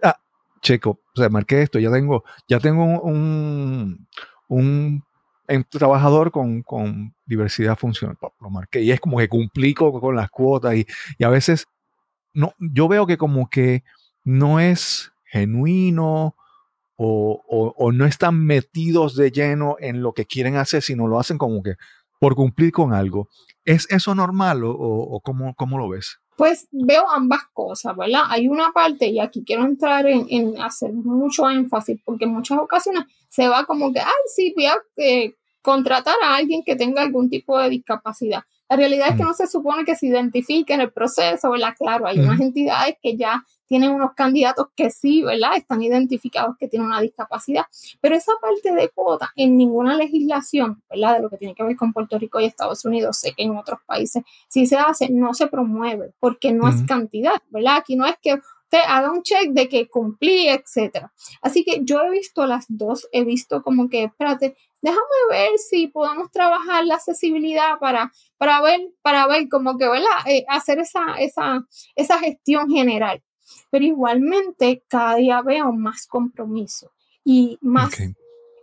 ah, 0.03 0.19
checo, 0.67 0.99
o 1.15 1.19
sea, 1.19 1.29
marqué 1.29 1.61
esto, 1.61 1.79
ya 1.79 1.89
tengo, 1.91 2.23
ya 2.47 2.59
tengo 2.59 3.01
un, 3.01 4.07
un, 4.49 5.03
trabajador 5.69 6.31
con, 6.31 7.15
diversidad 7.25 7.77
funcional, 7.77 8.17
lo 8.41 8.49
marqué, 8.49 8.81
y 8.81 8.91
es 8.91 8.99
como 8.99 9.17
que 9.17 9.29
cumplí 9.29 9.73
con, 9.73 10.15
las 10.15 10.29
cuotas 10.29 10.75
y, 10.75 11.23
a 11.23 11.29
veces 11.29 11.67
no, 12.33 12.53
yo 12.59 12.89
veo 12.89 13.07
que 13.07 13.17
como 13.17 13.49
que 13.49 13.83
no 14.25 14.59
es 14.59 15.13
genuino 15.25 16.35
o, 16.97 17.91
no 17.93 18.05
están 18.05 18.43
metidos 18.43 19.15
de 19.15 19.31
lleno 19.31 19.77
en 19.79 20.01
lo 20.01 20.13
que 20.13 20.25
quieren 20.25 20.57
hacer, 20.57 20.81
sino 20.81 21.07
lo 21.07 21.19
hacen 21.19 21.37
como 21.37 21.63
que 21.63 21.75
por 22.19 22.35
cumplir 22.35 22.71
con 22.71 22.93
algo. 22.93 23.29
¿Es 23.63 23.87
eso 23.89 24.15
normal 24.15 24.63
o, 24.63 24.71
o 24.71 25.21
cómo, 25.21 25.53
cómo 25.55 25.77
lo 25.77 25.89
ves? 25.89 26.19
Pues 26.37 26.67
veo 26.71 27.09
ambas 27.09 27.41
cosas, 27.51 27.97
¿verdad? 27.97 28.21
Hay 28.29 28.47
una 28.47 28.71
parte, 28.71 29.07
y 29.07 29.19
aquí 29.19 29.43
quiero 29.43 29.65
entrar 29.65 30.05
en, 30.05 30.61
hacer 30.61 30.93
mucho 30.93 31.49
énfasis, 31.49 31.99
porque 32.05 32.25
en 32.25 32.33
muchas 32.33 32.59
ocasiones 32.59 33.05
se 33.27 33.47
va 33.47 33.65
como 33.65 33.91
que, 33.91 33.99
ay, 33.99 34.23
sí, 34.33 34.53
voy 34.55 34.67
a 34.67 34.75
eh, 34.97 35.33
contratar 35.63 36.13
a 36.23 36.35
alguien 36.35 36.63
que 36.63 36.75
tenga 36.75 37.01
algún 37.01 37.27
tipo 37.31 37.57
de 37.57 37.71
discapacidad. 37.71 38.43
La 38.69 38.75
realidad 38.75 39.09
es 39.09 39.15
que 39.15 39.23
no 39.23 39.33
se 39.33 39.47
supone 39.47 39.85
que 39.85 39.95
se 39.95 40.07
identifique 40.07 40.73
en 40.73 40.81
el 40.81 40.91
proceso, 40.91 41.49
¿verdad? 41.51 41.73
Claro, 41.77 42.05
hay 42.07 42.19
unas 42.19 42.39
entidades 42.39 42.95
que 43.01 43.15
ya 43.15 43.43
tienen 43.67 43.91
unos 43.91 44.13
candidatos 44.13 44.67
que 44.75 44.89
sí, 44.89 45.23
¿verdad? 45.23 45.57
Están 45.57 45.81
identificados 45.81 46.55
que 46.57 46.67
tienen 46.67 46.87
una 46.87 47.01
discapacidad, 47.01 47.65
pero 48.01 48.15
esa 48.15 48.31
parte 48.41 48.73
de 48.73 48.89
cuota 48.89 49.31
en 49.35 49.57
ninguna 49.57 49.95
legislación, 49.95 50.81
¿verdad? 50.89 51.15
De 51.15 51.21
lo 51.21 51.29
que 51.29 51.37
tiene 51.37 51.53
que 51.53 51.63
ver 51.63 51.75
con 51.75 51.93
Puerto 51.93 52.17
Rico 52.17 52.39
y 52.39 52.45
Estados 52.45 52.83
Unidos, 52.85 53.17
sé 53.19 53.33
que 53.33 53.43
en 53.43 53.57
otros 53.57 53.79
países 53.85 54.23
sí 54.47 54.65
se 54.65 54.77
hace, 54.77 55.09
no 55.09 55.33
se 55.33 55.47
promueve 55.47 56.13
porque 56.19 56.51
no 56.53 56.67
es 56.67 56.83
cantidad, 56.83 57.35
¿verdad? 57.49 57.77
Aquí 57.77 57.95
no 57.95 58.05
es 58.05 58.15
que 58.21 58.33
usted 58.67 58.79
haga 58.85 59.11
un 59.11 59.21
check 59.21 59.51
de 59.51 59.69
que 59.69 59.87
cumplí, 59.87 60.49
etcétera. 60.49 61.13
Así 61.41 61.63
que 61.63 61.81
yo 61.83 62.01
he 62.01 62.09
visto 62.09 62.45
las 62.45 62.65
dos, 62.67 63.07
he 63.11 63.23
visto 63.23 63.63
como 63.63 63.89
que, 63.89 64.03
espérate, 64.03 64.57
déjame 64.81 65.01
ver 65.29 65.57
si 65.57 65.87
podemos 65.87 66.31
trabajar 66.31 66.85
la 66.85 66.95
accesibilidad 66.95 67.79
para, 67.79 68.11
para 68.37 68.61
ver, 68.61 68.81
para 69.01 69.27
ver 69.27 69.47
como 69.49 69.77
que, 69.77 69.87
¿verdad? 69.87 70.25
Eh, 70.25 70.45
hacer 70.47 70.79
esa, 70.79 71.15
esa, 71.19 71.65
esa 71.95 72.19
gestión 72.19 72.69
general. 72.69 73.23
Pero 73.69 73.85
igualmente 73.85 74.83
cada 74.87 75.15
día 75.15 75.41
veo 75.41 75.71
más 75.71 76.07
compromiso 76.07 76.91
y 77.23 77.57
más 77.61 77.91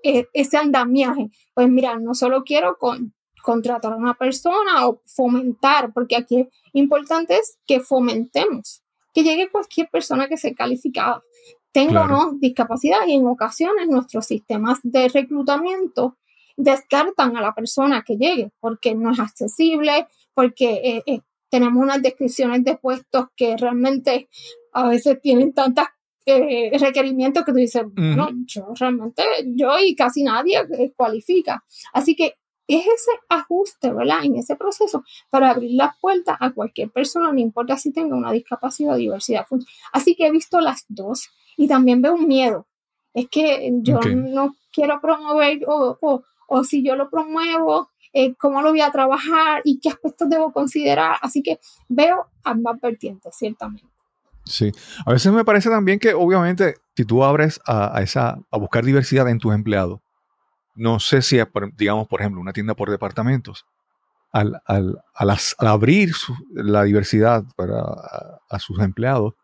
eh, 0.03 0.27
ese 0.33 0.57
andamiaje. 0.57 1.31
Pues 1.55 1.69
mira, 1.69 1.99
no 1.99 2.15
solo 2.15 2.45
quiero 2.45 2.79
contratar 3.43 3.93
a 3.93 3.97
una 3.97 4.15
persona 4.15 4.87
o 4.87 5.03
fomentar, 5.07 5.93
porque 5.93 6.17
aquí 6.17 6.49
importante 6.73 7.37
es 7.37 7.59
que 7.67 7.81
fomentemos, 7.81 8.83
que 9.13 9.23
llegue 9.23 9.51
cualquier 9.51 9.89
persona 9.91 10.29
que 10.29 10.37
sea 10.37 10.55
calificada, 10.55 11.23
tenga 11.75 12.05
o 12.05 12.07
no 12.07 12.33
discapacidad 12.41 13.01
y 13.07 13.15
en 13.15 13.27
ocasiones 13.27 13.89
nuestros 13.89 14.27
sistemas 14.27 14.79
de 14.85 15.09
reclutamiento 15.09 16.17
descartan 16.57 17.37
a 17.37 17.43
la 17.43 17.53
persona 17.53 18.05
que 18.07 18.17
llegue 18.17 18.53
porque 18.61 18.95
no 18.95 19.11
es 19.11 19.19
accesible, 19.19 20.07
porque 20.35 20.75
eh, 20.85 21.03
eh, 21.07 21.21
tenemos 21.51 21.83
unas 21.83 22.01
descripciones 22.01 22.63
de 22.63 22.77
puestos 22.77 23.27
que 23.37 23.57
realmente 23.57 24.29
a 24.73 24.89
veces 24.89 25.21
tienen 25.21 25.53
tantos 25.53 25.87
eh, 26.27 26.71
requerimientos 26.79 27.45
que 27.45 27.53
tú 27.53 27.59
dices, 27.59 27.83
no, 27.97 28.29
yo 28.47 28.69
realmente, 28.79 29.25
yo 29.45 29.77
y 29.81 29.97
casi 29.97 30.23
nadie 30.23 30.61
eh, 30.79 30.93
cualifica. 30.97 31.65
Así 31.93 32.15
que 32.15 32.37
es 32.69 32.87
ese 32.87 33.11
ajuste, 33.29 33.93
¿verdad? 33.93 34.25
En 34.25 34.37
ese 34.37 34.55
proceso 34.55 35.03
para 35.29 35.51
abrir 35.51 35.73
las 35.73 35.99
puertas 36.01 36.37
a 36.39 36.53
cualquier 36.53 36.91
persona, 36.91 37.33
no 37.33 37.41
importa 37.41 37.77
si 37.77 37.93
tenga 37.93 38.17
una 38.17 38.31
discapacidad 38.31 38.95
o 38.95 38.97
diversidad. 38.97 39.45
Así 39.93 40.15
que 40.15 40.29
he 40.29 40.31
visto 40.31 40.61
las 40.61 40.85
dos 40.89 41.31
y 41.57 41.69
también 41.69 42.03
veo 42.03 42.15
un 42.15 42.27
miedo. 42.27 42.67
Es 43.13 43.29
que 43.31 43.71
yo 43.83 44.01
no 44.01 44.57
quiero 44.73 45.01
promover 45.01 45.61
o, 45.67 45.99
o, 46.49 46.65
si 46.65 46.85
yo 46.85 46.97
lo 46.97 47.09
promuevo, 47.09 47.91
eh, 48.13 48.35
cómo 48.35 48.61
lo 48.63 48.71
voy 48.71 48.81
a 48.81 48.91
trabajar 48.91 49.63
y 49.65 49.81
qué 49.81 49.89
aspectos 49.89 50.29
debo 50.29 50.53
considerar. 50.53 51.17
Así 51.21 51.43
que 51.43 51.61
veo 51.89 52.27
ambas 52.43 52.81
vertientes, 52.81 53.37
ciertamente. 53.37 53.87
Sí, 54.45 54.73
a 55.07 55.13
veces 55.13 55.33
me 55.33 55.45
parece 55.45 55.71
también 55.71 55.99
que 55.99 56.13
obviamente 56.13 56.75
si 56.97 57.05
tú 57.05 57.25
abres 57.25 57.61
a, 57.67 58.01
esa, 58.03 58.39
a 58.51 58.59
buscar 58.59 58.85
diversidad 58.85 59.29
en 59.29 59.39
tus 59.39 59.55
empleados, 59.55 60.01
no 60.75 61.01
sé 61.01 61.23
si, 61.23 61.39
digamos, 61.77 62.09
por 62.09 62.21
ejemplo, 62.21 62.41
una 62.41 62.53
tienda 62.53 62.75
por 62.75 62.91
departamentos, 62.91 63.65
al, 64.33 64.61
al, 64.67 64.99
al, 65.15 65.39
abrir 65.59 66.13
la 66.51 66.83
diversidad 66.83 67.45
para, 67.57 67.81
a, 68.51 68.59
sus 68.59 68.81
empleados, 68.81 69.35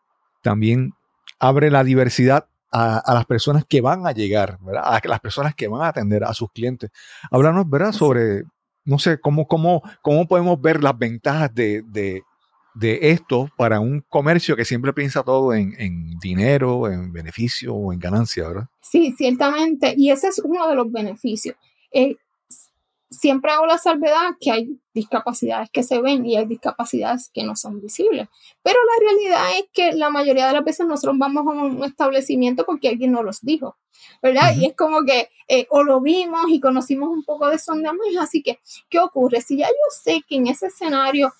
también 0.42 0.92
abre 1.40 1.70
la 1.70 1.82
diversidad 1.82 2.46
a, 2.70 3.02
las 3.12 3.26
personas 3.26 3.64
que 3.64 3.80
van 3.80 4.06
a 4.06 4.12
llegar, 4.12 4.58
¿verdad? 4.60 4.84
a 4.86 5.08
las 5.08 5.20
personas 5.20 5.54
que 5.56 5.66
van 5.66 5.82
a 5.82 5.88
atender 5.88 6.22
a 6.22 6.32
sus 6.34 6.52
clientes. 6.52 6.90
Háblanos, 7.30 7.68
¿verdad?, 7.68 7.92
sobre 7.92 8.44
no 8.84 8.98
sé, 8.98 9.20
cómo, 9.20 9.46
cómo, 9.46 9.82
cómo 10.02 10.26
podemos 10.26 10.60
ver 10.60 10.82
las 10.82 10.98
ventajas 10.98 11.54
de, 11.54 11.82
de, 11.86 12.22
de 12.74 13.10
esto 13.10 13.50
para 13.56 13.80
un 13.80 14.04
comercio 14.08 14.56
que 14.56 14.64
siempre 14.64 14.92
piensa 14.92 15.22
todo 15.22 15.54
en, 15.54 15.74
en 15.78 16.18
dinero, 16.18 16.90
en 16.90 17.12
beneficio 17.12 17.74
o 17.74 17.92
en 17.92 17.98
ganancia, 17.98 18.48
¿verdad? 18.48 18.68
Sí, 18.80 19.14
ciertamente. 19.16 19.94
Y 19.96 20.10
ese 20.10 20.28
es 20.28 20.38
uno 20.38 20.66
de 20.68 20.74
los 20.74 20.90
beneficios. 20.90 21.56
Eh, 21.92 22.16
siempre 23.10 23.50
hago 23.50 23.66
la 23.66 23.76
salvedad 23.76 24.36
que 24.40 24.52
hay 24.52 24.80
discapacidades 24.94 25.68
que 25.70 25.82
se 25.82 26.00
ven 26.00 26.24
y 26.24 26.36
hay 26.36 26.46
discapacidades 26.46 27.30
que 27.34 27.42
no 27.42 27.56
son 27.56 27.80
visibles. 27.80 28.28
Pero 28.62 28.78
la 28.84 29.06
realidad 29.06 29.58
es 29.58 29.64
que 29.72 29.92
la 29.92 30.10
mayoría 30.10 30.46
de 30.46 30.52
las 30.52 30.64
veces 30.64 30.86
nosotros 30.86 31.16
vamos 31.18 31.46
a 31.46 31.50
un 31.50 31.84
establecimiento 31.84 32.64
porque 32.64 32.88
alguien 32.88 33.12
nos 33.12 33.24
los 33.24 33.40
dijo, 33.40 33.76
¿verdad? 34.22 34.54
Y 34.56 34.66
es 34.66 34.76
como 34.76 35.04
que 35.04 35.28
eh, 35.48 35.66
o 35.70 35.82
lo 35.82 36.00
vimos 36.00 36.44
y 36.48 36.60
conocimos 36.60 37.08
un 37.08 37.24
poco 37.24 37.48
de 37.48 37.58
son 37.58 37.82
de 37.82 37.90
Así 38.20 38.42
que, 38.42 38.60
¿qué 38.88 39.00
ocurre? 39.00 39.40
Si 39.40 39.56
ya 39.56 39.66
yo 39.66 40.02
sé 40.02 40.22
que 40.28 40.36
en 40.36 40.46
ese 40.46 40.66
escenario, 40.66 41.32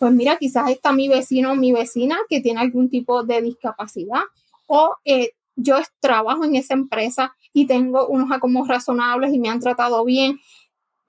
pues 0.00 0.12
mira, 0.12 0.36
quizás 0.36 0.68
está 0.70 0.92
mi 0.92 1.08
vecino 1.08 1.52
o 1.52 1.54
mi 1.54 1.72
vecina 1.72 2.18
que 2.28 2.40
tiene 2.40 2.60
algún 2.60 2.90
tipo 2.90 3.22
de 3.22 3.40
discapacidad 3.40 4.22
o 4.66 4.96
eh, 5.04 5.30
yo 5.56 5.76
trabajo 6.00 6.44
en 6.44 6.56
esa 6.56 6.74
empresa 6.74 7.36
y 7.52 7.66
tengo 7.66 8.08
unos 8.08 8.32
acomos 8.32 8.66
razonables 8.66 9.32
y 9.32 9.38
me 9.38 9.48
han 9.48 9.60
tratado 9.60 10.04
bien 10.04 10.40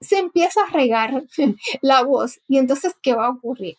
se 0.00 0.18
empieza 0.18 0.60
a 0.62 0.72
regar 0.72 1.24
la 1.82 2.02
voz. 2.02 2.40
Y 2.48 2.58
entonces, 2.58 2.94
¿qué 3.02 3.14
va 3.14 3.26
a 3.26 3.30
ocurrir? 3.30 3.76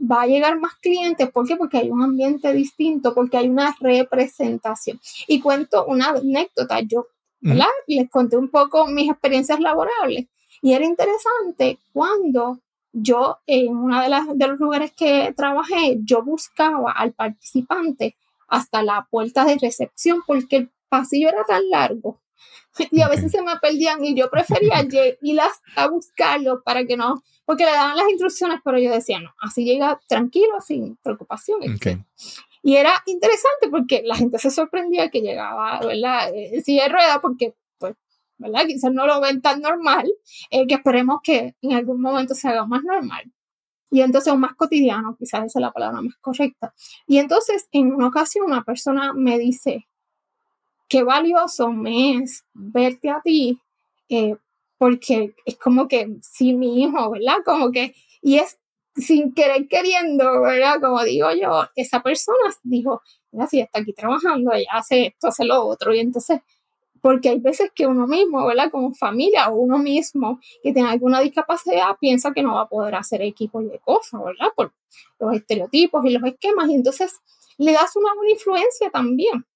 Va 0.00 0.22
a 0.22 0.26
llegar 0.26 0.58
más 0.58 0.74
clientes. 0.76 1.30
¿Por 1.30 1.46
qué? 1.46 1.56
Porque 1.56 1.78
hay 1.78 1.90
un 1.90 2.02
ambiente 2.02 2.52
distinto, 2.52 3.14
porque 3.14 3.36
hay 3.36 3.48
una 3.48 3.76
representación. 3.80 5.00
Y 5.26 5.40
cuento 5.40 5.84
una 5.86 6.10
anécdota. 6.10 6.80
Yo. 6.80 7.06
Les 7.88 8.08
conté 8.08 8.36
un 8.36 8.48
poco 8.48 8.86
mis 8.86 9.10
experiencias 9.10 9.58
laborables. 9.60 10.26
Y 10.60 10.74
era 10.74 10.84
interesante 10.84 11.78
cuando 11.92 12.60
yo, 12.92 13.38
en 13.46 13.76
uno 13.76 14.00
de, 14.00 14.08
las, 14.08 14.26
de 14.32 14.46
los 14.46 14.60
lugares 14.60 14.92
que 14.92 15.32
trabajé, 15.36 15.98
yo 16.04 16.22
buscaba 16.22 16.92
al 16.92 17.12
participante 17.12 18.16
hasta 18.48 18.82
la 18.82 19.08
puerta 19.10 19.44
de 19.44 19.56
recepción 19.58 20.20
porque 20.26 20.56
el 20.56 20.70
pasillo 20.88 21.28
era 21.30 21.44
tan 21.44 21.68
largo 21.70 22.20
y 22.90 23.00
a 23.00 23.08
veces 23.08 23.30
se 23.30 23.42
me 23.42 23.56
perdían 23.60 24.04
y 24.04 24.14
yo 24.14 24.30
prefería 24.30 24.86
ir 25.20 25.40
a 25.76 25.88
buscarlo 25.88 26.62
para 26.62 26.84
que 26.84 26.96
no, 26.96 27.22
porque 27.44 27.64
le 27.64 27.72
daban 27.72 27.96
las 27.96 28.08
instrucciones, 28.08 28.60
pero 28.64 28.78
yo 28.78 28.90
decía, 28.90 29.20
no, 29.20 29.34
así 29.40 29.64
llega 29.64 30.00
tranquilo, 30.08 30.60
sin 30.60 30.96
preocupación. 30.96 31.60
Y 32.62 32.76
era 32.76 32.92
interesante 33.06 33.68
porque 33.70 34.02
la 34.04 34.14
gente 34.16 34.38
se 34.38 34.50
sorprendía 34.50 35.10
que 35.10 35.20
llegaba, 35.20 35.80
¿verdad? 35.80 36.30
En 36.34 36.62
silla 36.62 36.84
de 36.84 36.88
rueda 36.90 37.20
porque, 37.20 37.54
pues, 37.78 37.96
¿verdad? 38.38 38.66
Quizás 38.66 38.92
no 38.92 39.06
lo 39.06 39.20
ven 39.20 39.42
tan 39.42 39.60
normal, 39.60 40.10
eh, 40.50 40.66
que 40.66 40.74
esperemos 40.74 41.18
que 41.22 41.56
en 41.60 41.72
algún 41.72 42.00
momento 42.00 42.34
se 42.34 42.48
haga 42.48 42.64
más 42.66 42.84
normal. 42.84 43.32
Y 43.90 44.00
entonces, 44.00 44.34
más 44.36 44.54
cotidiano, 44.54 45.16
quizás 45.18 45.44
esa 45.44 45.58
es 45.58 45.62
la 45.62 45.72
palabra 45.72 46.00
más 46.00 46.14
correcta. 46.20 46.72
Y 47.06 47.18
entonces, 47.18 47.68
en 47.72 47.92
una 47.92 48.08
ocasión, 48.08 48.46
una 48.46 48.64
persona 48.64 49.12
me 49.12 49.38
dice, 49.38 49.86
qué 50.92 51.02
valioso 51.02 51.70
me 51.70 52.18
es 52.18 52.44
verte 52.52 53.08
a 53.08 53.22
ti, 53.22 53.58
eh, 54.10 54.36
porque 54.76 55.34
es 55.46 55.56
como 55.56 55.88
que, 55.88 56.18
sí, 56.20 56.52
mi 56.52 56.82
hijo, 56.82 57.10
¿verdad? 57.10 57.36
Como 57.46 57.72
que, 57.72 57.94
y 58.20 58.36
es 58.36 58.58
sin 58.94 59.32
querer 59.32 59.68
queriendo, 59.68 60.42
¿verdad? 60.42 60.82
Como 60.82 61.02
digo 61.02 61.28
yo, 61.32 61.64
esa 61.76 62.02
persona 62.02 62.54
dijo, 62.62 63.00
mira, 63.30 63.46
si 63.46 63.60
está 63.60 63.80
aquí 63.80 63.94
trabajando, 63.94 64.52
ella 64.52 64.68
hace 64.72 65.06
esto, 65.06 65.28
hace 65.28 65.46
lo 65.46 65.64
otro, 65.64 65.94
y 65.94 66.00
entonces, 66.00 66.40
porque 67.00 67.30
hay 67.30 67.40
veces 67.40 67.70
que 67.74 67.86
uno 67.86 68.06
mismo, 68.06 68.46
¿verdad? 68.46 68.70
Como 68.70 68.92
familia 68.92 69.48
o 69.48 69.54
uno 69.54 69.78
mismo 69.78 70.40
que 70.62 70.74
tiene 70.74 70.90
alguna 70.90 71.20
discapacidad 71.20 71.96
piensa 71.98 72.34
que 72.34 72.42
no 72.42 72.56
va 72.56 72.62
a 72.62 72.68
poder 72.68 72.96
hacer 72.96 73.22
equipos 73.22 73.64
de 73.64 73.78
cosas, 73.78 74.22
¿verdad? 74.22 74.48
Por 74.54 74.74
los 75.18 75.34
estereotipos 75.36 76.04
y 76.04 76.10
los 76.10 76.24
esquemas, 76.24 76.68
y 76.68 76.74
entonces 76.74 77.14
le 77.56 77.72
das 77.72 77.96
una 77.96 78.12
buena 78.14 78.32
influencia 78.32 78.90
también 78.90 79.46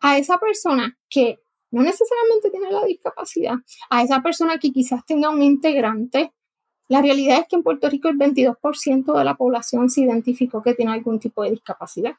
a 0.00 0.18
esa 0.18 0.38
persona 0.38 0.96
que 1.08 1.40
no 1.70 1.82
necesariamente 1.82 2.50
tiene 2.50 2.70
la 2.70 2.84
discapacidad, 2.84 3.54
a 3.90 4.02
esa 4.02 4.20
persona 4.20 4.58
que 4.58 4.70
quizás 4.72 5.04
tenga 5.06 5.30
un 5.30 5.42
integrante, 5.42 6.32
la 6.88 7.00
realidad 7.00 7.40
es 7.40 7.48
que 7.48 7.56
en 7.56 7.62
Puerto 7.62 7.88
Rico 7.88 8.08
el 8.08 8.18
22% 8.18 9.16
de 9.16 9.24
la 9.24 9.36
población 9.36 9.88
se 9.88 10.02
identificó 10.02 10.62
que 10.62 10.74
tiene 10.74 10.92
algún 10.92 11.18
tipo 11.18 11.42
de 11.42 11.50
discapacidad. 11.50 12.16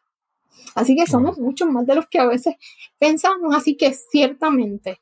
Así 0.76 0.96
que 0.96 1.06
somos 1.06 1.38
muchos 1.38 1.70
más 1.70 1.86
de 1.86 1.96
los 1.96 2.08
que 2.08 2.20
a 2.20 2.26
veces 2.26 2.56
pensamos, 2.98 3.56
así 3.56 3.76
que 3.76 3.94
ciertamente 3.94 5.00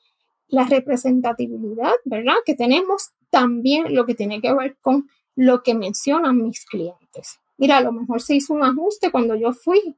la 0.48 0.66
representatividad, 0.66 1.94
¿verdad? 2.04 2.36
Que 2.46 2.56
tenemos 2.56 3.12
también 3.30 3.96
lo 3.96 4.06
que 4.06 4.16
tiene 4.16 4.42
que 4.42 4.54
ver 4.54 4.78
con 4.82 5.10
lo 5.36 5.64
que 5.64 5.74
mencionan 5.74 6.44
mis 6.44 6.66
clientes. 6.66 7.40
Mira, 7.58 7.78
a 7.78 7.82
lo 7.82 7.94
mejor 7.94 8.22
se 8.22 8.36
hizo 8.36 8.54
un 8.54 8.64
ajuste 8.64 9.12
cuando 9.12 9.36
yo 9.36 9.54
fui 9.54 9.96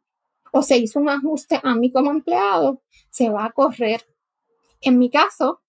o 0.55 0.61
se 0.61 0.77
hizo 0.77 0.99
un 0.99 1.09
ajuste 1.09 1.59
a 1.61 1.75
mí 1.75 1.91
como 1.91 2.11
empleado, 2.11 2.83
se 3.09 3.29
va 3.29 3.45
a 3.45 3.51
correr. 3.51 4.05
En 4.81 4.99
mi 4.99 5.09
caso, 5.09 5.61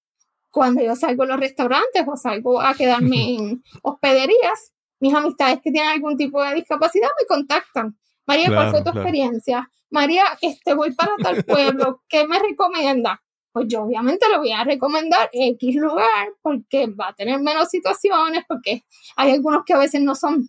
cuando 0.50 0.82
yo 0.82 0.94
salgo 0.94 1.22
a 1.22 1.26
los 1.26 1.40
restaurantes 1.40 2.04
o 2.06 2.16
salgo 2.16 2.60
a 2.60 2.74
quedarme 2.74 3.34
en 3.34 3.64
hospederías, 3.82 4.72
mis 5.00 5.14
amistades 5.14 5.60
que 5.62 5.72
tienen 5.72 5.90
algún 5.90 6.18
tipo 6.18 6.42
de 6.42 6.54
discapacidad 6.54 7.08
me 7.18 7.26
contactan. 7.26 7.98
María, 8.26 8.48
¿cuál 8.48 8.70
fue 8.70 8.82
tu 8.82 8.90
experiencia? 8.90 9.70
María, 9.90 10.24
este, 10.42 10.74
voy 10.74 10.92
para 10.92 11.12
tal 11.16 11.42
pueblo, 11.44 12.02
¿qué 12.08 12.26
me 12.26 12.38
recomienda? 12.38 13.22
Pues 13.52 13.66
yo 13.68 13.84
obviamente 13.84 14.28
le 14.28 14.36
voy 14.36 14.52
a 14.52 14.64
recomendar 14.64 15.30
X 15.32 15.76
lugar 15.76 16.34
porque 16.42 16.88
va 16.88 17.08
a 17.08 17.14
tener 17.14 17.40
menos 17.40 17.70
situaciones, 17.70 18.44
porque 18.46 18.82
hay 19.16 19.30
algunos 19.30 19.64
que 19.64 19.72
a 19.72 19.78
veces 19.78 20.02
no 20.02 20.14
son 20.14 20.48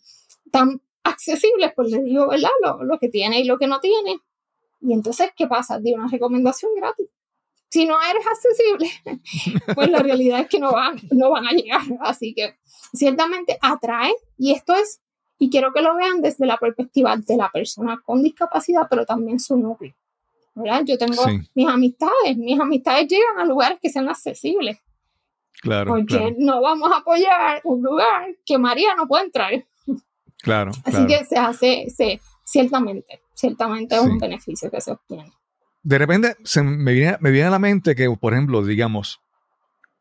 tan 0.52 0.82
accesibles, 1.06 1.72
pues 1.76 1.92
le 1.92 2.04
digo, 2.04 2.28
¿verdad? 2.28 2.50
Lo, 2.62 2.84
lo, 2.84 3.00
que 3.00 3.08
tiene 3.08 3.40
y 3.40 3.46
lo 3.46 3.58
que 3.58 3.68
no 3.68 3.80
tiene. 3.80 4.20
Y 4.82 4.94
entonces, 4.94 5.32
¿qué 5.36 5.48
pasa? 5.48 5.80
De 5.80 5.94
una 5.94 6.08
recomendación 6.08 6.72
gratis. 6.76 7.08
Si 7.70 7.86
no 7.86 7.96
eres 8.02 8.26
accesible, 8.28 8.90
pues 9.76 9.90
la 9.90 10.00
realidad 10.00 10.42
es 10.42 10.48
que 10.48 10.60
no 10.60 10.72
van, 10.72 11.00
no 11.12 11.32
van 11.32 11.48
a 11.48 11.52
llegar. 11.52 11.82
Así 12.02 12.34
que 12.34 12.56
ciertamente 12.94 13.58
atrae, 13.62 14.14
y 14.38 14.52
esto 14.52 14.74
es, 14.74 15.02
y 15.38 15.50
quiero 15.50 15.74
que 15.74 15.82
lo 15.82 15.96
vean 15.96 16.22
desde 16.22 16.46
la 16.46 16.58
perspectiva 16.58 17.16
de 17.18 17.38
la 17.38 17.50
persona 17.50 18.02
con 18.04 18.24
discapacidad, 18.24 18.88
pero 18.90 19.06
también 19.06 19.40
su 19.40 19.58
núcleo. 19.58 19.94
¿verdad? 20.56 20.84
Yo 20.86 20.98
tengo 20.98 21.22
mis 21.54 21.68
amistades, 21.68 22.38
mis 22.38 22.60
amistades 22.60 23.08
llegan 23.08 23.40
a 23.40 23.46
lugares 23.46 23.78
que 23.82 23.90
sean 23.90 24.08
accesibles. 24.08 24.80
Claro. 25.62 25.92
Porque 25.92 26.36
no 26.38 26.62
vamos 26.62 26.92
a 26.92 26.98
apoyar 26.98 27.62
un 27.66 27.82
lugar 27.82 28.36
que 28.46 28.58
María 28.58 28.96
no 28.96 29.08
puede 29.08 29.26
entrar. 29.26 29.66
Claro. 30.46 30.72
Así 30.86 31.08
que 31.08 31.26
se 31.26 31.38
hace, 31.38 31.88
se, 31.90 32.22
ciertamente, 32.44 33.24
ciertamente 33.34 33.96
es 33.96 34.02
un 34.02 34.20
beneficio 34.20 34.70
que 34.70 34.80
se 34.80 34.92
obtiene. 34.92 35.34
De 35.82 35.98
repente 35.98 36.38
se 36.44 36.62
me 36.62 36.94
viene, 36.94 37.18
me 37.20 37.32
viene 37.32 37.48
a 37.48 37.52
la 37.52 37.58
mente 37.58 37.96
que, 37.96 38.08
por 38.12 38.34
ejemplo, 38.34 38.64
digamos, 38.64 39.22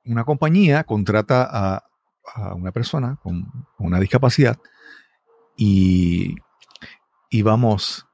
una 0.05 0.25
compañía 0.25 0.85
contrata 0.85 1.49
a, 1.51 1.85
una 2.55 2.73
persona 2.73 3.19
con, 3.23 3.51
una 3.79 4.01
discapacidad 4.01 4.59
y, 5.57 6.37
y 7.31 7.43
vamos, 7.43 8.07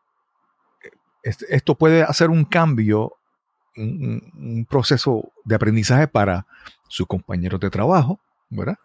esto 1.22 1.76
puede 1.76 2.03
hacer 2.03 2.31
un 2.31 2.45
cambio, 2.45 3.16
un, 3.76 4.33
un, 4.37 4.66
proceso 4.66 5.33
de 5.45 5.55
aprendizaje 5.57 6.07
para 6.07 6.47
sus 6.89 7.07
compañeros 7.07 7.61
de 7.61 7.70
trabajo, 7.70 8.20
¿verdad? 8.51 8.78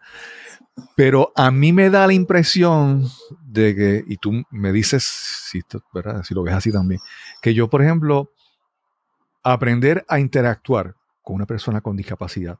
Pero 0.94 1.32
a 1.34 1.50
mí 1.50 1.72
me 1.72 1.90
da 1.90 2.06
la 2.06 2.12
impresión 2.12 3.06
de 3.42 3.74
que, 3.74 4.04
y 4.06 4.16
tú 4.16 4.44
me 4.50 4.72
dices 4.72 5.04
si, 5.04 5.62
¿verdad? 5.92 6.22
si 6.22 6.34
lo 6.34 6.42
ves 6.42 6.54
así 6.54 6.70
también, 6.70 7.00
que 7.40 7.54
yo, 7.54 7.68
por 7.68 7.82
ejemplo, 7.82 8.30
aprender 9.42 10.04
a 10.08 10.20
interactuar 10.20 10.94
con 11.22 11.36
una 11.36 11.46
persona 11.46 11.80
con 11.80 11.96
discapacidad 11.96 12.58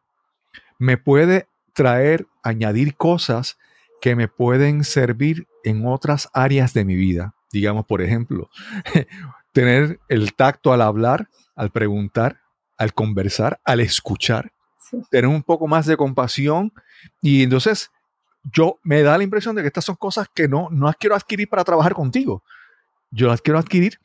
me 0.79 0.97
puede 0.97 1.49
traer, 1.73 2.27
añadir 2.43 2.97
cosas 2.97 3.59
que 4.01 4.17
me 4.17 4.29
pueden 4.29 4.85
servir 4.85 5.47
en 5.65 5.87
otras 5.87 6.29
áreas 6.33 6.75
de 6.75 6.85
mi 6.85 6.97
vida. 6.97 7.35
Digamos, 7.53 7.87
por 7.87 8.03
ejemplo, 8.03 8.51
tener 9.53 10.01
el 10.09 10.35
tacto 10.35 10.73
al 10.73 10.83
hablar, 10.83 11.29
al 11.55 11.71
preguntar, 11.71 12.41
al 12.77 12.93
conversar, 12.93 13.61
al 13.65 13.81
escuchar, 13.81 14.53
tener 15.11 15.27
un 15.27 15.43
poco 15.43 15.67
más 15.67 15.87
de 15.87 15.97
compasión 15.97 16.73
y 17.23 17.43
entonces 17.43 17.91
yo 18.53 18.79
me 18.83 19.03
da 19.03 19.19
la 19.19 19.25
impresión 19.25 19.57
de 19.57 19.63
que 19.63 19.69
estas 19.69 19.85
son 19.85 19.97
cosas 19.97 20.29
que 20.33 20.49
no, 20.49 20.69
no 20.71 20.87
las 20.87 20.97
quiero 20.97 21.17
adquirir 21.17 21.49
para 21.49 21.65
trabajar 21.65 21.95
contigo. 21.95 22.43
Yo 23.11 23.27
las 23.29 23.41
quiero 23.41 23.59
adquirir 23.59 23.99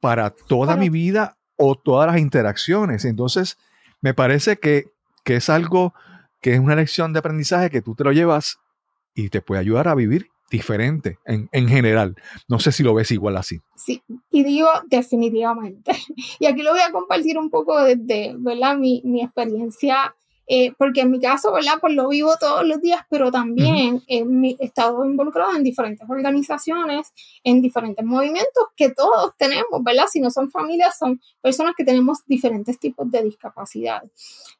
para 0.00 0.30
toda 0.30 0.76
mi 0.76 0.90
vida 0.90 1.36
o 1.56 1.74
todas 1.74 2.06
las 2.06 2.20
interacciones. 2.20 3.04
Entonces, 3.04 3.56
me 4.00 4.14
parece 4.14 4.58
que, 4.58 4.86
que 5.24 5.36
es 5.36 5.48
algo 5.48 5.94
que 6.40 6.54
es 6.54 6.60
una 6.60 6.76
lección 6.76 7.12
de 7.12 7.20
aprendizaje 7.20 7.70
que 7.70 7.80
tú 7.80 7.94
te 7.94 8.04
lo 8.04 8.12
llevas 8.12 8.58
y 9.14 9.30
te 9.30 9.40
puede 9.40 9.60
ayudar 9.60 9.88
a 9.88 9.94
vivir 9.94 10.28
diferente 10.50 11.18
en, 11.24 11.48
en, 11.52 11.68
general. 11.68 12.16
No 12.48 12.58
sé 12.58 12.70
si 12.70 12.82
lo 12.82 12.94
ves 12.94 13.10
igual 13.10 13.36
así. 13.36 13.60
Sí, 13.76 14.02
y 14.30 14.44
digo 14.44 14.68
definitivamente. 14.88 15.92
Y 16.38 16.46
aquí 16.46 16.62
lo 16.62 16.72
voy 16.72 16.80
a 16.80 16.92
compartir 16.92 17.38
un 17.38 17.48
poco 17.48 17.82
desde 17.82 18.34
¿verdad? 18.36 18.76
Mi, 18.76 19.00
mi 19.04 19.22
experiencia 19.22 20.14
eh, 20.46 20.72
porque 20.76 21.00
en 21.00 21.10
mi 21.10 21.20
caso, 21.20 21.52
¿verdad? 21.52 21.78
Pues 21.80 21.94
lo 21.94 22.08
vivo 22.08 22.34
todos 22.38 22.66
los 22.66 22.80
días, 22.80 23.02
pero 23.08 23.30
también 23.30 24.02
he 24.06 24.56
estado 24.60 25.04
involucrado 25.04 25.56
en 25.56 25.62
diferentes 25.62 26.08
organizaciones, 26.08 27.12
en 27.42 27.62
diferentes 27.62 28.04
movimientos 28.04 28.64
que 28.76 28.90
todos 28.90 29.32
tenemos, 29.38 29.82
¿verdad? 29.82 30.04
Si 30.10 30.20
no 30.20 30.30
son 30.30 30.50
familias, 30.50 30.98
son 30.98 31.20
personas 31.40 31.74
que 31.76 31.84
tenemos 31.84 32.24
diferentes 32.26 32.78
tipos 32.78 33.10
de 33.10 33.22
discapacidad. 33.22 34.02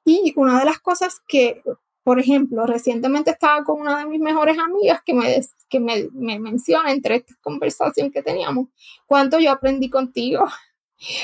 Y 0.04 0.32
una 0.36 0.58
de 0.58 0.64
las 0.64 0.80
cosas 0.80 1.20
que, 1.28 1.62
por 2.02 2.18
ejemplo, 2.18 2.66
recientemente 2.66 3.30
estaba 3.30 3.62
con 3.64 3.80
una 3.80 3.98
de 3.98 4.06
mis 4.06 4.20
mejores 4.20 4.58
amigas 4.58 5.00
que 5.04 5.14
me, 5.14 5.40
que 5.68 5.80
me, 5.80 6.08
me 6.12 6.38
menciona 6.38 6.92
entre 6.92 7.16
esta 7.16 7.34
conversación 7.42 8.10
que 8.10 8.22
teníamos, 8.22 8.68
cuánto 9.06 9.38
yo 9.38 9.52
aprendí 9.52 9.90
contigo. 9.90 10.44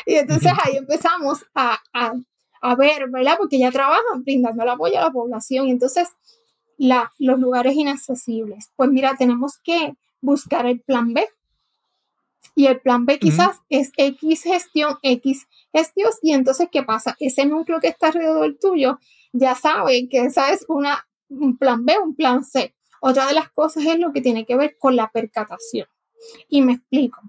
Y 0.05 0.17
entonces 0.17 0.53
ahí 0.63 0.77
empezamos 0.77 1.47
a, 1.55 1.79
a 1.95 2.13
a 2.61 2.75
ver, 2.75 3.09
¿verdad? 3.11 3.37
Porque 3.39 3.59
ya 3.59 3.71
trabajan 3.71 4.23
brindando 4.25 4.63
el 4.63 4.69
apoyo 4.69 4.99
a 4.99 5.03
la 5.03 5.11
población. 5.11 5.69
Y 5.69 5.71
entonces, 5.71 6.09
la, 6.77 7.13
los 7.19 7.39
lugares 7.39 7.75
inaccesibles. 7.75 8.71
Pues 8.77 8.91
mira, 8.91 9.15
tenemos 9.19 9.59
que 9.63 9.95
buscar 10.21 10.67
el 10.67 10.81
plan 10.81 11.13
B. 11.13 11.27
Y 12.55 12.67
el 12.67 12.81
plan 12.81 13.07
B 13.07 13.19
quizás 13.19 13.61
es 13.69 13.93
X 13.97 14.43
gestión, 14.43 14.99
X 15.03 15.47
gestión. 15.73 16.11
Y 16.23 16.33
entonces, 16.33 16.69
¿qué 16.71 16.83
pasa? 16.83 17.17
Ese 17.21 17.47
núcleo 17.47 17.81
que 17.81 17.89
está 17.89 18.09
alrededor 18.09 18.57
tuyo 18.61 18.99
ya 19.33 19.55
sabe 19.55 20.09
que 20.09 20.21
esa 20.21 20.53
es 20.53 20.65
una, 20.69 21.07
un 21.29 21.57
plan 21.57 21.85
B, 21.85 21.95
un 22.03 22.17
plan 22.17 22.45
C. 22.45 22.75
Otra 23.01 23.27
de 23.27 23.35
las 23.35 23.51
cosas 23.51 23.85
es 23.85 23.99
lo 23.99 24.13
que 24.13 24.21
tiene 24.21 24.45
que 24.45 24.57
ver 24.57 24.77
con 24.79 24.97
la 24.97 25.11
percatación. 25.11 25.87
Y 26.49 26.63
me 26.63 26.75
explico. 26.75 27.21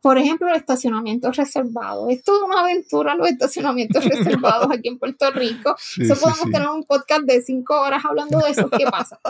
Por 0.00 0.16
ejemplo, 0.16 0.48
el 0.48 0.56
estacionamiento 0.56 1.30
reservado. 1.30 2.08
Es 2.08 2.22
toda 2.24 2.46
una 2.46 2.60
aventura 2.60 3.14
los 3.14 3.28
estacionamientos 3.28 4.04
reservados 4.06 4.68
aquí 4.70 4.88
en 4.88 4.98
Puerto 4.98 5.30
Rico. 5.30 5.76
eso 5.98 6.14
podemos 6.14 6.50
tener 6.50 6.68
un 6.68 6.84
podcast 6.84 7.22
de 7.22 7.42
cinco 7.42 7.78
horas 7.80 8.04
hablando 8.04 8.38
de 8.38 8.50
eso. 8.50 8.70
¿Qué 8.70 8.86
pasa? 8.86 9.20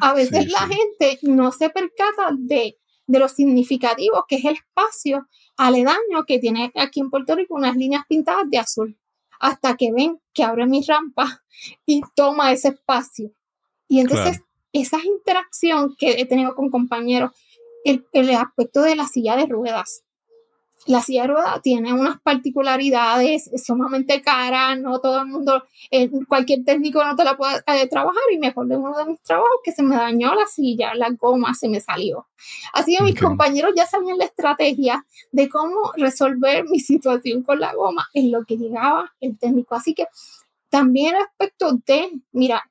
A 0.00 0.12
veces 0.14 0.50
la 0.50 0.60
gente 0.60 1.18
no 1.22 1.52
se 1.52 1.70
percata 1.70 2.32
de, 2.36 2.76
de 3.06 3.18
lo 3.18 3.28
significativo 3.28 4.26
que 4.28 4.36
es 4.36 4.44
el 4.44 4.56
espacio 4.56 5.26
aledaño 5.56 6.24
que 6.26 6.38
tiene 6.38 6.70
aquí 6.74 7.00
en 7.00 7.10
Puerto 7.10 7.34
Rico 7.34 7.54
unas 7.54 7.76
líneas 7.76 8.04
pintadas 8.06 8.44
de 8.50 8.58
azul. 8.58 8.98
Hasta 9.38 9.74
que 9.76 9.90
ven 9.90 10.20
que 10.34 10.44
abre 10.44 10.66
mi 10.66 10.82
rampa 10.82 11.42
y 11.86 12.02
toma 12.14 12.52
ese 12.52 12.68
espacio. 12.68 13.32
Y 13.88 14.00
entonces, 14.00 14.42
esa 14.74 14.98
interacción 15.02 15.96
que 15.98 16.20
he 16.20 16.26
tenido 16.26 16.54
con 16.54 16.70
compañeros, 16.70 17.32
el, 17.84 18.06
el 18.12 18.30
aspecto 18.34 18.82
de 18.82 18.96
la 18.96 19.06
silla 19.06 19.36
de 19.36 19.46
ruedas 19.46 20.04
la 20.86 21.02
silla 21.02 21.22
de 21.22 21.28
ruedas 21.28 21.62
tiene 21.62 21.92
unas 21.92 22.20
particularidades 22.20 23.50
sumamente 23.64 24.22
caras, 24.22 24.78
no 24.78 25.00
todo 25.00 25.20
el 25.20 25.26
mundo, 25.26 25.64
eh, 25.90 26.10
cualquier 26.26 26.64
técnico 26.64 27.04
no 27.04 27.14
te 27.16 27.24
la 27.24 27.36
puede 27.36 27.62
eh, 27.66 27.86
trabajar 27.86 28.22
y 28.32 28.38
me 28.38 28.48
acordé 28.48 28.70
de 28.74 28.80
uno 28.80 28.96
de 28.96 29.04
mis 29.04 29.20
trabajos 29.20 29.60
que 29.62 29.72
se 29.72 29.82
me 29.82 29.96
dañó 29.96 30.34
la 30.34 30.46
silla, 30.46 30.94
la 30.94 31.10
goma 31.10 31.54
se 31.54 31.68
me 31.68 31.80
salió. 31.80 32.26
Así 32.72 32.96
que 32.96 33.04
mis 33.04 33.20
compañeros 33.20 33.72
ya 33.76 33.86
sabían 33.86 34.18
la 34.18 34.24
estrategia 34.24 35.04
de 35.32 35.48
cómo 35.48 35.92
resolver 35.96 36.64
mi 36.64 36.80
situación 36.80 37.42
con 37.42 37.60
la 37.60 37.74
goma 37.74 38.08
en 38.14 38.30
lo 38.30 38.44
que 38.44 38.56
llegaba 38.56 39.12
el 39.20 39.38
técnico. 39.38 39.74
Así 39.74 39.94
que 39.94 40.06
también 40.70 41.14
el 41.14 41.22
aspecto 41.22 41.72
de, 41.84 42.10
mira, 42.32 42.64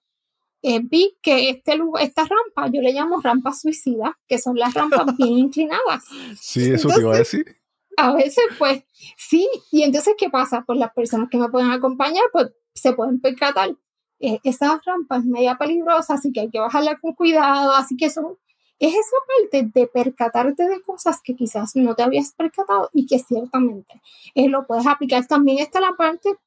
eh, 0.62 0.82
vi 0.84 1.16
que 1.22 1.50
este 1.50 1.78
lugar, 1.78 2.04
esta 2.04 2.24
rampa, 2.24 2.74
yo 2.74 2.82
le 2.82 2.92
llamo 2.92 3.22
rampa 3.22 3.54
suicida, 3.54 4.18
que 4.28 4.40
son 4.40 4.58
las 4.58 4.74
rampas 4.74 5.06
bien 5.18 5.38
inclinadas. 5.38 6.06
Sí, 6.40 6.72
eso 6.72 6.90
te 6.90 7.02
iba 7.02 7.14
a 7.14 7.20
decir 7.20 7.59
a 8.06 8.14
veces 8.14 8.44
pues 8.58 8.84
sí, 9.18 9.48
y 9.72 9.84
entonces 9.84 10.16
¿qué 10.18 10.30
pasa? 10.30 10.64
Pues 10.66 10.80
las 10.80 10.94
personas 10.94 11.30
que 11.30 11.38
me 11.38 11.50
pueden 11.50 11.72
acompañar 11.72 12.24
pues 12.32 12.52
se 12.74 12.94
pueden 12.94 13.20
percatar. 13.20 13.76
Eh, 14.22 14.40
esa 14.44 14.82
rampa 14.86 15.18
es 15.18 15.26
media 15.26 15.56
peligrosa, 15.58 16.16
así 16.16 16.32
que 16.32 16.42
hay 16.42 16.50
que 16.50 16.60
bajarla 16.60 16.98
con 17.00 17.14
cuidado, 17.14 17.74
así 17.74 17.96
que 17.96 18.06
eso 18.06 18.38
es 18.80 18.94
esa 18.94 19.18
parte 19.28 19.70
de 19.74 19.88
percatarte 19.88 20.68
de 20.68 20.82
cosas 20.82 21.20
que 21.22 21.36
quizás 21.36 21.76
no 21.76 21.96
te 21.96 22.04
habías 22.04 22.34
percatado 22.34 22.90
y 22.94 23.06
que 23.06 23.20
ciertamente 23.20 24.02
eh, 24.36 24.48
lo 24.48 24.66
puedes 24.66 24.88
aplicar. 24.88 25.26
También 25.28 25.60
está 25.60 25.82
la 25.82 25.94
parte 25.98 26.38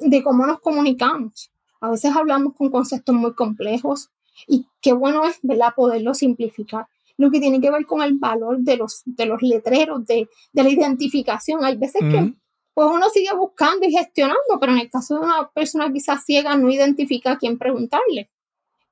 de 0.00 0.22
cómo 0.22 0.46
nos 0.46 0.60
comunicamos. 0.60 1.50
A 1.80 1.90
veces 1.90 2.14
hablamos 2.14 2.54
con 2.54 2.70
conceptos 2.70 3.14
muy 3.14 3.34
complejos 3.34 4.10
y 4.46 4.66
qué 4.80 4.92
bueno 4.92 5.24
es 5.26 5.38
¿verdad? 5.42 5.74
poderlo 5.74 6.14
simplificar 6.14 6.86
lo 7.20 7.30
que 7.30 7.38
tiene 7.38 7.60
que 7.60 7.70
ver 7.70 7.84
con 7.84 8.00
el 8.00 8.16
valor 8.16 8.60
de 8.60 8.78
los, 8.78 9.02
de 9.04 9.26
los 9.26 9.42
letreros, 9.42 10.06
de, 10.06 10.26
de 10.54 10.62
la 10.62 10.70
identificación. 10.70 11.62
Hay 11.62 11.76
veces 11.76 12.00
que 12.00 12.32
pues 12.72 12.88
uno 12.90 13.10
sigue 13.10 13.34
buscando 13.36 13.86
y 13.86 13.92
gestionando, 13.92 14.58
pero 14.58 14.72
en 14.72 14.78
el 14.78 14.90
caso 14.90 15.16
de 15.16 15.26
una 15.26 15.50
persona 15.50 15.92
quizás 15.92 16.24
ciega 16.24 16.56
no 16.56 16.70
identifica 16.70 17.32
a 17.32 17.38
quién 17.38 17.58
preguntarle. 17.58 18.30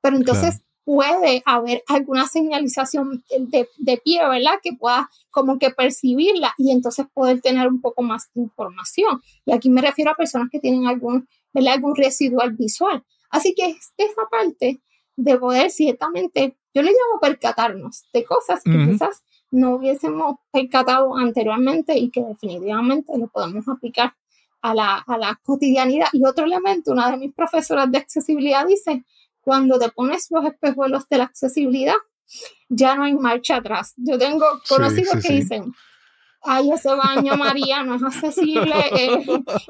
Pero 0.03 0.17
entonces 0.17 0.61
puede 0.85 1.43
haber 1.47 1.83
alguna 1.87 2.27
señalización 2.27 3.25
de, 3.31 3.67
de, 3.79 3.97
pie, 3.97 4.21
¿verdad? 4.29 4.61
Que 4.63 4.75
pueda 4.75 5.09
como 5.31 5.59
que 5.59 5.71
percibirla 5.71 6.53
y 6.59 6.71
entonces 6.71 7.07
poder 7.15 7.41
tener 7.41 7.67
un 7.67 7.81
poco 7.81 8.03
más 8.03 8.29
de 8.35 8.43
información. 8.43 9.23
Y 9.47 9.53
aquí 9.53 9.71
me 9.71 9.81
refiero 9.81 10.11
a 10.11 10.17
personas 10.17 10.49
que 10.53 10.61
tienen 10.61 10.87
algún, 10.87 11.27
¿verdad? 11.55 11.75
algún 11.75 11.97
residual 11.97 12.53
visual. 12.53 13.03
Así 13.31 13.55
que 13.55 13.75
esa 13.97 14.23
parte 14.31 14.83
de 15.17 15.39
poder 15.39 15.71
ciertamente 15.71 16.59
yo 16.75 16.83
le 16.83 16.91
llamo 16.91 17.21
percatarnos 17.21 18.05
de 18.13 18.25
cosas 18.25 18.63
que 18.63 18.71
quizás 18.71 19.23
no 19.51 19.77
hubiésemos 19.77 20.37
percatado 20.53 21.17
anteriormente 21.17 21.97
y 21.97 22.11
que 22.11 22.23
definitivamente 22.23 23.17
lo 23.17 23.29
podemos 23.29 23.67
aplicar 23.69 24.15
a 24.61 24.75
la, 24.75 24.99
a 24.99 25.17
la 25.17 25.41
cotidianidad. 25.43 26.09
Y 26.13 26.25
otro 26.27 26.45
elemento, 26.45 26.93
una 26.93 27.11
de 27.11 27.17
mis 27.17 27.35
profesoras 27.35 27.91
de 27.91 27.99
accesibilidad 27.99 28.67
dice, 28.67 29.05
cuando 29.41 29.79
te 29.79 29.89
pones 29.91 30.27
los 30.31 30.45
espejuelos 30.45 31.09
de 31.09 31.19
la 31.19 31.25
accesibilidad, 31.25 31.97
ya 32.69 32.95
no 32.95 33.05
hay 33.05 33.15
marcha 33.15 33.57
atrás. 33.57 33.95
Yo 33.97 34.19
tengo 34.19 34.45
conocidos 34.69 35.23
que 35.25 35.33
dicen, 35.33 35.73
ay, 36.43 36.71
ese 36.71 36.91
baño, 36.95 37.37
María, 37.37 37.83
no 37.83 37.95
es 37.95 38.03
accesible. 38.03 38.75
Eh, 38.93 39.25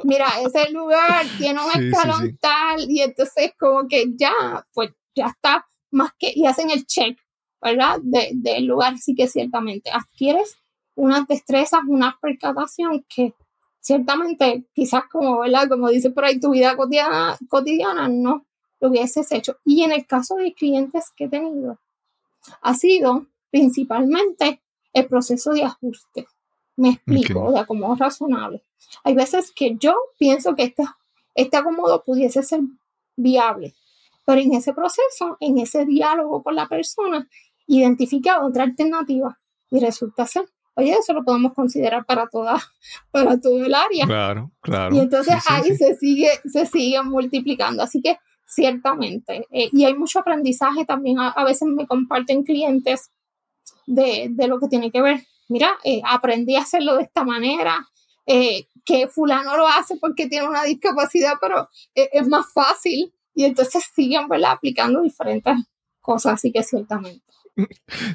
mira, 0.05 0.26
ese 0.44 0.70
lugar 0.72 1.24
tiene 1.38 1.61
un 1.64 1.70
escalón 1.70 2.36
tal, 2.40 2.90
y 2.90 3.03
entonces 3.03 3.53
como 3.59 3.86
que 3.86 4.07
ya, 4.16 4.66
pues 4.72 4.90
ya 5.14 5.26
está 5.26 5.64
más 5.91 6.12
que, 6.18 6.32
y 6.34 6.47
hacen 6.47 6.70
el 6.70 6.86
check, 6.86 7.18
¿verdad? 7.61 7.99
Del 8.03 8.43
de 8.43 8.61
lugar, 8.61 8.95
así 8.95 9.14
que 9.14 9.28
ciertamente 9.28 9.91
adquieres 9.91 10.57
unas 10.95 11.26
destrezas, 11.26 11.80
una 11.86 12.18
percatación 12.20 13.05
que 13.09 13.34
ciertamente 13.80 14.64
quizás 14.74 15.05
como, 15.11 15.41
¿verdad? 15.41 15.68
Como 15.68 15.89
dice 15.89 16.11
por 16.11 16.24
ahí, 16.24 16.41
tu 16.41 16.51
vida 16.51 16.76
cotidiana, 16.76 17.39
cotidiana 17.49 18.09
no 18.09 18.45
lo 18.80 18.89
hubieses 18.89 19.30
hecho. 19.32 19.57
Y 19.64 19.82
en 19.82 19.93
el 19.93 20.07
caso 20.07 20.36
de 20.36 20.53
clientes 20.55 21.12
que 21.16 21.24
he 21.24 21.28
tenido, 21.28 21.78
ha 22.62 22.74
sido 22.74 23.26
principalmente 23.51 24.61
el 24.93 25.07
proceso 25.07 25.53
de 25.53 25.64
ajuste. 25.64 26.26
Me 26.76 26.91
explico, 26.91 27.45
o 27.45 27.53
sea, 27.53 27.64
como 27.64 27.95
razonable. 27.97 28.62
Hay 29.05 29.14
veces 29.14 29.51
que 29.51 29.76
yo 29.76 29.95
pienso 30.18 30.55
que 30.55 30.64
este, 30.64 30.84
este 31.34 31.57
acomodo 31.57 32.05
pudiese 32.05 32.43
ser 32.43 32.61
viable, 33.16 33.74
pero 34.29 34.43
en 34.43 34.53
ese 34.53 34.74
proceso, 34.74 35.39
en 35.41 35.57
ese 35.57 35.87
diálogo 35.87 36.43
con 36.43 36.55
la 36.55 36.68
persona, 36.68 37.26
identifica 37.66 38.45
otra 38.45 38.64
alternativa 38.64 39.41
y 39.70 39.81
resulta 39.81 40.26
ser, 40.26 40.45
oye, 40.74 40.93
eso 40.93 41.14
lo 41.14 41.24
podemos 41.24 41.55
considerar 41.55 42.05
para 42.05 42.26
toda, 42.26 42.61
para 43.11 43.41
todo 43.41 43.64
el 43.64 43.74
área. 43.74 44.05
Claro, 44.05 44.51
claro. 44.61 44.95
Y 44.95 44.99
entonces 44.99 45.35
ahí 45.49 45.74
se 45.74 45.97
sigue, 45.97 46.29
se 46.45 46.66
sigue 46.66 47.03
multiplicando. 47.05 47.83
Así 47.83 48.03
que 48.03 48.18
ciertamente, 48.45 49.47
eh, 49.51 49.70
y 49.72 49.87
hay 49.87 49.95
mucho 49.95 50.18
aprendizaje 50.18 50.85
también, 50.85 51.18
a, 51.18 51.43
veces 51.45 51.66
me 51.66 51.87
comparten 51.87 52.45
clientes 52.45 53.11
de, 53.87 54.29
de, 54.31 54.47
lo 54.47 54.61
que 54.61 54.68
tiene 54.68 54.91
que 54.91 55.01
ver, 55.01 55.22
mira, 55.49 55.70
eh, 55.85 56.03
aprendí 56.05 56.55
a 56.57 56.61
hacerlo 56.61 56.97
de 56.97 57.05
esta 57.05 57.24
manera, 57.24 57.89
eh, 58.26 58.66
que 58.85 59.09
fulano 59.09 59.57
lo 59.57 59.66
hace 59.66 59.97
porque 59.97 60.29
tiene 60.29 60.47
una 60.47 60.64
discapacidad, 60.64 61.37
pero 61.41 61.70
es 61.95 62.29
más 62.29 62.53
fácil 62.53 63.14
y 63.39 63.45
entonces 63.45 63.84
siguen 63.95 64.26
¿verdad? 64.26 64.51
aplicando 64.51 65.01
diferentes 65.01 65.55
cosas, 66.01 66.34
así 66.34 66.51
que 66.51 66.64
ciertamente. 66.64 67.24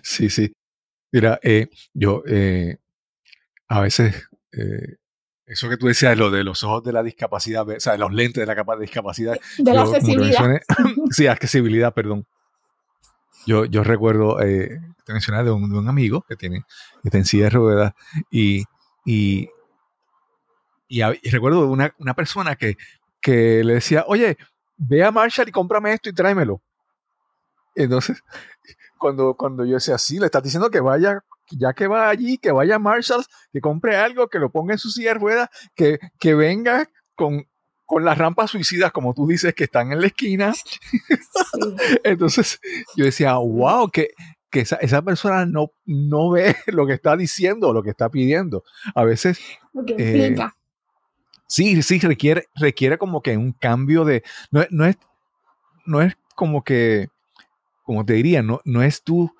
Sí, 0.03 0.29
sí. 0.29 0.53
Mira, 1.13 1.39
eh, 1.41 1.69
yo 1.93 2.23
eh, 2.27 2.75
a 3.69 3.79
veces, 3.79 4.27
eh, 4.51 4.97
eso 5.45 5.69
que 5.69 5.77
tú 5.77 5.87
decías, 5.87 6.17
lo 6.17 6.29
de 6.29 6.43
los 6.43 6.61
ojos 6.63 6.83
de 6.83 6.91
la 6.91 7.01
discapacidad, 7.01 7.65
o 7.69 7.79
sea, 7.79 7.95
los 7.95 8.11
lentes 8.13 8.45
de 8.45 8.53
la 8.53 8.75
discapacidad. 8.77 9.39
De 9.59 9.73
la 9.73 9.83
accesibilidad. 9.83 10.59
sí, 11.11 11.27
accesibilidad, 11.27 11.93
perdón. 11.93 12.27
Yo, 13.45 13.63
yo 13.63 13.81
recuerdo, 13.85 14.39
te 14.39 15.13
mencioné 15.13 15.41
de 15.45 15.51
un, 15.51 15.69
de 15.69 15.77
un, 15.77 15.87
amigo 15.87 16.25
que 16.27 16.35
tiene, 16.35 16.65
que 17.01 17.07
está 17.07 17.17
en 17.17 17.25
silla 17.25 17.45
de 17.45 17.49
ruedas 17.51 17.93
y, 18.29 18.63
y, 19.05 19.47
y, 20.89 21.01
y 21.01 21.29
recuerdo 21.29 21.65
una, 21.69 21.95
una 21.97 22.13
persona 22.13 22.57
que, 22.57 22.75
que 23.21 23.63
le 23.63 23.75
decía, 23.75 24.03
oye, 24.05 24.37
ve 24.87 25.03
a 25.03 25.11
Marshall 25.11 25.49
y 25.49 25.51
cómprame 25.51 25.93
esto 25.93 26.09
y 26.09 26.13
tráemelo. 26.13 26.61
Entonces, 27.75 28.21
cuando, 28.99 29.35
cuando 29.35 29.65
yo 29.65 29.75
decía, 29.75 29.97
sí, 29.97 30.19
le 30.19 30.27
estás 30.27 30.43
diciendo 30.43 30.69
que 30.69 30.79
vaya, 30.79 31.23
ya 31.51 31.73
que 31.73 31.87
va 31.87 32.09
allí, 32.09 32.37
que 32.37 32.51
vaya 32.51 32.75
a 32.75 32.79
Marshall, 32.79 33.25
que 33.51 33.61
compre 33.61 33.95
algo, 33.95 34.27
que 34.27 34.39
lo 34.39 34.51
ponga 34.51 34.73
en 34.73 34.79
su 34.79 34.89
silla 34.89 35.13
de 35.13 35.19
ruedas, 35.19 35.49
que, 35.75 35.99
que 36.19 36.35
venga 36.35 36.89
con 37.15 37.45
con 37.85 38.05
las 38.05 38.17
rampas 38.17 38.51
suicidas, 38.51 38.91
como 38.91 39.13
tú 39.13 39.27
dices, 39.27 39.53
que 39.53 39.65
están 39.65 39.91
en 39.91 40.01
la 40.01 40.07
esquina. 40.07 40.53
Entonces 42.03 42.59
yo 42.95 43.05
decía, 43.05 43.35
wow, 43.35 43.89
que, 43.89 44.09
que 44.49 44.61
esa, 44.61 44.77
esa, 44.77 45.01
persona 45.01 45.45
no, 45.45 45.71
no 45.85 46.31
ve 46.31 46.55
lo 46.67 46.87
que 46.87 46.93
está 46.93 47.15
diciendo 47.15 47.73
lo 47.73 47.83
que 47.83 47.91
está 47.91 48.09
pidiendo. 48.09 48.63
A 48.95 49.03
veces... 49.03 49.39
Eh, 49.97 50.35
sí, 51.47 51.81
sí, 51.83 51.99
requiere, 51.99 52.47
requiere 52.55 52.97
como 52.97 53.21
que 53.21 53.37
un 53.37 53.53
cambio 53.53 54.05
de... 54.05 54.23
No, 54.51 54.65
no, 54.69 54.85
es, 54.85 54.97
no 55.85 56.01
es 56.01 56.15
como 56.35 56.63
que, 56.63 57.09
como 57.83 58.05
te 58.05 58.13
diría, 58.13 58.41
no, 58.41 58.61
no 58.65 58.83
es 58.83 59.03
tú, 59.03 59.33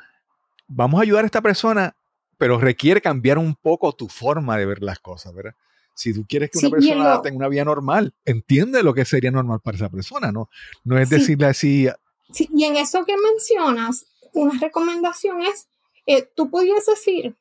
vamos 0.68 0.99
a 0.99 1.04
ayudar 1.04 1.24
a 1.24 1.28
esta 1.28 1.41
persona, 1.41 1.95
pero 2.38 2.60
requiere 2.60 3.01
cambiar 3.01 3.38
un 3.38 3.56
poco 3.56 3.93
tu 3.93 4.08
forma 4.08 4.58
de 4.58 4.66
ver 4.66 4.82
las 4.82 4.99
cosas, 4.99 5.34
¿verdad? 5.34 5.56
Si 5.95 6.14
tú 6.14 6.26
quieres 6.28 6.49
que 6.49 6.60
una 6.60 6.70
persona 6.72 7.22
tenga 7.22 7.38
una 7.38 7.47
vida 7.47 7.66
normal, 7.66 8.14
entiende 8.26 8.82
lo 8.82 8.93
que 8.93 9.06
sería 9.06 9.32
normal 9.32 9.60
para 9.64 9.78
esa 9.78 9.89
persona, 9.89 10.32
¿no? 10.32 10.49
No 10.84 10.97
es 10.97 11.10
decirle 11.10 11.45
así. 11.45 11.88
Sí, 12.32 12.49
y 12.51 12.66
en 12.66 12.78
eso 12.78 13.06
que 13.06 13.16
mencionas, 13.16 14.08
una 14.34 14.60
recomendación 14.60 15.43
es, 15.43 15.68
eh, 16.08 16.28
tú 16.36 16.49
podrías 16.49 16.86
decir, 16.86 17.36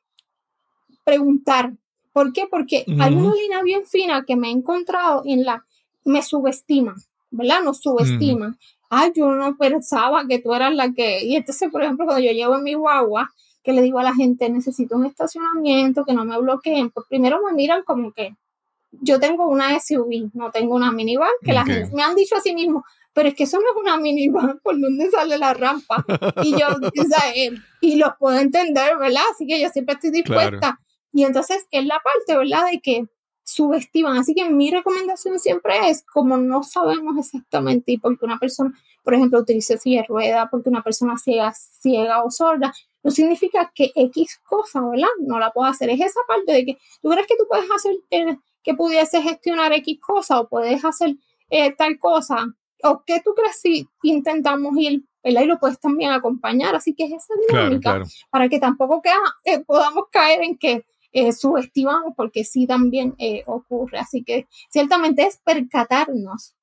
preguntar, 1.02 1.72
¿por 2.12 2.32
qué? 2.32 2.46
Porque 2.50 2.84
hay 3.00 3.14
una 3.14 3.34
línea 3.34 3.62
bien 3.62 3.86
fina 3.86 4.24
que 4.26 4.36
me 4.36 4.48
he 4.48 4.50
encontrado 4.50 5.22
en 5.24 5.44
la, 5.44 5.64
me 6.04 6.22
subestima, 6.22 6.94
¿verdad? 7.30 7.62
Nos 7.62 7.80
subestima. 7.80 8.56
Ay, 8.90 9.12
yo 9.14 9.30
no 9.32 9.56
pensaba 9.56 10.26
que 10.28 10.38
tú 10.38 10.54
eras 10.54 10.74
la 10.74 10.92
que, 10.92 11.24
y 11.24 11.36
entonces, 11.36 11.70
por 11.70 11.82
ejemplo, 11.82 12.04
cuando 12.04 12.22
yo 12.24 12.32
llevo 12.32 12.56
en 12.56 12.64
mi 12.64 12.74
guagua, 12.74 13.30
que 13.62 13.72
le 13.72 13.80
digo 13.80 13.98
a 13.98 14.02
la 14.02 14.14
gente, 14.14 14.48
necesito 14.50 14.96
un 14.96 15.06
estacionamiento, 15.06 16.04
que 16.04 16.12
no 16.12 16.24
me 16.24 16.38
bloqueen, 16.38 16.90
pues 16.90 17.06
primero 17.08 17.40
me 17.44 17.52
miran 17.52 17.82
como 17.84 18.12
que, 18.12 18.34
yo 19.00 19.18
tengo 19.18 19.48
una 19.48 19.78
SUV, 19.80 20.30
no 20.34 20.50
tengo 20.50 20.74
una 20.74 20.92
minivan, 20.92 21.30
que 21.42 21.52
la 21.52 21.64
gente 21.64 21.94
me 21.94 22.02
han 22.02 22.14
dicho 22.14 22.36
así 22.36 22.54
mismo, 22.54 22.84
pero 23.14 23.28
es 23.28 23.34
que 23.34 23.44
eso 23.44 23.58
no 23.58 23.64
es 23.70 23.76
una 23.76 23.96
minivan, 23.96 24.58
¿por 24.62 24.78
dónde 24.78 25.10
sale 25.10 25.38
la 25.38 25.54
rampa? 25.54 26.04
Y 26.42 26.52
yo, 26.52 26.66
eh, 27.34 27.50
y 27.80 27.96
los 27.96 28.10
puedo 28.18 28.38
entender, 28.38 28.98
¿verdad? 28.98 29.22
Así 29.32 29.46
que 29.46 29.60
yo 29.60 29.68
siempre 29.70 29.94
estoy 29.94 30.10
dispuesta. 30.10 30.78
Y 31.12 31.24
entonces 31.24 31.66
es 31.70 31.86
la 31.86 32.00
parte, 32.00 32.36
¿verdad? 32.36 32.70
De 32.70 32.80
que 32.80 33.06
subestiman. 33.44 34.16
Así 34.16 34.34
que 34.34 34.48
mi 34.48 34.70
recomendación 34.70 35.38
siempre 35.38 35.88
es, 35.88 36.04
como 36.04 36.36
no 36.36 36.62
sabemos 36.62 37.16
exactamente 37.18 37.92
y 37.92 37.98
porque 37.98 38.24
una 38.24 38.38
persona, 38.38 38.72
por 39.02 39.14
ejemplo, 39.14 39.40
utilice 39.40 39.78
silla 39.78 40.02
de 40.02 40.06
rueda, 40.08 40.48
porque 40.50 40.68
una 40.68 40.82
persona 40.82 41.16
ciega, 41.18 41.52
ciega 41.52 42.22
o 42.22 42.30
sorda, 42.30 42.72
no 43.02 43.10
significa 43.10 43.72
que 43.74 43.90
X 43.94 44.40
cosa, 44.44 44.80
¿verdad? 44.80 45.08
No 45.20 45.38
la 45.38 45.50
puedo 45.52 45.68
hacer. 45.68 45.90
Es 45.90 46.00
esa 46.00 46.20
parte 46.26 46.52
de 46.52 46.64
que 46.64 46.78
tú 47.02 47.10
crees 47.10 47.26
que 47.26 47.36
tú 47.36 47.44
puedes 47.48 47.66
hacer 47.70 47.94
que 48.62 48.74
pudiese 48.74 49.20
gestionar 49.22 49.72
X 49.72 49.98
cosa 50.00 50.40
o 50.40 50.48
puedes 50.48 50.84
hacer 50.84 51.16
eh, 51.50 51.74
tal 51.76 51.98
cosa, 51.98 52.46
o 52.84 53.02
qué 53.04 53.20
tú 53.20 53.34
crees 53.34 53.60
si 53.60 53.88
intentamos 54.02 54.72
ir, 54.78 55.02
¿verdad? 55.22 55.42
Y 55.42 55.46
lo 55.46 55.58
puedes 55.58 55.78
también 55.80 56.12
acompañar, 56.12 56.74
así 56.74 56.94
que 56.94 57.04
es 57.04 57.12
esa 57.12 57.34
dinámica 57.48 58.02
para 58.30 58.48
que 58.48 58.58
tampoco 58.58 59.02
eh, 59.44 59.60
podamos 59.60 60.04
caer 60.10 60.42
en 60.42 60.56
que 60.56 60.86
eh, 61.12 61.32
subestimamos, 61.32 62.14
porque 62.16 62.44
sí 62.44 62.66
también 62.66 63.16
ocurre, 63.46 63.98
así 63.98 64.22
que 64.24 64.46
ciertamente 64.70 65.26
es 65.26 65.38
percatarnos 65.44 66.54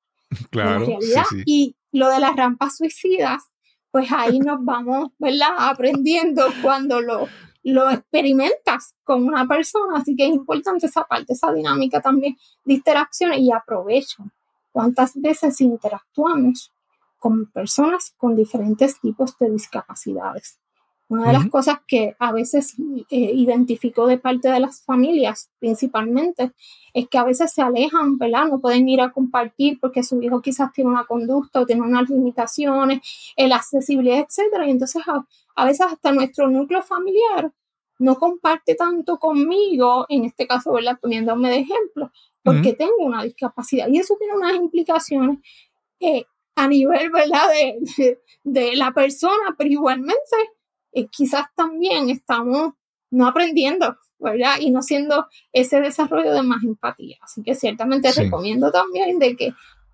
claro, 0.50 0.72
de 0.72 0.78
la 0.80 0.86
realidad 0.86 1.24
y 1.46 1.76
lo 1.92 2.08
de 2.08 2.20
las 2.20 2.36
rampas 2.36 2.76
suicidas, 2.76 3.44
pues 3.90 4.10
ahí 4.12 4.38
nos 4.38 4.64
vamos, 4.64 5.10
¿verdad? 5.18 5.54
Aprendiendo 5.58 6.46
cuando 6.62 7.00
lo 7.00 7.28
lo 7.62 7.90
experimentas 7.90 8.94
con 9.04 9.24
una 9.26 9.46
persona, 9.46 9.98
así 9.98 10.16
que 10.16 10.26
es 10.26 10.34
importante 10.34 10.86
esa 10.86 11.04
parte, 11.04 11.34
esa 11.34 11.52
dinámica 11.52 12.00
también 12.00 12.36
de 12.64 12.74
interacción 12.74 13.34
y 13.34 13.52
aprovecho 13.52 14.24
cuántas 14.72 15.20
veces 15.20 15.60
interactuamos 15.60 16.72
con 17.18 17.46
personas 17.46 18.14
con 18.16 18.34
diferentes 18.34 18.98
tipos 19.00 19.36
de 19.38 19.50
discapacidades. 19.50 20.58
Una 21.10 21.26
de 21.26 21.32
las 21.32 21.48
cosas 21.48 21.78
que 21.88 22.14
a 22.20 22.30
veces 22.30 22.76
eh, 23.10 23.32
identifico 23.34 24.06
de 24.06 24.16
parte 24.16 24.48
de 24.48 24.60
las 24.60 24.84
familias, 24.84 25.50
principalmente, 25.58 26.52
es 26.94 27.08
que 27.08 27.18
a 27.18 27.24
veces 27.24 27.52
se 27.52 27.62
alejan, 27.62 28.16
¿verdad? 28.16 28.46
No 28.46 28.60
pueden 28.60 28.88
ir 28.88 29.00
a 29.00 29.10
compartir 29.10 29.80
porque 29.80 30.04
su 30.04 30.22
hijo 30.22 30.40
quizás 30.40 30.72
tiene 30.72 30.88
una 30.88 31.06
conducta 31.06 31.62
o 31.62 31.66
tiene 31.66 31.82
unas 31.82 32.08
limitaciones, 32.08 33.00
la 33.36 33.56
accesibilidad, 33.56 34.18
etc. 34.20 34.62
Y 34.64 34.70
entonces 34.70 35.02
a, 35.56 35.64
veces 35.64 35.84
hasta 35.84 36.12
nuestro 36.12 36.48
núcleo 36.48 36.80
familiar 36.80 37.50
no 37.98 38.16
comparte 38.16 38.76
tanto 38.76 39.18
conmigo, 39.18 40.06
en 40.08 40.26
este 40.26 40.46
caso, 40.46 40.72
¿verdad? 40.74 40.96
Poniéndome 41.02 41.50
de 41.50 41.56
ejemplo, 41.56 42.12
porque 42.44 42.72
tengo 42.72 42.94
una 43.00 43.24
discapacidad. 43.24 43.88
Y 43.88 43.98
eso 43.98 44.14
tiene 44.16 44.36
unas 44.36 44.54
implicaciones 44.54 45.40
eh, 45.98 46.24
a 46.54 46.68
nivel, 46.68 47.10
¿verdad? 47.10 47.48
De, 47.96 48.20
de, 48.44 48.76
la 48.76 48.92
persona, 48.92 49.56
pero 49.58 49.70
igualmente 49.70 50.36
eh, 50.92 51.06
quizás 51.08 51.46
también 51.54 52.10
estamos 52.10 52.74
no 53.10 53.26
aprendiendo, 53.26 53.96
¿verdad? 54.18 54.56
Y 54.60 54.70
no 54.70 54.82
siendo 54.82 55.26
ese 55.52 55.80
desarrollo 55.80 56.32
de 56.32 56.42
más 56.42 56.62
empatía. 56.62 57.16
Así 57.22 57.42
que 57.42 57.54
ciertamente 57.54 58.12
recomiendo 58.12 58.70
también 58.70 59.18
de 59.18 59.36
que 59.36 59.52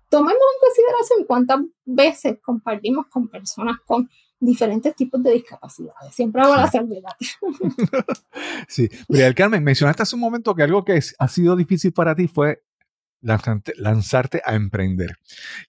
tomemos 0.09 0.33
en 0.33 0.61
consideración 0.61 1.25
cuántas 1.27 1.59
veces 1.85 2.37
compartimos 2.41 3.07
con 3.07 3.27
personas 3.27 3.77
con 3.85 4.09
diferentes 4.39 4.95
tipos 4.95 5.21
de 5.23 5.31
discapacidades. 5.33 6.13
Siempre 6.13 6.41
hago 6.41 6.55
la 6.55 6.69
salvedad. 6.69 7.11
sí, 8.67 8.87
María 9.09 9.33
Carmen, 9.33 9.63
mencionaste 9.63 10.03
hace 10.03 10.15
un 10.15 10.21
momento 10.21 10.53
que 10.53 10.63
algo 10.63 10.85
que 10.85 10.99
ha 11.17 11.27
sido 11.27 11.55
difícil 11.55 11.91
para 11.91 12.15
ti 12.15 12.27
fue 12.27 12.61
lanzarte 13.21 14.41
a 14.45 14.53
emprender. 14.53 15.17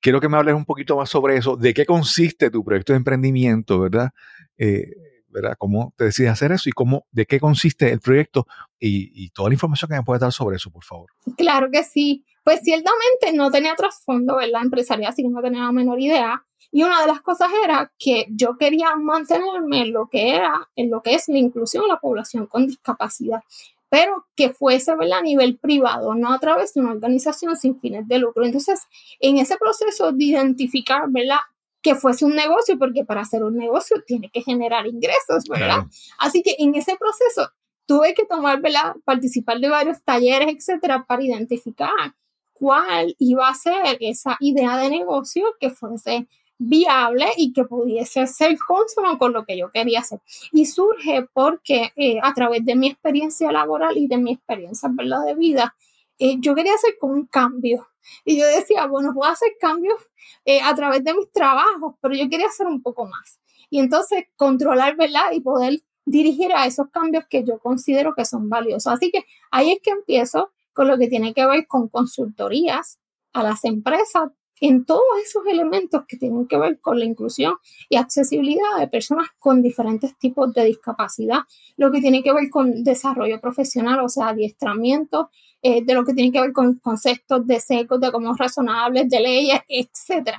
Quiero 0.01 0.21
que 0.21 0.29
me 0.29 0.37
hables 0.37 0.55
un 0.55 0.67
poquito 0.67 0.97
más 0.97 1.09
sobre 1.09 1.39
eso, 1.39 1.57
de 1.57 1.73
qué 1.73 1.87
consiste 1.87 2.51
tu 2.51 2.63
proyecto 2.63 2.93
de 2.93 2.99
emprendimiento, 2.99 3.81
¿verdad? 3.81 4.11
Eh, 4.59 4.93
¿verdad? 5.29 5.55
¿Cómo 5.59 5.93
te 5.97 6.05
decides 6.05 6.33
hacer 6.33 6.53
eso 6.53 6.69
y 6.69 6.73
cómo, 6.73 7.07
de 7.11 7.27
qué 7.27 7.41
consiste 7.41 7.93
el 7.93 8.01
proyecto 8.01 8.47
y, 8.79 9.31
toda 9.31 9.51
la 9.51 9.55
información 9.55 9.89
que 9.89 9.97
me 9.97 10.03
puedes 10.03 10.21
dar 10.21 10.33
sobre 10.33 10.57
eso, 10.57 10.71
por 10.71 10.85
favor? 10.85 11.11
Claro 11.37 11.69
que 11.71 11.85
sí. 11.85 12.25
Pues 12.45 12.61
ciertamente 12.63 13.33
no 13.35 13.51
tenía 13.51 13.75
trasfondo, 13.75 14.37
¿verdad? 14.37 14.63
Empresarial, 14.63 15.13
así 15.13 15.23
que 15.23 15.29
no 15.29 15.43
tenía 15.43 15.65
la 15.65 15.73
menor 15.73 16.01
idea. 16.01 16.45
Y 16.71 16.83
una 16.83 17.01
de 17.01 17.07
las 17.07 17.21
cosas 17.21 17.51
era 17.65 17.93
que 17.99 18.27
yo 18.31 18.57
quería 18.57 18.97
mantenerme 18.97 19.83
en 19.83 19.93
lo 19.93 20.09
que 20.09 20.35
era, 20.35 20.69
en 20.77 20.91
lo 20.91 21.03
que 21.03 21.15
es 21.15 21.29
la 21.29 21.39
inclusión 21.39 21.85
de 21.85 21.89
la 21.89 22.01
población 22.01 22.47
con 22.47 22.67
discapacidad, 22.67 23.43
pero 23.89 24.27
que 24.37 24.51
fuese 24.51 24.95
¿verdad? 24.97 25.19
a 25.19 25.23
nivel 25.23 25.59
privado, 25.59 26.15
no 26.15 26.33
a 26.33 26.39
través 26.39 26.75
de 26.75 26.81
una 26.81 26.93
organización 26.93 27.57
sin 27.57 27.79
fines 27.81 28.07
de 28.07 28.19
lucro. 28.19 28.45
Entonces, 28.45 28.81
en 29.21 29.39
ese 29.39 29.57
proceso 29.57 30.13
de 30.13 30.25
identificar, 30.25 31.03
¿verdad? 31.09 31.39
Que 31.83 31.95
fuese 31.95 32.25
un 32.25 32.35
negocio, 32.35 32.79
porque 32.79 33.05
para 33.05 33.23
hacer 33.23 33.43
un 33.43 33.57
negocio 33.57 34.03
tiene 34.07 34.31
que 34.31 34.43
generar 34.43 34.87
ingresos, 34.87 35.45
¿verdad? 35.49 35.85
Así 36.19 36.43
que 36.43 36.57
en 36.59 36.75
ese 36.75 36.97
proceso 36.97 37.53
tuve 37.87 38.15
que 38.15 38.25
tomar, 38.25 38.61
¿verdad? 38.61 38.97
Participar 39.05 39.59
de 39.61 39.69
varios 39.69 40.03
talleres, 40.03 40.49
etcétera, 40.55 41.05
para 41.07 41.23
identificar 41.23 42.15
cuál 42.53 43.15
iba 43.19 43.49
a 43.49 43.55
ser 43.55 43.97
esa 44.01 44.37
idea 44.41 44.77
de 44.77 44.91
negocio 44.91 45.45
que 45.61 45.71
fuese 45.71 46.27
viable 46.59 47.27
y 47.37 47.53
que 47.53 47.65
pudiese 47.65 48.27
ser 48.27 48.59
consono 48.59 49.17
con 49.17 49.33
lo 49.33 49.45
que 49.45 49.57
yo 49.57 49.71
quería 49.71 50.01
hacer. 50.01 50.21
Y 50.53 50.67
surge 50.67 51.27
porque 51.33 51.93
eh, 51.97 52.19
a 52.23 52.35
través 52.35 52.65
de 52.65 52.75
mi 52.75 52.89
experiencia 52.89 53.53
laboral 53.53 53.97
y 53.97 54.09
de 54.09 54.19
mi 54.19 54.33
experiencia 54.33 54.89
¿verdad? 54.93 55.25
de 55.25 55.37
vida, 55.37 55.75
eh, 56.19 56.37
yo 56.41 56.55
quería 56.55 56.75
hacer 56.75 56.97
como 56.99 57.15
un 57.15 57.27
cambio. 57.27 57.89
Y 58.25 58.39
yo 58.39 58.47
decía, 58.47 58.87
bueno, 58.87 59.13
puedo 59.15 59.31
hacer 59.31 59.51
cambios 59.61 60.01
eh, 60.45 60.61
a 60.63 60.75
través 60.75 61.05
de 61.05 61.15
mis 61.15 61.31
trabajos, 61.31 61.95
pero 62.01 62.15
yo 62.15 62.29
quería 62.29 62.47
hacer 62.47 62.67
un 62.67 62.83
poco 62.83 63.07
más. 63.07 63.39
Y 63.71 63.81
entonces 63.81 64.25
controlar, 64.37 64.97
¿verdad? 64.97 65.33
Y 65.33 65.41
poder 65.41 65.83
dirigir 66.07 66.53
a 66.55 66.67
esos 66.67 66.89
cambios 66.91 67.25
que 67.29 67.45
yo 67.45 67.59
considero 67.59 68.15
que 68.15 68.25
son 68.25 68.49
valiosos. 68.49 68.93
Así 68.93 69.11
que 69.11 69.25
ahí 69.51 69.73
es 69.73 69.81
que 69.83 69.91
empiezo 69.91 70.53
con 70.73 70.89
lo 70.89 70.97
que 70.99 71.09
tiene 71.09 71.35
que 71.35 71.47
ver 71.47 71.67
con 71.67 71.89
consultorías 71.89 72.99
a 73.33 73.43
las 73.43 73.65
empresas 73.65 74.31
en 74.61 74.85
todos 74.85 75.03
esos 75.25 75.47
elementos 75.47 76.03
que 76.07 76.17
tienen 76.17 76.47
que 76.47 76.59
ver 76.59 76.81
con 76.81 76.99
la 76.99 77.05
inclusión 77.05 77.55
y 77.89 77.97
accesibilidad 77.97 78.79
de 78.79 78.89
personas 78.89 79.29
con 79.39 79.63
diferentes 79.63 80.17
tipos 80.19 80.53
de 80.53 80.65
discapacidad, 80.65 81.41
lo 81.77 81.91
que 81.93 82.01
tiene 82.01 82.23
que 82.23 82.33
ver 82.33 82.51
con 82.51 82.83
desarrollo 82.83 83.41
profesional, 83.41 84.01
o 84.01 84.09
sea, 84.09 84.29
adiestramiento, 84.29 85.31
eh, 85.63 85.85
de 85.85 85.95
lo 85.95 86.05
que 86.05 86.15
tiene 86.15 86.33
que 86.33 86.41
ver 86.41 86.53
con 86.53 86.75
conceptos 86.77 87.47
de 87.47 87.61
secos, 87.61 88.01
de 88.01 88.13
cómo 88.13 88.35
razonables, 88.35 89.09
de 89.09 89.21
leyes, 89.21 89.61
etc. 89.69 90.31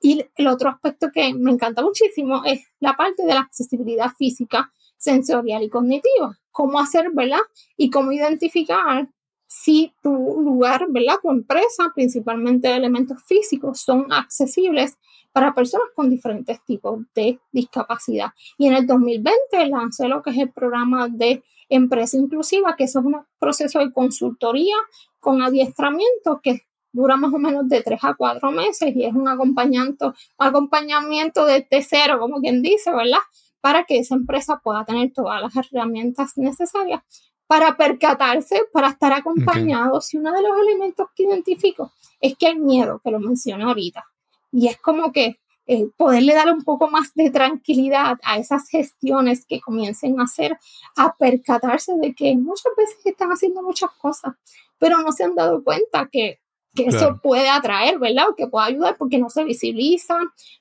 Y 0.00 0.24
el 0.36 0.46
otro 0.46 0.68
aspecto 0.68 1.08
que 1.12 1.32
me 1.34 1.50
encanta 1.50 1.82
muchísimo 1.82 2.44
es 2.44 2.60
la 2.80 2.94
parte 2.94 3.24
de 3.24 3.34
la 3.34 3.40
accesibilidad 3.40 4.10
física, 4.16 4.70
sensorial 4.96 5.62
y 5.62 5.70
cognitiva. 5.70 6.38
Cómo 6.50 6.78
hacer, 6.78 7.10
¿verdad? 7.12 7.40
Y 7.76 7.90
cómo 7.90 8.12
identificar 8.12 9.08
si 9.46 9.94
tu 10.02 10.10
lugar, 10.10 10.86
¿verdad? 10.88 11.16
Tu 11.22 11.30
empresa, 11.30 11.92
principalmente 11.94 12.74
elementos 12.74 13.22
físicos, 13.24 13.80
son 13.80 14.12
accesibles 14.12 14.98
para 15.32 15.54
personas 15.54 15.88
con 15.94 16.10
diferentes 16.10 16.62
tipos 16.64 17.00
de 17.14 17.38
discapacidad. 17.52 18.28
Y 18.58 18.66
en 18.66 18.74
el 18.74 18.86
2020 18.86 19.66
lancé 19.68 20.08
lo 20.08 20.22
que 20.22 20.30
es 20.30 20.38
el 20.38 20.50
programa 20.50 21.08
de 21.08 21.42
empresa 21.68 22.16
inclusiva, 22.16 22.76
que 22.76 22.84
es 22.84 22.94
un 22.96 23.16
proceso 23.38 23.78
de 23.78 23.92
consultoría 23.92 24.76
con 25.20 25.42
adiestramiento 25.42 26.40
que 26.42 26.62
dura 26.92 27.16
más 27.16 27.32
o 27.32 27.38
menos 27.38 27.68
de 27.68 27.82
tres 27.82 28.00
a 28.02 28.14
cuatro 28.14 28.50
meses 28.50 28.94
y 28.94 29.04
es 29.04 29.14
un 29.14 29.28
acompañamiento, 29.28 30.14
acompañamiento 30.38 31.44
de 31.44 31.66
cero, 31.86 32.18
como 32.18 32.40
quien 32.40 32.62
dice, 32.62 32.90
¿verdad? 32.90 33.18
Para 33.60 33.84
que 33.84 33.98
esa 33.98 34.14
empresa 34.14 34.60
pueda 34.62 34.84
tener 34.84 35.12
todas 35.12 35.42
las 35.42 35.52
herramientas 35.56 36.32
necesarias 36.36 37.02
para 37.46 37.76
percatarse, 37.76 38.62
para 38.72 38.88
estar 38.88 39.12
acompañados. 39.12 40.12
Y 40.14 40.18
uno 40.18 40.32
de 40.32 40.42
los 40.42 40.58
elementos 40.58 41.08
que 41.14 41.24
identifico 41.24 41.92
es 42.20 42.36
que 42.36 42.48
el 42.48 42.58
miedo, 42.58 43.00
que 43.04 43.10
lo 43.10 43.20
mencioné 43.20 43.64
ahorita, 43.64 44.04
y 44.52 44.68
es 44.68 44.78
como 44.78 45.12
que 45.12 45.38
eh, 45.68 45.88
poderle 45.96 46.34
dar 46.34 46.52
un 46.52 46.62
poco 46.62 46.88
más 46.88 47.12
de 47.14 47.30
tranquilidad 47.30 48.18
a 48.22 48.38
esas 48.38 48.68
gestiones 48.68 49.44
que 49.46 49.60
comiencen 49.60 50.20
a 50.20 50.24
hacer, 50.24 50.56
a 50.96 51.16
percatarse 51.16 51.94
de 51.96 52.14
que 52.14 52.36
muchas 52.36 52.72
veces 52.76 52.98
están 53.04 53.30
haciendo 53.30 53.62
muchas 53.62 53.90
cosas, 53.98 54.34
pero 54.78 54.98
no 54.98 55.10
se 55.10 55.24
han 55.24 55.34
dado 55.34 55.64
cuenta 55.64 56.08
que, 56.10 56.40
que 56.74 56.86
eso 56.86 57.18
puede 57.22 57.48
atraer, 57.48 57.98
¿verdad? 57.98 58.28
O 58.30 58.36
que 58.36 58.46
puede 58.46 58.66
ayudar 58.66 58.96
porque 58.96 59.18
no 59.18 59.28
se 59.28 59.42
visibiliza, 59.42 60.18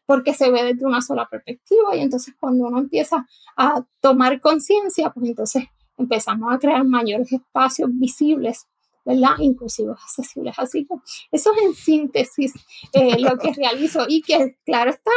porque 0.07 0.33
se 0.33 0.49
ve 0.49 0.63
desde 0.63 0.85
una 0.85 1.01
sola 1.01 1.27
perspectiva 1.29 1.95
y 1.95 1.99
entonces 1.99 2.33
cuando 2.39 2.65
uno 2.65 2.79
empieza 2.79 3.27
a 3.57 3.83
tomar 3.99 4.41
conciencia, 4.41 5.11
pues 5.11 5.27
entonces 5.27 5.65
empezamos 5.97 6.53
a 6.53 6.57
crear 6.57 6.83
mayores 6.83 7.31
espacios 7.31 7.89
visibles 7.93 8.65
¿verdad? 9.05 9.35
Inclusive 9.39 9.91
accesibles. 9.91 10.55
Así 10.57 10.85
que 10.85 10.95
eso 11.31 11.53
es 11.53 11.61
en 11.63 11.73
síntesis 11.75 12.53
eh, 12.93 13.19
lo 13.19 13.37
que 13.37 13.53
realizo 13.53 14.05
y 14.07 14.21
que, 14.21 14.57
claro 14.65 14.91
está, 14.91 15.11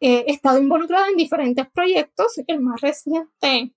eh, 0.00 0.24
he 0.26 0.32
estado 0.32 0.58
involucrada 0.58 1.08
en 1.08 1.16
diferentes 1.16 1.68
proyectos. 1.70 2.40
El 2.46 2.60
más 2.60 2.80
reciente 2.80 3.72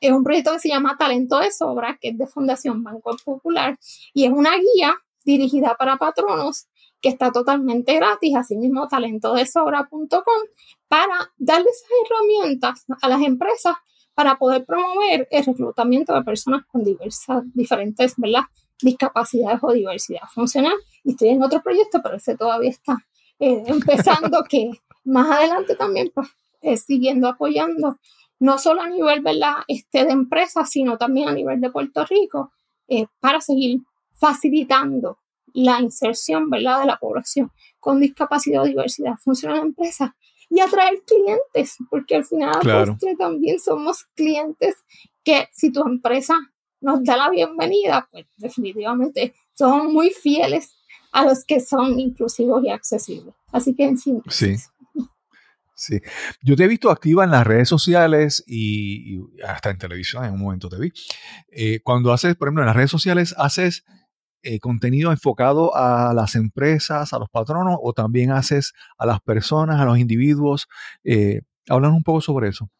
es 0.00 0.12
un 0.12 0.22
proyecto 0.22 0.52
que 0.52 0.60
se 0.60 0.68
llama 0.68 0.96
Talento 0.96 1.38
de 1.38 1.50
Sobra, 1.50 1.98
que 2.00 2.10
es 2.10 2.18
de 2.18 2.26
Fundación 2.26 2.82
Banco 2.82 3.16
Popular 3.24 3.78
y 4.14 4.24
es 4.24 4.30
una 4.30 4.52
guía 4.56 4.96
dirigida 5.24 5.76
para 5.76 5.96
patronos 5.96 6.68
que 7.00 7.08
está 7.08 7.30
totalmente 7.30 7.94
gratis, 7.94 8.34
asimismo 8.36 8.88
talentodesobra.com, 8.88 10.20
para 10.88 11.32
darles 11.36 11.84
herramientas 12.04 12.84
a 13.02 13.08
las 13.08 13.20
empresas 13.22 13.76
para 14.14 14.38
poder 14.38 14.64
promover 14.64 15.28
el 15.30 15.44
reclutamiento 15.44 16.14
de 16.14 16.22
personas 16.22 16.64
con 16.66 16.82
diversas, 16.82 17.42
diferentes 17.54 18.14
¿verdad? 18.16 18.44
Discapacidades 18.82 19.58
o 19.62 19.72
diversidad 19.72 20.28
funcional. 20.32 20.74
Y 21.04 21.10
estoy 21.10 21.30
en 21.30 21.42
otro 21.42 21.62
proyecto, 21.62 22.00
pero 22.02 22.16
ese 22.16 22.36
todavía 22.36 22.70
está 22.70 22.96
eh, 23.38 23.62
empezando, 23.66 24.44
que 24.48 24.70
más 25.04 25.30
adelante 25.30 25.76
también 25.76 26.12
pues, 26.14 26.28
siguiendo 26.82 27.28
apoyando, 27.28 27.98
no 28.38 28.58
solo 28.58 28.82
a 28.82 28.88
nivel 28.88 29.20
¿verdad? 29.22 29.56
Este, 29.68 30.04
de 30.04 30.12
empresas, 30.12 30.70
sino 30.70 30.98
también 30.98 31.28
a 31.28 31.32
nivel 31.32 31.60
de 31.60 31.70
Puerto 31.70 32.04
Rico, 32.04 32.52
eh, 32.88 33.06
para 33.20 33.40
seguir 33.40 33.80
facilitando 34.14 35.18
la 35.52 35.80
inserción 35.80 36.50
¿verdad? 36.50 36.80
de 36.80 36.86
la 36.86 36.98
población 36.98 37.50
con 37.80 38.00
discapacidad 38.00 38.62
o 38.62 38.66
diversidad 38.66 39.14
funcional 39.16 39.58
en 39.58 39.64
empresas 39.66 40.10
y 40.48 40.60
atraer 40.60 41.02
clientes, 41.04 41.76
porque 41.90 42.16
al 42.16 42.24
final 42.24 42.60
también 43.18 43.58
somos 43.58 44.04
clientes 44.14 44.76
que 45.24 45.48
si 45.52 45.72
tu 45.72 45.82
empresa 45.82 46.34
nos 46.86 47.02
da 47.02 47.16
la 47.16 47.28
bienvenida, 47.30 48.08
pues 48.12 48.26
definitivamente 48.36 49.34
son 49.54 49.92
muy 49.92 50.10
fieles 50.10 50.76
a 51.10 51.24
los 51.24 51.44
que 51.44 51.58
son 51.58 51.98
inclusivos 51.98 52.62
y 52.64 52.70
accesibles. 52.70 53.34
Así 53.50 53.74
que 53.74 53.84
en 53.84 53.98
sí. 53.98 54.14
Sí. 54.28 54.54
Sí. 55.74 56.00
Yo 56.42 56.56
te 56.56 56.64
he 56.64 56.68
visto 56.68 56.90
activa 56.90 57.24
en 57.24 57.32
las 57.32 57.44
redes 57.44 57.68
sociales 57.68 58.42
y, 58.46 59.18
hasta 59.46 59.70
en 59.70 59.78
televisión, 59.78 60.24
en 60.24 60.34
un 60.34 60.40
momento 60.40 60.68
te 60.68 60.78
vi. 60.78 60.92
Eh, 61.50 61.80
cuando 61.82 62.12
haces, 62.12 62.36
por 62.36 62.48
ejemplo, 62.48 62.62
en 62.62 62.68
las 62.68 62.76
redes 62.76 62.90
sociales, 62.90 63.34
haces 63.36 63.84
eh, 64.42 64.60
contenido 64.60 65.10
enfocado 65.10 65.74
a 65.74 66.14
las 66.14 66.36
empresas, 66.36 67.12
a 67.12 67.18
los 67.18 67.28
patronos, 67.28 67.78
o 67.82 67.92
también 67.92 68.30
haces 68.30 68.72
a 68.96 69.06
las 69.06 69.20
personas, 69.20 69.80
a 69.80 69.84
los 69.84 69.98
individuos. 69.98 70.68
Eh, 71.02 71.40
un 71.68 72.02
poco 72.04 72.20
sobre 72.20 72.48
eso. 72.48 72.70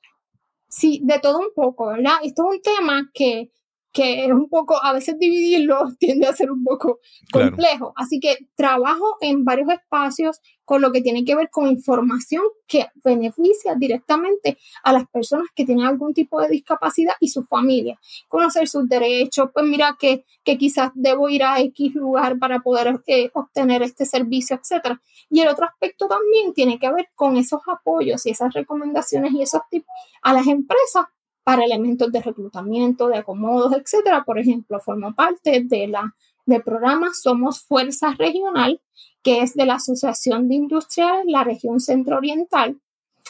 Sí, 0.69 1.01
de 1.05 1.19
todo 1.19 1.39
un 1.41 1.53
poco, 1.55 1.89
¿verdad? 1.89 2.15
Esto 2.23 2.45
es 2.49 2.57
un 2.57 2.63
tema 2.63 3.11
que 3.13 3.51
que 3.97 4.27
es 4.27 4.31
un 4.31 4.51
poco, 4.51 4.79
a 4.85 4.93
veces 4.93 5.19
dividirlo 5.19 5.79
tiende 5.99 6.27
a 6.27 6.35
ser 6.35 6.51
un 6.51 6.63
poco 6.63 7.01
complejo. 7.33 7.95
Así 7.97 8.21
que 8.21 8.37
trabajo 8.55 9.17
en 9.23 9.43
varios 9.43 9.71
espacios 9.71 10.43
con 10.67 10.83
lo 10.83 10.93
que 10.93 11.01
tiene 11.01 11.25
que 11.25 11.35
ver 11.35 11.49
con 11.49 11.69
información 11.69 12.43
que 12.67 12.89
beneficia 13.03 13.75
directamente 13.75 14.59
a 14.83 14.93
las 14.93 15.09
personas 15.09 15.47
que 15.55 15.65
tienen 15.65 15.87
algún 15.87 16.13
tipo 16.13 16.43
de 16.43 16.49
discapacidad 16.49 17.15
y 17.21 17.29
su 17.29 17.45
familia. 17.45 17.99
Conocer 18.29 18.69
sus 18.69 18.87
derechos, 18.87 19.49
pues 19.55 19.65
mira 19.65 19.97
que, 19.99 20.27
que 20.45 20.59
quizás 20.59 20.91
debo 20.95 21.31
ir 21.31 21.43
a 21.43 21.61
X 21.61 21.95
lugar 21.95 22.39
para 22.39 22.61
poder 22.61 23.01
eh, 23.07 23.31
obtener 23.33 23.83
este 23.83 24.05
servicio, 24.05 24.61
etc. 24.61 24.99
Y 25.31 25.41
el 25.41 25.49
otro 25.49 25.65
aspecto 25.65 26.07
también 26.07 26.53
tiene 26.53 26.79
que 26.79 26.93
ver 26.93 27.09
con 27.15 27.39
esos 27.39 27.61
apoyos 27.67 28.27
y 28.27 28.31
esas 28.31 28.53
recomendaciones 28.53 29.33
y 29.33 29.41
esos 29.41 29.63
tips 29.71 29.87
a 30.21 30.35
las 30.35 30.47
empresas 30.49 31.07
para 31.47 31.63
elementos 31.63 32.11
de 32.11 32.21
reclutamiento, 32.21 33.07
de 33.07 33.19
acomodos, 33.19 33.73
etcétera. 33.73 34.25
Por 34.25 34.37
ejemplo, 34.41 34.81
formo 34.81 35.15
parte 35.15 35.63
de 35.63 35.87
la, 35.87 36.13
del 36.45 36.61
programa 36.61 37.11
Somos 37.15 37.63
Fuerza 37.63 38.17
Regional, 38.19 38.81
que 39.23 39.43
es 39.43 39.55
de 39.55 39.65
la 39.65 39.75
Asociación 39.75 40.49
de 40.49 40.57
Industriales 40.57 41.25
la 41.29 41.45
región 41.45 41.79
centro-oriental, 41.79 42.81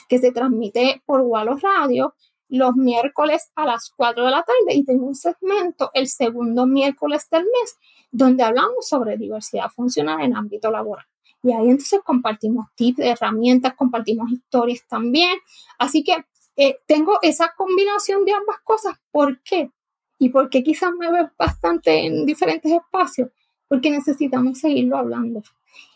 que 0.08 0.18
se 0.18 0.32
transmite 0.32 1.02
por 1.04 1.20
Wallo 1.20 1.56
Radio 1.56 2.14
los 2.48 2.74
miércoles 2.74 3.50
a 3.54 3.66
las 3.66 3.92
4 3.94 4.24
de 4.24 4.30
la 4.30 4.42
tarde 4.44 4.74
y 4.74 4.82
tengo 4.86 5.04
un 5.04 5.14
segmento 5.14 5.90
el 5.92 6.08
segundo 6.08 6.64
miércoles 6.64 7.28
del 7.30 7.42
mes 7.42 7.76
donde 8.10 8.44
hablamos 8.44 8.88
sobre 8.88 9.18
diversidad 9.18 9.68
funcional 9.68 10.22
en 10.22 10.34
ámbito 10.34 10.70
laboral. 10.70 11.04
Y 11.42 11.52
ahí 11.52 11.68
entonces 11.68 12.00
compartimos 12.02 12.68
tips, 12.76 13.00
herramientas, 13.00 13.74
compartimos 13.74 14.30
historias 14.32 14.86
también. 14.88 15.36
Así 15.78 16.02
que 16.02 16.16
eh, 16.56 16.78
tengo 16.86 17.18
esa 17.22 17.52
combinación 17.56 18.24
de 18.24 18.32
ambas 18.32 18.58
cosas. 18.64 18.96
¿Por 19.10 19.42
qué? 19.42 19.70
Y 20.18 20.30
por 20.30 20.48
qué 20.48 20.62
quizás 20.62 20.92
me 20.98 21.10
veo 21.12 21.30
bastante 21.38 22.06
en 22.06 22.24
diferentes 22.24 22.72
espacios, 22.72 23.30
porque 23.68 23.90
necesitamos 23.90 24.58
seguirlo 24.58 24.96
hablando. 24.96 25.42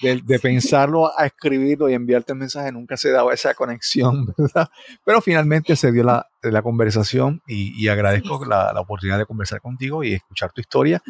de, 0.00 0.20
de 0.24 0.38
pensarlo 0.38 1.10
a 1.18 1.26
escribirlo 1.26 1.88
y 1.88 1.94
enviarte 1.94 2.32
el 2.32 2.38
mensaje, 2.38 2.70
nunca 2.72 2.96
se 2.96 3.10
daba 3.10 3.32
esa 3.32 3.54
conexión, 3.54 4.26
¿verdad? 4.36 4.68
Pero 5.04 5.20
finalmente 5.20 5.76
se 5.76 5.92
dio 5.92 6.04
la, 6.04 6.26
la 6.42 6.62
conversación 6.62 7.40
y, 7.46 7.72
y 7.82 7.88
agradezco 7.88 8.44
la, 8.44 8.72
la 8.72 8.80
oportunidad 8.80 9.18
de 9.18 9.26
conversar 9.26 9.60
contigo 9.60 10.04
y 10.04 10.14
escuchar 10.14 10.52
tu 10.52 10.60
historia. 10.60 11.02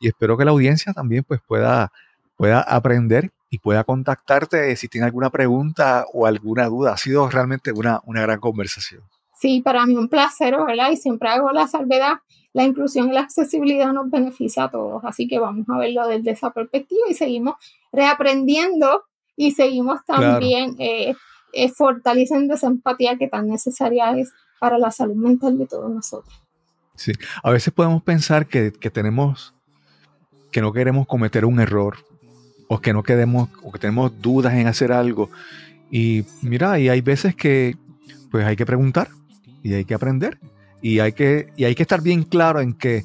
Y 0.00 0.08
espero 0.08 0.36
que 0.36 0.44
la 0.44 0.50
audiencia 0.50 0.92
también 0.92 1.24
pues 1.24 1.40
pueda, 1.46 1.92
pueda 2.36 2.60
aprender 2.60 3.30
y 3.54 3.58
pueda 3.58 3.84
contactarte 3.84 4.74
si 4.74 4.88
tiene 4.88 5.06
alguna 5.06 5.30
pregunta 5.30 6.06
o 6.12 6.26
alguna 6.26 6.66
duda. 6.66 6.94
Ha 6.94 6.96
sido 6.96 7.28
realmente 7.30 7.70
una, 7.70 8.00
una 8.04 8.22
gran 8.22 8.40
conversación. 8.40 9.02
Sí, 9.32 9.60
para 9.62 9.86
mí 9.86 9.96
un 9.96 10.08
placer, 10.08 10.56
¿verdad? 10.66 10.90
Y 10.90 10.96
siempre 10.96 11.28
hago 11.28 11.52
la 11.52 11.68
salvedad. 11.68 12.14
La 12.52 12.64
inclusión 12.64 13.10
y 13.10 13.12
la 13.12 13.20
accesibilidad 13.20 13.92
nos 13.92 14.10
beneficia 14.10 14.64
a 14.64 14.70
todos, 14.70 15.04
así 15.04 15.26
que 15.26 15.40
vamos 15.40 15.68
a 15.68 15.78
verlo 15.78 16.06
desde 16.06 16.30
esa 16.32 16.50
perspectiva 16.52 17.02
y 17.10 17.14
seguimos 17.14 17.54
reaprendiendo 17.92 19.04
y 19.36 19.52
seguimos 19.52 20.02
Claro. 20.02 20.22
también 20.22 20.76
eh, 20.78 21.14
eh, 21.52 21.68
fortaleciendo 21.68 22.54
esa 22.54 22.68
empatía 22.68 23.16
que 23.18 23.26
tan 23.28 23.48
necesaria 23.48 24.16
es 24.16 24.32
para 24.60 24.78
la 24.78 24.90
salud 24.92 25.16
mental 25.16 25.58
de 25.58 25.66
todos 25.66 25.90
nosotros. 25.90 26.32
Sí. 26.96 27.12
A 27.42 27.50
veces 27.50 27.72
podemos 27.74 28.02
pensar 28.02 28.46
que, 28.46 28.72
que 28.72 28.90
tenemos, 28.90 29.52
que 30.52 30.60
no 30.60 30.72
queremos 30.72 31.06
cometer 31.08 31.44
un 31.44 31.58
error 31.60 31.96
o 32.74 32.80
que 32.80 32.92
no 32.92 33.04
queremos, 33.04 33.48
o 33.62 33.70
que 33.70 33.78
tenemos 33.78 34.10
dudas 34.20 34.54
en 34.54 34.66
hacer 34.66 34.90
algo. 34.90 35.30
Y 35.92 36.24
mira, 36.42 36.78
y 36.80 36.88
hay 36.88 37.00
veces 37.00 37.36
que 37.36 37.76
pues 38.30 38.44
hay 38.44 38.56
que 38.56 38.66
preguntar 38.66 39.10
y 39.62 39.74
hay 39.74 39.84
que 39.84 39.94
aprender 39.94 40.38
y 40.82 40.98
hay 40.98 41.12
que, 41.12 41.46
y 41.56 41.64
hay 41.64 41.76
que 41.76 41.82
estar 41.82 42.02
bien 42.02 42.24
claro 42.24 42.60
en 42.60 42.74
que 42.74 43.04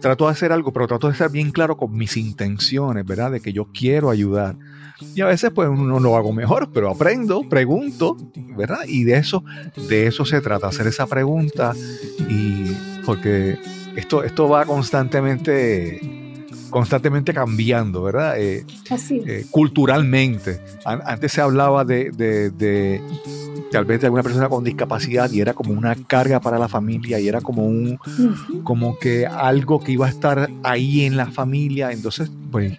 trato 0.00 0.24
de 0.24 0.32
hacer 0.32 0.50
algo, 0.50 0.72
pero 0.72 0.88
trato 0.88 1.08
de 1.08 1.12
estar 1.12 1.30
bien 1.30 1.50
claro 1.50 1.76
con 1.76 1.94
mis 1.94 2.16
intenciones, 2.16 3.04
¿verdad? 3.04 3.32
De 3.32 3.40
que 3.40 3.52
yo 3.52 3.66
quiero 3.66 4.08
ayudar. 4.08 4.56
Y 5.14 5.20
a 5.20 5.26
veces 5.26 5.50
pues 5.54 5.68
uno 5.68 5.84
no 5.84 6.00
lo 6.00 6.16
hago 6.16 6.32
mejor, 6.32 6.70
pero 6.72 6.90
aprendo, 6.90 7.46
pregunto, 7.50 8.16
¿verdad? 8.56 8.80
Y 8.88 9.04
de 9.04 9.18
eso, 9.18 9.44
de 9.90 10.06
eso 10.06 10.24
se 10.24 10.40
trata, 10.40 10.68
hacer 10.68 10.86
esa 10.86 11.06
pregunta 11.06 11.74
y 12.30 12.74
porque 13.04 13.58
esto, 13.94 14.24
esto 14.24 14.48
va 14.48 14.64
constantemente, 14.64 16.00
constantemente 16.72 17.32
cambiando, 17.32 18.02
¿verdad? 18.02 18.34
Eh, 18.40 18.64
Así 18.90 19.22
eh, 19.26 19.46
culturalmente. 19.50 20.60
An- 20.84 21.02
antes 21.06 21.30
se 21.32 21.40
hablaba 21.40 21.84
de, 21.84 22.10
de- 22.10 22.50
de, 22.50 23.00
tal 23.70 23.84
vez 23.84 24.00
de 24.00 24.06
alguna 24.08 24.22
persona 24.24 24.48
con 24.48 24.64
discapacidad 24.64 25.30
y 25.30 25.40
era 25.40 25.54
como 25.54 25.72
una 25.72 25.94
carga 25.94 26.40
para 26.40 26.58
la 26.58 26.68
familia 26.68 27.20
y 27.20 27.28
era 27.28 27.40
como 27.40 27.64
un 27.66 27.98
como 28.64 28.98
que 28.98 29.26
algo 29.26 29.78
que 29.80 29.92
iba 29.92 30.06
a 30.06 30.10
estar 30.10 30.50
ahí 30.64 31.02
en 31.04 31.16
la 31.16 31.26
familia. 31.30 31.92
Entonces, 31.92 32.30
pues, 32.50 32.72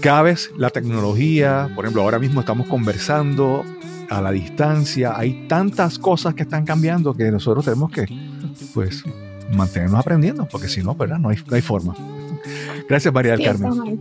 cada 0.00 0.22
vez 0.22 0.50
la 0.56 0.70
tecnología, 0.70 1.70
por 1.74 1.84
ejemplo, 1.84 2.02
ahora 2.02 2.18
mismo 2.18 2.40
estamos 2.40 2.66
conversando 2.68 3.64
a 4.10 4.22
la 4.22 4.30
distancia, 4.32 5.12
hay 5.16 5.46
tantas 5.48 5.98
cosas 5.98 6.34
que 6.34 6.42
están 6.44 6.64
cambiando 6.64 7.12
que 7.14 7.30
nosotros 7.30 7.64
tenemos 7.64 7.90
que, 7.92 8.06
pues, 8.72 9.04
mantenernos 9.54 10.00
aprendiendo, 10.00 10.46
porque 10.50 10.68
si 10.68 10.82
no, 10.82 10.94
¿verdad? 10.94 11.18
No 11.18 11.28
hay, 11.30 11.36
no 11.46 11.54
hay 11.56 11.62
forma. 11.62 11.94
Gracias, 12.88 13.12
María 13.12 13.36
del 13.36 13.44
Carmen. 13.44 14.00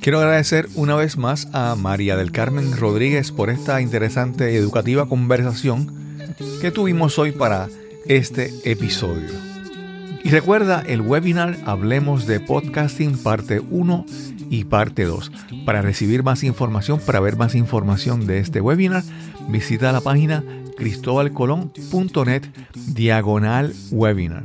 Quiero 0.00 0.18
agradecer 0.18 0.68
una 0.74 0.94
vez 0.94 1.16
más 1.16 1.48
a 1.52 1.74
María 1.74 2.16
del 2.16 2.32
Carmen 2.32 2.76
Rodríguez 2.76 3.32
por 3.32 3.50
esta 3.50 3.80
interesante 3.80 4.52
y 4.52 4.56
educativa 4.56 5.08
conversación 5.08 5.90
que 6.60 6.70
tuvimos 6.70 7.18
hoy 7.18 7.32
para 7.32 7.68
este 8.06 8.52
episodio. 8.64 9.30
Y 10.22 10.30
recuerda 10.30 10.82
el 10.86 11.02
webinar 11.02 11.56
Hablemos 11.66 12.26
de 12.26 12.40
Podcasting 12.40 13.16
parte 13.18 13.60
1 13.60 14.06
y 14.50 14.64
parte 14.64 15.04
2. 15.04 15.30
Para 15.64 15.82
recibir 15.82 16.22
más 16.22 16.42
información, 16.44 17.00
para 17.04 17.20
ver 17.20 17.36
más 17.36 17.54
información 17.54 18.26
de 18.26 18.38
este 18.38 18.60
webinar, 18.60 19.04
visita 19.48 19.92
la 19.92 20.00
página 20.00 20.44
cristobalcolón.net 20.76 22.42
diagonal 22.88 23.72
webinar. 23.90 24.44